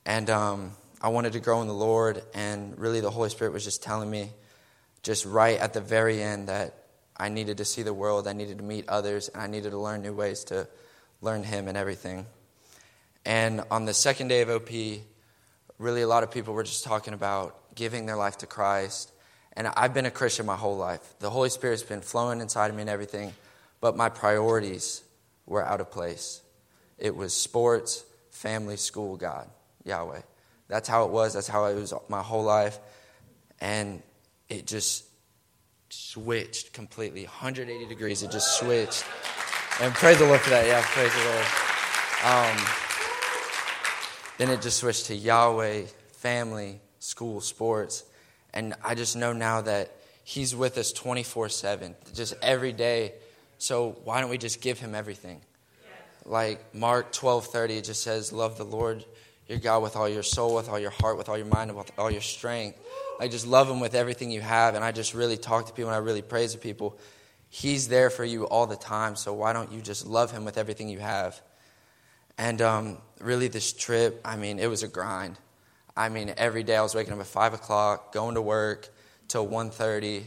And 0.04 0.28
um, 0.28 0.72
I 1.00 1.08
wanted 1.08 1.34
to 1.34 1.40
grow 1.40 1.62
in 1.62 1.68
the 1.68 1.74
Lord. 1.74 2.22
And 2.34 2.76
really, 2.78 3.00
the 3.00 3.10
Holy 3.10 3.30
Spirit 3.30 3.52
was 3.52 3.62
just 3.62 3.84
telling 3.84 4.10
me, 4.10 4.30
just 5.02 5.24
right 5.24 5.58
at 5.58 5.72
the 5.72 5.80
very 5.80 6.20
end, 6.20 6.48
that 6.48 6.74
I 7.16 7.28
needed 7.28 7.58
to 7.58 7.64
see 7.64 7.82
the 7.82 7.94
world, 7.94 8.26
I 8.26 8.32
needed 8.32 8.58
to 8.58 8.64
meet 8.64 8.88
others, 8.88 9.28
and 9.28 9.40
I 9.40 9.46
needed 9.46 9.70
to 9.70 9.78
learn 9.78 10.02
new 10.02 10.12
ways 10.12 10.42
to 10.44 10.66
learn 11.22 11.44
Him 11.44 11.68
and 11.68 11.78
everything. 11.78 12.26
And 13.24 13.62
on 13.70 13.84
the 13.84 13.94
second 13.94 14.28
day 14.28 14.42
of 14.42 14.50
OP, 14.50 14.68
really 15.78 16.02
a 16.02 16.08
lot 16.08 16.24
of 16.24 16.32
people 16.32 16.54
were 16.54 16.64
just 16.64 16.84
talking 16.84 17.14
about 17.14 17.56
giving 17.76 18.06
their 18.06 18.16
life 18.16 18.38
to 18.38 18.46
Christ. 18.46 19.12
And 19.52 19.68
I've 19.68 19.94
been 19.94 20.06
a 20.06 20.10
Christian 20.10 20.44
my 20.44 20.56
whole 20.56 20.76
life. 20.76 21.14
The 21.20 21.30
Holy 21.30 21.50
Spirit's 21.50 21.82
been 21.84 22.00
flowing 22.00 22.40
inside 22.40 22.70
of 22.70 22.76
me 22.76 22.82
and 22.82 22.90
everything 22.90 23.32
but 23.86 23.96
my 23.96 24.08
priorities 24.08 25.04
were 25.46 25.64
out 25.64 25.80
of 25.80 25.92
place. 25.92 26.42
It 26.98 27.14
was 27.14 27.32
sports, 27.32 28.04
family, 28.32 28.76
school, 28.76 29.16
God, 29.16 29.48
Yahweh. 29.84 30.22
That's 30.66 30.88
how 30.88 31.04
it 31.04 31.12
was. 31.12 31.34
That's 31.34 31.46
how 31.46 31.66
it 31.66 31.76
was 31.76 31.94
my 32.08 32.20
whole 32.20 32.42
life. 32.42 32.80
And 33.60 34.02
it 34.48 34.66
just 34.66 35.04
switched 35.88 36.72
completely 36.72 37.26
180 37.26 37.86
degrees. 37.86 38.24
It 38.24 38.32
just 38.32 38.58
switched. 38.58 39.04
And 39.80 39.94
praise 39.94 40.18
the 40.18 40.26
Lord 40.26 40.40
for 40.40 40.50
that. 40.50 40.66
Yeah, 40.66 40.82
praise 40.86 41.14
the 41.14 41.24
Lord. 41.24 41.46
Um, 42.24 42.66
then 44.38 44.50
it 44.50 44.62
just 44.62 44.78
switched 44.78 45.06
to 45.06 45.14
Yahweh, 45.14 45.82
family, 46.10 46.80
school, 46.98 47.40
sports. 47.40 48.02
And 48.52 48.74
I 48.82 48.96
just 48.96 49.14
know 49.14 49.32
now 49.32 49.60
that 49.60 49.92
He's 50.24 50.56
with 50.56 50.76
us 50.76 50.90
24 50.90 51.50
7. 51.50 51.94
Just 52.12 52.34
every 52.42 52.72
day, 52.72 53.12
so 53.58 53.96
why 54.04 54.20
don't 54.20 54.30
we 54.30 54.38
just 54.38 54.60
give 54.60 54.78
him 54.78 54.94
everything? 54.94 55.40
Like 56.24 56.74
Mark 56.74 57.12
12:30 57.12 57.70
it 57.78 57.84
just 57.84 58.02
says 58.02 58.32
love 58.32 58.58
the 58.58 58.64
Lord 58.64 59.04
your 59.48 59.58
God 59.58 59.82
with 59.82 59.94
all 59.94 60.08
your 60.08 60.24
soul, 60.24 60.56
with 60.56 60.68
all 60.68 60.78
your 60.78 60.90
heart, 60.90 61.16
with 61.16 61.28
all 61.28 61.38
your 61.38 61.46
mind, 61.46 61.74
with 61.76 61.92
all 61.96 62.10
your 62.10 62.20
strength. 62.20 62.80
Like 63.20 63.30
just 63.30 63.46
love 63.46 63.70
him 63.70 63.78
with 63.78 63.94
everything 63.94 64.30
you 64.30 64.40
have 64.40 64.74
and 64.74 64.84
I 64.84 64.92
just 64.92 65.14
really 65.14 65.36
talk 65.36 65.66
to 65.66 65.72
people 65.72 65.90
and 65.90 65.96
I 65.96 65.98
really 65.98 66.22
praise 66.22 66.52
to 66.52 66.58
people. 66.58 66.98
He's 67.48 67.88
there 67.88 68.10
for 68.10 68.24
you 68.24 68.44
all 68.44 68.66
the 68.66 68.76
time, 68.76 69.16
so 69.16 69.32
why 69.32 69.52
don't 69.52 69.72
you 69.72 69.80
just 69.80 70.06
love 70.06 70.32
him 70.32 70.44
with 70.44 70.58
everything 70.58 70.88
you 70.88 70.98
have? 70.98 71.40
And 72.38 72.60
um, 72.60 72.98
really, 73.20 73.48
this 73.48 73.72
trip, 73.72 74.20
I 74.24 74.36
mean, 74.36 74.58
it 74.58 74.68
was 74.68 74.82
a 74.82 74.88
grind. 74.88 75.38
I 75.96 76.10
mean, 76.10 76.34
every 76.36 76.62
day 76.62 76.76
I 76.76 76.82
was 76.82 76.94
waking 76.94 77.14
up 77.14 77.20
at 77.20 77.26
5 77.26 77.54
o'clock, 77.54 78.12
going 78.12 78.34
to 78.34 78.42
work 78.42 78.90
till 79.28 79.46
1.30, 79.46 80.24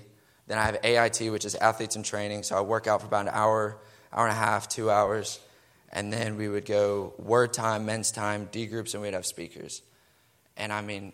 then 0.50 0.58
I 0.58 0.66
have 0.66 0.80
AIT, 0.84 1.32
which 1.32 1.46
is 1.46 1.54
athletes 1.54 1.96
in 1.96 2.02
training. 2.02 2.42
So 2.42 2.58
I 2.58 2.62
work 2.62 2.88
out 2.88 3.02
for 3.02 3.08
about 3.08 3.28
an 3.28 3.34
hour, 3.34 3.78
hour 4.12 4.28
and 4.28 4.36
a 4.36 4.40
half, 4.40 4.68
two 4.68 4.90
hours. 4.90 5.40
And 5.92 6.12
then 6.12 6.38
we 6.38 6.50
would 6.50 6.66
go 6.66 7.14
word 7.20 7.54
time, 7.54 7.86
men's 7.86 8.12
time, 8.12 8.50
D 8.52 8.66
groups, 8.66 8.96
and 8.96 9.04
we'd 9.04 9.14
have 9.14 9.28
speakers. 9.28 9.84
And 10.58 10.74
I 10.74 10.82
mean, 10.82 11.14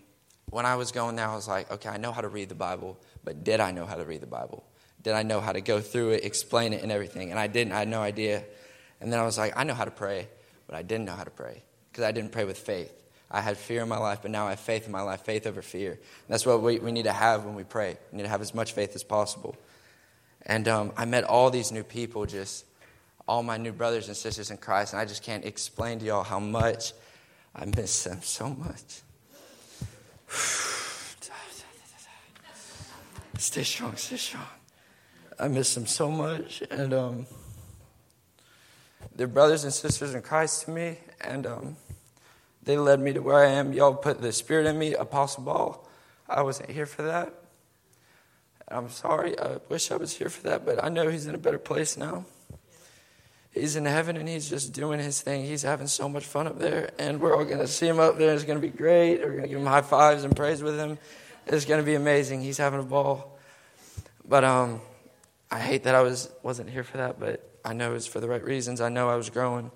when 0.50 0.66
I 0.66 0.76
was 0.76 0.94
going 0.94 1.18
there, 1.18 1.28
I 1.28 1.36
was 1.36 1.50
like, 1.50 1.70
okay, 1.70 1.90
I 1.90 1.98
know 1.98 2.14
how 2.14 2.22
to 2.22 2.30
read 2.30 2.48
the 2.48 2.56
Bible, 2.56 2.98
but 3.26 3.44
did 3.44 3.60
I 3.60 3.72
know 3.72 3.86
how 3.86 3.96
to 3.96 4.06
read 4.06 4.22
the 4.22 4.28
Bible? 4.28 4.64
Did 5.04 5.14
I 5.14 5.24
know 5.24 5.42
how 5.42 5.52
to 5.52 5.60
go 5.60 5.82
through 5.82 6.12
it, 6.12 6.24
explain 6.24 6.72
it, 6.72 6.82
and 6.82 6.90
everything? 6.90 7.32
And 7.32 7.38
I 7.38 7.48
didn't. 7.48 7.74
I 7.74 7.80
had 7.80 7.90
no 7.90 8.02
idea. 8.02 8.42
And 9.02 9.12
then 9.12 9.20
I 9.20 9.24
was 9.24 9.38
like, 9.38 9.52
I 9.58 9.66
know 9.66 9.74
how 9.74 9.84
to 9.84 9.92
pray, 9.92 10.30
but 10.66 10.78
I 10.78 10.82
didn't 10.82 11.06
know 11.06 11.14
how 11.14 11.26
to 11.26 11.30
pray 11.30 11.62
because 11.92 12.06
I 12.06 12.14
didn't 12.14 12.32
pray 12.32 12.46
with 12.46 12.58
faith. 12.58 13.05
I 13.36 13.42
had 13.42 13.58
fear 13.58 13.82
in 13.82 13.90
my 13.90 13.98
life, 13.98 14.20
but 14.22 14.32
now 14.32 14.48
I 14.48 14.52
have 14.52 14.62
faith 14.62 14.86
in 14.86 14.94
my 14.94 15.02
life, 15.02 15.24
faith 15.24 15.46
over 15.46 15.62
fear. 15.62 15.92
And 15.92 16.00
that's 16.30 16.46
what 16.46 16.62
we, 16.62 16.80
we 16.80 16.94
need 16.94 17.04
to 17.04 17.12
have 17.12 17.44
when 17.44 17.54
we 17.54 17.66
pray. 17.66 17.98
We 18.14 18.16
need 18.16 18.24
to 18.24 18.30
have 18.30 18.40
as 18.40 18.56
much 18.56 18.72
faith 18.72 18.96
as 18.96 19.04
possible. 19.04 19.58
And 20.46 20.70
um, 20.70 20.94
I 20.96 21.04
met 21.04 21.26
all 21.26 21.50
these 21.50 21.70
new 21.70 21.84
people, 21.84 22.26
just 22.26 22.64
all 23.28 23.44
my 23.44 23.58
new 23.58 23.74
brothers 23.74 24.08
and 24.08 24.16
sisters 24.16 24.52
in 24.52 24.58
Christ, 24.58 24.94
and 24.94 25.02
I 25.02 25.06
just 25.06 25.22
can't 25.22 25.44
explain 25.44 26.00
to 26.00 26.06
y'all 26.06 26.24
how 26.24 26.40
much 26.40 26.94
I 27.54 27.66
miss 27.66 28.06
them 28.06 28.20
so 28.22 28.52
much. 28.52 29.02
stay 33.38 33.64
strong, 33.64 33.98
stay 33.98 34.16
strong. 34.16 34.48
I 35.38 35.50
miss 35.50 35.76
them 35.76 35.88
so 35.88 36.10
much, 36.10 36.64
and 36.72 36.94
um, 36.94 37.26
they're 39.14 39.28
brothers 39.28 39.66
and 39.66 39.74
sisters 39.74 40.16
in 40.16 40.22
Christ 40.22 40.64
to 40.64 40.72
me, 40.72 41.00
and 41.20 41.46
um, 41.46 41.76
they 42.66 42.78
led 42.78 43.00
me 43.00 43.14
to 43.14 43.20
where 43.20 43.44
I 43.44 43.52
am. 43.52 43.74
Y'all 43.74 43.96
put 43.96 44.22
the 44.22 44.32
Spirit 44.32 44.66
in 44.66 44.78
me, 44.78 44.94
Apostle 44.94 45.44
Ball. 45.44 45.88
I 46.28 46.42
wasn't 46.42 46.72
here 46.72 46.86
for 46.86 47.04
that. 47.04 47.34
I'm 48.68 48.90
sorry. 48.90 49.40
I 49.40 49.58
wish 49.70 49.92
I 49.92 49.98
was 49.98 50.18
here 50.18 50.30
for 50.30 50.50
that, 50.50 50.66
but 50.66 50.84
I 50.84 50.90
know 50.90 51.08
he's 51.08 51.28
in 51.28 51.36
a 51.36 51.40
better 51.40 51.60
place 51.60 51.98
now. 51.98 52.26
He's 53.52 53.76
in 53.76 53.86
heaven 53.86 54.18
and 54.18 54.28
he's 54.28 54.50
just 54.50 54.74
doing 54.74 55.00
his 55.00 55.22
thing. 55.22 55.46
He's 55.46 55.62
having 55.62 55.88
so 55.88 56.10
much 56.10 56.26
fun 56.26 56.48
up 56.48 56.60
there, 56.60 56.92
and 57.00 57.22
we're 57.22 57.36
all 57.36 57.46
going 57.46 57.60
to 57.60 57.68
see 57.68 57.88
him 57.88 58.00
up 58.00 58.18
there. 58.18 58.34
It's 58.34 58.44
going 58.44 58.60
to 58.60 58.68
be 58.68 58.76
great. 58.76 59.20
We're 59.20 59.32
going 59.32 59.44
to 59.44 59.48
give 59.48 59.60
him 59.60 59.66
high 59.66 59.82
fives 59.82 60.24
and 60.24 60.36
praise 60.36 60.62
with 60.62 60.78
him. 60.78 60.98
It's 61.48 61.66
going 61.66 61.80
to 61.80 61.86
be 61.86 61.96
amazing. 61.96 62.42
He's 62.42 62.58
having 62.58 62.80
a 62.80 62.84
ball. 62.84 63.38
But 64.28 64.44
um, 64.44 64.82
I 65.52 65.60
hate 65.60 65.84
that 65.84 65.96
I 65.96 66.02
was 66.02 66.30
wasn't 66.42 66.70
here 66.70 66.84
for 66.84 66.98
that, 66.98 67.20
but 67.20 67.48
I 67.64 67.74
know 67.74 67.94
it's 67.94 68.08
for 68.08 68.20
the 68.20 68.28
right 68.28 68.44
reasons. 68.44 68.82
I 68.82 68.90
know 68.90 69.10
I 69.10 69.16
was 69.16 69.30
growing. 69.30 69.72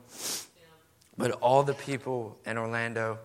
But 1.20 1.32
all 1.42 1.64
the 1.64 1.74
people 1.74 2.38
in 2.46 2.58
Orlando, 2.58 3.20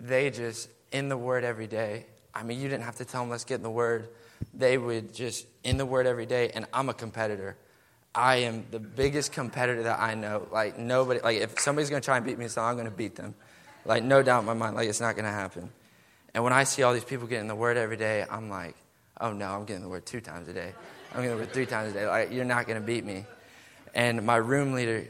they 0.00 0.28
just, 0.30 0.68
in 0.90 1.08
the 1.08 1.16
Word 1.16 1.44
every 1.44 1.68
day, 1.68 2.06
I 2.34 2.42
mean, 2.42 2.60
you 2.60 2.68
didn't 2.68 2.82
have 2.82 2.96
to 2.96 3.04
tell 3.04 3.22
them, 3.22 3.30
let's 3.30 3.44
get 3.44 3.54
in 3.54 3.62
the 3.62 3.70
Word. 3.70 4.08
They 4.52 4.76
would 4.76 5.14
just 5.14 5.46
in 5.62 5.76
the 5.76 5.86
Word 5.86 6.08
every 6.08 6.26
day, 6.26 6.50
and 6.52 6.66
I'm 6.72 6.88
a 6.88 6.94
competitor. 6.94 7.56
I 8.12 8.38
am 8.38 8.66
the 8.72 8.80
biggest 8.80 9.30
competitor 9.30 9.84
that 9.84 10.00
I 10.00 10.14
know. 10.14 10.48
Like, 10.50 10.78
nobody, 10.78 11.20
like, 11.20 11.38
if 11.38 11.60
somebody's 11.60 11.90
going 11.90 12.02
to 12.02 12.04
try 12.04 12.16
and 12.16 12.26
beat 12.26 12.36
me, 12.36 12.48
so 12.48 12.60
I'm 12.60 12.74
going 12.74 12.90
to 12.90 12.90
beat 12.90 13.14
them. 13.14 13.36
Like, 13.84 14.02
no 14.02 14.20
doubt 14.24 14.40
in 14.40 14.46
my 14.46 14.54
mind, 14.54 14.74
like, 14.74 14.88
it's 14.88 15.00
not 15.00 15.14
going 15.14 15.26
to 15.26 15.30
happen. 15.30 15.70
And 16.34 16.42
when 16.42 16.52
I 16.52 16.64
see 16.64 16.82
all 16.82 16.92
these 16.92 17.04
people 17.04 17.28
getting 17.28 17.46
the 17.46 17.54
Word 17.54 17.76
every 17.76 17.98
day, 17.98 18.26
I'm 18.28 18.50
like, 18.50 18.74
oh 19.20 19.32
no, 19.32 19.46
I'm 19.46 19.64
getting 19.64 19.82
the 19.82 19.88
Word 19.88 20.06
two 20.06 20.20
times 20.20 20.48
a 20.48 20.52
day. 20.52 20.72
I'm 21.12 21.22
getting 21.22 21.36
the 21.36 21.44
Word 21.44 21.52
three 21.52 21.66
times 21.66 21.92
a 21.92 21.94
day. 21.94 22.06
Like, 22.08 22.32
you're 22.32 22.44
not 22.44 22.66
going 22.66 22.80
to 22.80 22.84
beat 22.84 23.04
me. 23.04 23.26
And 23.94 24.26
my 24.26 24.36
room 24.36 24.72
leader, 24.72 25.06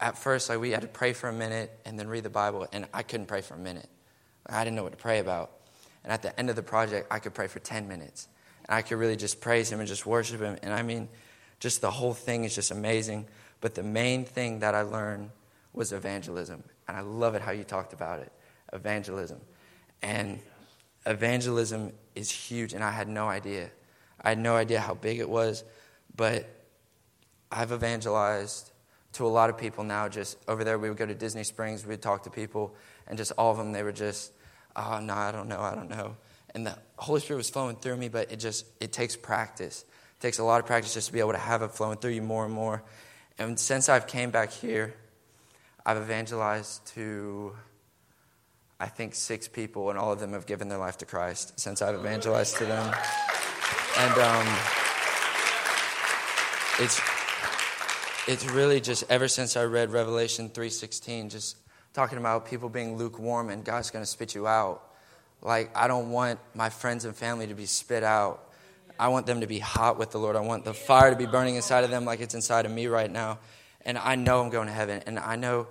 at 0.00 0.18
first, 0.18 0.48
like, 0.48 0.60
we 0.60 0.70
had 0.70 0.82
to 0.82 0.88
pray 0.88 1.12
for 1.12 1.28
a 1.28 1.32
minute 1.32 1.70
and 1.84 1.98
then 1.98 2.08
read 2.08 2.24
the 2.24 2.30
Bible, 2.30 2.66
and 2.72 2.86
I 2.92 3.02
couldn't 3.02 3.26
pray 3.26 3.40
for 3.40 3.54
a 3.54 3.58
minute. 3.58 3.88
I 4.46 4.62
didn't 4.62 4.76
know 4.76 4.82
what 4.82 4.92
to 4.92 4.98
pray 4.98 5.18
about. 5.18 5.50
And 6.04 6.12
at 6.12 6.22
the 6.22 6.38
end 6.38 6.50
of 6.50 6.56
the 6.56 6.62
project, 6.62 7.08
I 7.10 7.18
could 7.18 7.34
pray 7.34 7.48
for 7.48 7.58
10 7.58 7.88
minutes. 7.88 8.28
And 8.68 8.76
I 8.76 8.82
could 8.82 8.98
really 8.98 9.16
just 9.16 9.40
praise 9.40 9.70
Him 9.70 9.80
and 9.80 9.88
just 9.88 10.06
worship 10.06 10.40
Him. 10.40 10.56
And 10.62 10.72
I 10.72 10.82
mean, 10.82 11.08
just 11.58 11.80
the 11.80 11.90
whole 11.90 12.14
thing 12.14 12.44
is 12.44 12.54
just 12.54 12.70
amazing. 12.70 13.26
But 13.60 13.74
the 13.74 13.82
main 13.82 14.24
thing 14.24 14.60
that 14.60 14.74
I 14.74 14.82
learned 14.82 15.30
was 15.72 15.92
evangelism. 15.92 16.62
And 16.86 16.96
I 16.96 17.00
love 17.00 17.34
it 17.34 17.42
how 17.42 17.50
you 17.50 17.64
talked 17.64 17.92
about 17.92 18.20
it 18.20 18.32
evangelism. 18.72 19.40
And 20.02 20.40
evangelism 21.06 21.92
is 22.14 22.30
huge, 22.30 22.72
and 22.72 22.82
I 22.82 22.90
had 22.90 23.08
no 23.08 23.28
idea. 23.28 23.70
I 24.20 24.30
had 24.30 24.38
no 24.38 24.56
idea 24.56 24.80
how 24.80 24.94
big 24.94 25.20
it 25.20 25.28
was, 25.28 25.64
but 26.14 26.48
I've 27.50 27.72
evangelized 27.72 28.70
to 29.16 29.26
a 29.26 29.28
lot 29.28 29.50
of 29.50 29.58
people 29.58 29.84
now. 29.84 30.08
Just 30.08 30.38
over 30.48 30.64
there, 30.64 30.78
we 30.78 30.88
would 30.88 30.98
go 30.98 31.06
to 31.06 31.14
Disney 31.14 31.44
Springs, 31.44 31.84
we'd 31.84 32.02
talk 32.02 32.24
to 32.24 32.30
people, 32.30 32.74
and 33.06 33.18
just 33.18 33.32
all 33.36 33.50
of 33.50 33.58
them, 33.58 33.72
they 33.72 33.82
were 33.82 33.92
just, 33.92 34.32
oh, 34.74 35.00
no, 35.00 35.14
I 35.14 35.32
don't 35.32 35.48
know, 35.48 35.60
I 35.60 35.74
don't 35.74 35.90
know. 35.90 36.16
And 36.54 36.66
the 36.66 36.78
Holy 36.96 37.20
Spirit 37.20 37.38
was 37.38 37.50
flowing 37.50 37.76
through 37.76 37.96
me, 37.96 38.08
but 38.08 38.32
it 38.32 38.36
just, 38.36 38.66
it 38.80 38.92
takes 38.92 39.16
practice. 39.16 39.84
It 40.18 40.22
takes 40.22 40.38
a 40.38 40.44
lot 40.44 40.60
of 40.60 40.66
practice 40.66 40.94
just 40.94 41.08
to 41.08 41.12
be 41.12 41.20
able 41.20 41.32
to 41.32 41.38
have 41.38 41.62
it 41.62 41.72
flowing 41.72 41.98
through 41.98 42.12
you 42.12 42.22
more 42.22 42.44
and 42.44 42.54
more. 42.54 42.82
And 43.38 43.58
since 43.58 43.88
I've 43.88 44.06
came 44.06 44.30
back 44.30 44.50
here, 44.50 44.94
I've 45.84 45.98
evangelized 45.98 46.86
to, 46.94 47.54
I 48.80 48.86
think, 48.86 49.14
six 49.14 49.48
people, 49.48 49.90
and 49.90 49.98
all 49.98 50.12
of 50.12 50.20
them 50.20 50.32
have 50.32 50.46
given 50.46 50.68
their 50.68 50.78
life 50.78 50.98
to 50.98 51.06
Christ 51.06 51.60
since 51.60 51.82
I've 51.82 51.94
evangelized 51.94 52.56
to 52.58 52.64
them. 52.64 52.94
And 53.98 54.18
um, 54.18 54.58
it's, 56.80 57.00
it's 58.26 58.44
really 58.50 58.80
just 58.80 59.04
ever 59.08 59.28
since 59.28 59.56
I 59.56 59.64
read 59.64 59.92
Revelation 59.92 60.50
3.16, 60.50 61.30
just 61.30 61.56
talking 61.94 62.18
about 62.18 62.46
people 62.46 62.68
being 62.68 62.96
lukewarm 62.96 63.50
and 63.50 63.64
God's 63.64 63.90
going 63.90 64.02
to 64.02 64.10
spit 64.10 64.34
you 64.34 64.48
out. 64.48 64.82
Like, 65.42 65.70
I 65.76 65.86
don't 65.86 66.10
want 66.10 66.40
my 66.54 66.68
friends 66.68 67.04
and 67.04 67.14
family 67.14 67.46
to 67.46 67.54
be 67.54 67.66
spit 67.66 68.02
out. 68.02 68.42
I 68.98 69.08
want 69.08 69.26
them 69.26 69.42
to 69.42 69.46
be 69.46 69.60
hot 69.60 69.96
with 69.96 70.10
the 70.10 70.18
Lord. 70.18 70.34
I 70.34 70.40
want 70.40 70.64
the 70.64 70.74
fire 70.74 71.10
to 71.10 71.16
be 71.16 71.26
burning 71.26 71.54
inside 71.54 71.84
of 71.84 71.90
them 71.90 72.04
like 72.04 72.20
it's 72.20 72.34
inside 72.34 72.66
of 72.66 72.72
me 72.72 72.88
right 72.88 73.10
now. 73.10 73.38
And 73.84 73.96
I 73.96 74.16
know 74.16 74.40
I'm 74.40 74.50
going 74.50 74.66
to 74.66 74.72
heaven. 74.72 75.02
And 75.06 75.20
I 75.20 75.36
know 75.36 75.68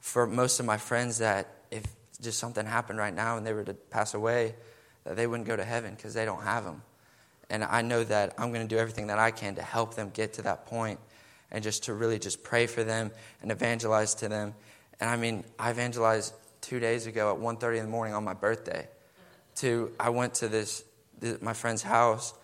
for 0.00 0.26
most 0.26 0.60
of 0.60 0.66
my 0.66 0.76
friends 0.76 1.18
that 1.18 1.48
if 1.70 1.84
just 2.20 2.38
something 2.38 2.66
happened 2.66 2.98
right 2.98 3.14
now 3.14 3.38
and 3.38 3.46
they 3.46 3.54
were 3.54 3.64
to 3.64 3.74
pass 3.74 4.12
away, 4.12 4.54
that 5.04 5.16
they 5.16 5.26
wouldn't 5.26 5.46
go 5.46 5.56
to 5.56 5.64
heaven 5.64 5.94
because 5.94 6.12
they 6.12 6.26
don't 6.26 6.42
have 6.42 6.64
them. 6.64 6.82
And 7.48 7.64
I 7.64 7.80
know 7.80 8.04
that 8.04 8.34
I'm 8.36 8.52
going 8.52 8.66
to 8.66 8.74
do 8.74 8.78
everything 8.78 9.06
that 9.06 9.18
I 9.18 9.30
can 9.30 9.54
to 9.54 9.62
help 9.62 9.94
them 9.94 10.10
get 10.12 10.34
to 10.34 10.42
that 10.42 10.66
point 10.66 10.98
and 11.54 11.62
just 11.62 11.84
to 11.84 11.94
really 11.94 12.18
just 12.18 12.42
pray 12.42 12.66
for 12.66 12.82
them 12.82 13.12
and 13.40 13.52
evangelize 13.52 14.16
to 14.16 14.28
them. 14.28 14.54
And 14.98 15.08
I 15.08 15.16
mean, 15.16 15.44
I 15.56 15.70
evangelized 15.70 16.34
two 16.60 16.80
days 16.80 17.06
ago 17.06 17.32
at 17.32 17.40
1.30 17.40 17.76
in 17.76 17.84
the 17.84 17.90
morning 17.90 18.12
on 18.12 18.24
my 18.24 18.34
birthday. 18.34 18.88
To 19.56 19.92
I 20.00 20.10
went 20.10 20.34
to 20.34 20.48
this, 20.48 20.84
this 21.20 21.40
my 21.40 21.52
friend's 21.52 21.82
house 21.82 22.34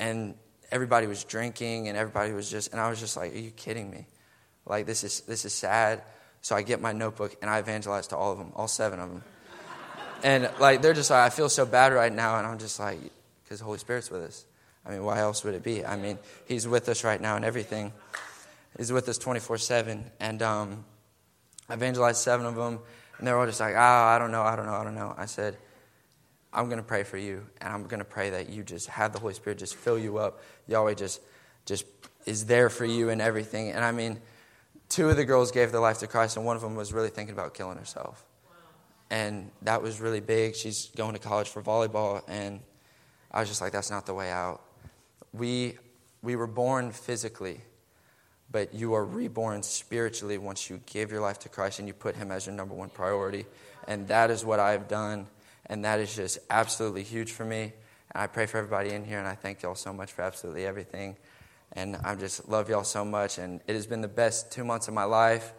and 0.00 0.34
everybody 0.72 1.06
was 1.06 1.22
drinking 1.22 1.86
and 1.86 1.96
everybody 1.96 2.32
was 2.32 2.50
just 2.50 2.72
and 2.72 2.80
I 2.80 2.90
was 2.90 2.98
just 2.98 3.16
like, 3.16 3.32
Are 3.32 3.38
you 3.38 3.52
kidding 3.52 3.88
me? 3.88 4.06
Like 4.66 4.84
this 4.84 5.04
is 5.04 5.20
this 5.20 5.44
is 5.44 5.52
sad. 5.52 6.02
So 6.40 6.56
I 6.56 6.62
get 6.62 6.80
my 6.80 6.92
notebook 6.92 7.36
and 7.40 7.48
I 7.48 7.60
evangelize 7.60 8.08
to 8.08 8.16
all 8.16 8.32
of 8.32 8.38
them, 8.38 8.50
all 8.56 8.66
seven 8.66 8.98
of 8.98 9.08
them. 9.10 9.22
and 10.24 10.50
like 10.58 10.82
they're 10.82 10.92
just 10.92 11.10
like, 11.10 11.20
I 11.20 11.30
feel 11.30 11.48
so 11.48 11.64
bad 11.64 11.92
right 11.92 12.12
now, 12.12 12.38
and 12.38 12.46
I'm 12.48 12.58
just 12.58 12.80
like, 12.80 12.98
because 13.44 13.60
the 13.60 13.64
Holy 13.64 13.78
Spirit's 13.78 14.10
with 14.10 14.22
us. 14.22 14.44
I 14.84 14.90
mean, 14.90 15.04
why 15.04 15.20
else 15.20 15.44
would 15.44 15.54
it 15.54 15.62
be? 15.62 15.84
I 15.84 15.96
mean, 15.96 16.18
He's 16.46 16.66
with 16.66 16.88
us 16.88 17.04
right 17.04 17.20
now 17.20 17.36
and 17.36 17.44
everything. 17.44 17.92
He's 18.76 18.92
with 18.92 19.08
us 19.08 19.18
24 19.18 19.58
7. 19.58 20.10
And 20.20 20.42
um, 20.42 20.84
I 21.68 21.74
evangelized 21.74 22.18
seven 22.18 22.46
of 22.46 22.54
them, 22.54 22.78
and 23.18 23.26
they're 23.26 23.38
all 23.38 23.46
just 23.46 23.60
like, 23.60 23.74
oh, 23.74 23.78
I 23.78 24.18
don't 24.18 24.30
know, 24.30 24.42
I 24.42 24.56
don't 24.56 24.66
know, 24.66 24.74
I 24.74 24.84
don't 24.84 24.94
know. 24.94 25.14
I 25.16 25.26
said, 25.26 25.56
I'm 26.52 26.66
going 26.66 26.78
to 26.78 26.84
pray 26.84 27.02
for 27.02 27.18
you, 27.18 27.46
and 27.60 27.72
I'm 27.72 27.84
going 27.84 27.98
to 27.98 28.04
pray 28.04 28.30
that 28.30 28.48
you 28.48 28.62
just 28.62 28.88
have 28.88 29.12
the 29.12 29.18
Holy 29.18 29.34
Spirit 29.34 29.58
just 29.58 29.74
fill 29.74 29.98
you 29.98 30.18
up. 30.18 30.40
Yahweh 30.68 30.94
just, 30.94 31.20
just 31.64 31.84
is 32.24 32.46
there 32.46 32.70
for 32.70 32.84
you 32.84 33.10
and 33.10 33.20
everything. 33.20 33.70
And 33.70 33.84
I 33.84 33.92
mean, 33.92 34.20
two 34.88 35.10
of 35.10 35.16
the 35.16 35.24
girls 35.24 35.50
gave 35.50 35.72
their 35.72 35.80
life 35.80 35.98
to 35.98 36.06
Christ, 36.06 36.36
and 36.36 36.46
one 36.46 36.56
of 36.56 36.62
them 36.62 36.74
was 36.74 36.92
really 36.92 37.10
thinking 37.10 37.34
about 37.34 37.54
killing 37.54 37.78
herself. 37.78 38.24
And 39.10 39.50
that 39.62 39.82
was 39.82 40.00
really 40.00 40.20
big. 40.20 40.56
She's 40.56 40.86
going 40.96 41.14
to 41.14 41.20
college 41.20 41.48
for 41.48 41.62
volleyball, 41.62 42.22
and 42.28 42.60
I 43.30 43.40
was 43.40 43.48
just 43.48 43.60
like, 43.60 43.72
that's 43.72 43.90
not 43.90 44.06
the 44.06 44.14
way 44.14 44.30
out. 44.30 44.62
We, 45.32 45.78
we 46.22 46.36
were 46.36 46.46
born 46.46 46.92
physically, 46.92 47.60
but 48.50 48.74
you 48.74 48.94
are 48.94 49.04
reborn 49.04 49.62
spiritually 49.62 50.38
once 50.38 50.70
you 50.70 50.80
give 50.86 51.10
your 51.10 51.20
life 51.20 51.38
to 51.40 51.48
Christ 51.48 51.78
and 51.78 51.88
you 51.88 51.94
put 51.94 52.16
Him 52.16 52.30
as 52.30 52.46
your 52.46 52.54
number 52.54 52.74
one 52.74 52.88
priority. 52.88 53.46
And 53.88 54.06
that 54.08 54.30
is 54.30 54.44
what 54.44 54.60
I've 54.60 54.88
done. 54.88 55.26
And 55.66 55.84
that 55.84 56.00
is 56.00 56.14
just 56.14 56.38
absolutely 56.48 57.02
huge 57.02 57.32
for 57.32 57.44
me. 57.44 57.72
And 58.12 58.22
I 58.22 58.26
pray 58.26 58.46
for 58.46 58.58
everybody 58.58 58.90
in 58.90 59.04
here, 59.04 59.18
and 59.18 59.26
I 59.26 59.34
thank 59.34 59.62
y'all 59.62 59.74
so 59.74 59.92
much 59.92 60.12
for 60.12 60.22
absolutely 60.22 60.64
everything. 60.64 61.16
And 61.72 61.96
I 62.04 62.14
just 62.14 62.48
love 62.48 62.70
y'all 62.70 62.84
so 62.84 63.04
much. 63.04 63.38
And 63.38 63.60
it 63.66 63.74
has 63.74 63.86
been 63.86 64.00
the 64.00 64.08
best 64.08 64.52
two 64.52 64.64
months 64.64 64.88
of 64.88 64.94
my 64.94 65.04
life. 65.04 65.52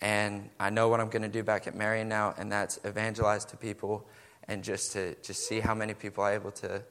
And 0.00 0.50
I 0.60 0.70
know 0.70 0.88
what 0.88 1.00
I'm 1.00 1.08
going 1.08 1.22
to 1.22 1.28
do 1.28 1.42
back 1.42 1.66
at 1.66 1.74
Marion 1.74 2.08
now, 2.08 2.34
and 2.38 2.52
that's 2.52 2.78
evangelize 2.84 3.44
to 3.46 3.56
people 3.56 4.06
and 4.46 4.62
just 4.62 4.92
to 4.92 5.14
just 5.22 5.46
see 5.46 5.60
how 5.60 5.74
many 5.74 5.94
people 5.94 6.24
I'm 6.24 6.34
able 6.34 6.52
to 6.52 6.82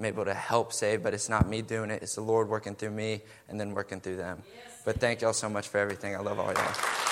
I'm 0.00 0.06
able 0.06 0.24
to 0.24 0.32
help 0.32 0.72
save, 0.72 1.02
but 1.02 1.12
it's 1.12 1.28
not 1.28 1.46
me 1.46 1.60
doing 1.60 1.90
it. 1.90 2.02
It's 2.02 2.14
the 2.14 2.22
Lord 2.22 2.48
working 2.48 2.74
through 2.74 2.92
me 2.92 3.20
and 3.50 3.60
then 3.60 3.74
working 3.74 4.00
through 4.00 4.16
them. 4.16 4.42
But 4.82 4.98
thank 4.98 5.20
y'all 5.20 5.34
so 5.34 5.50
much 5.50 5.68
for 5.68 5.76
everything. 5.76 6.16
I 6.16 6.20
love 6.20 6.38
all 6.38 6.50
y'all. 6.54 7.09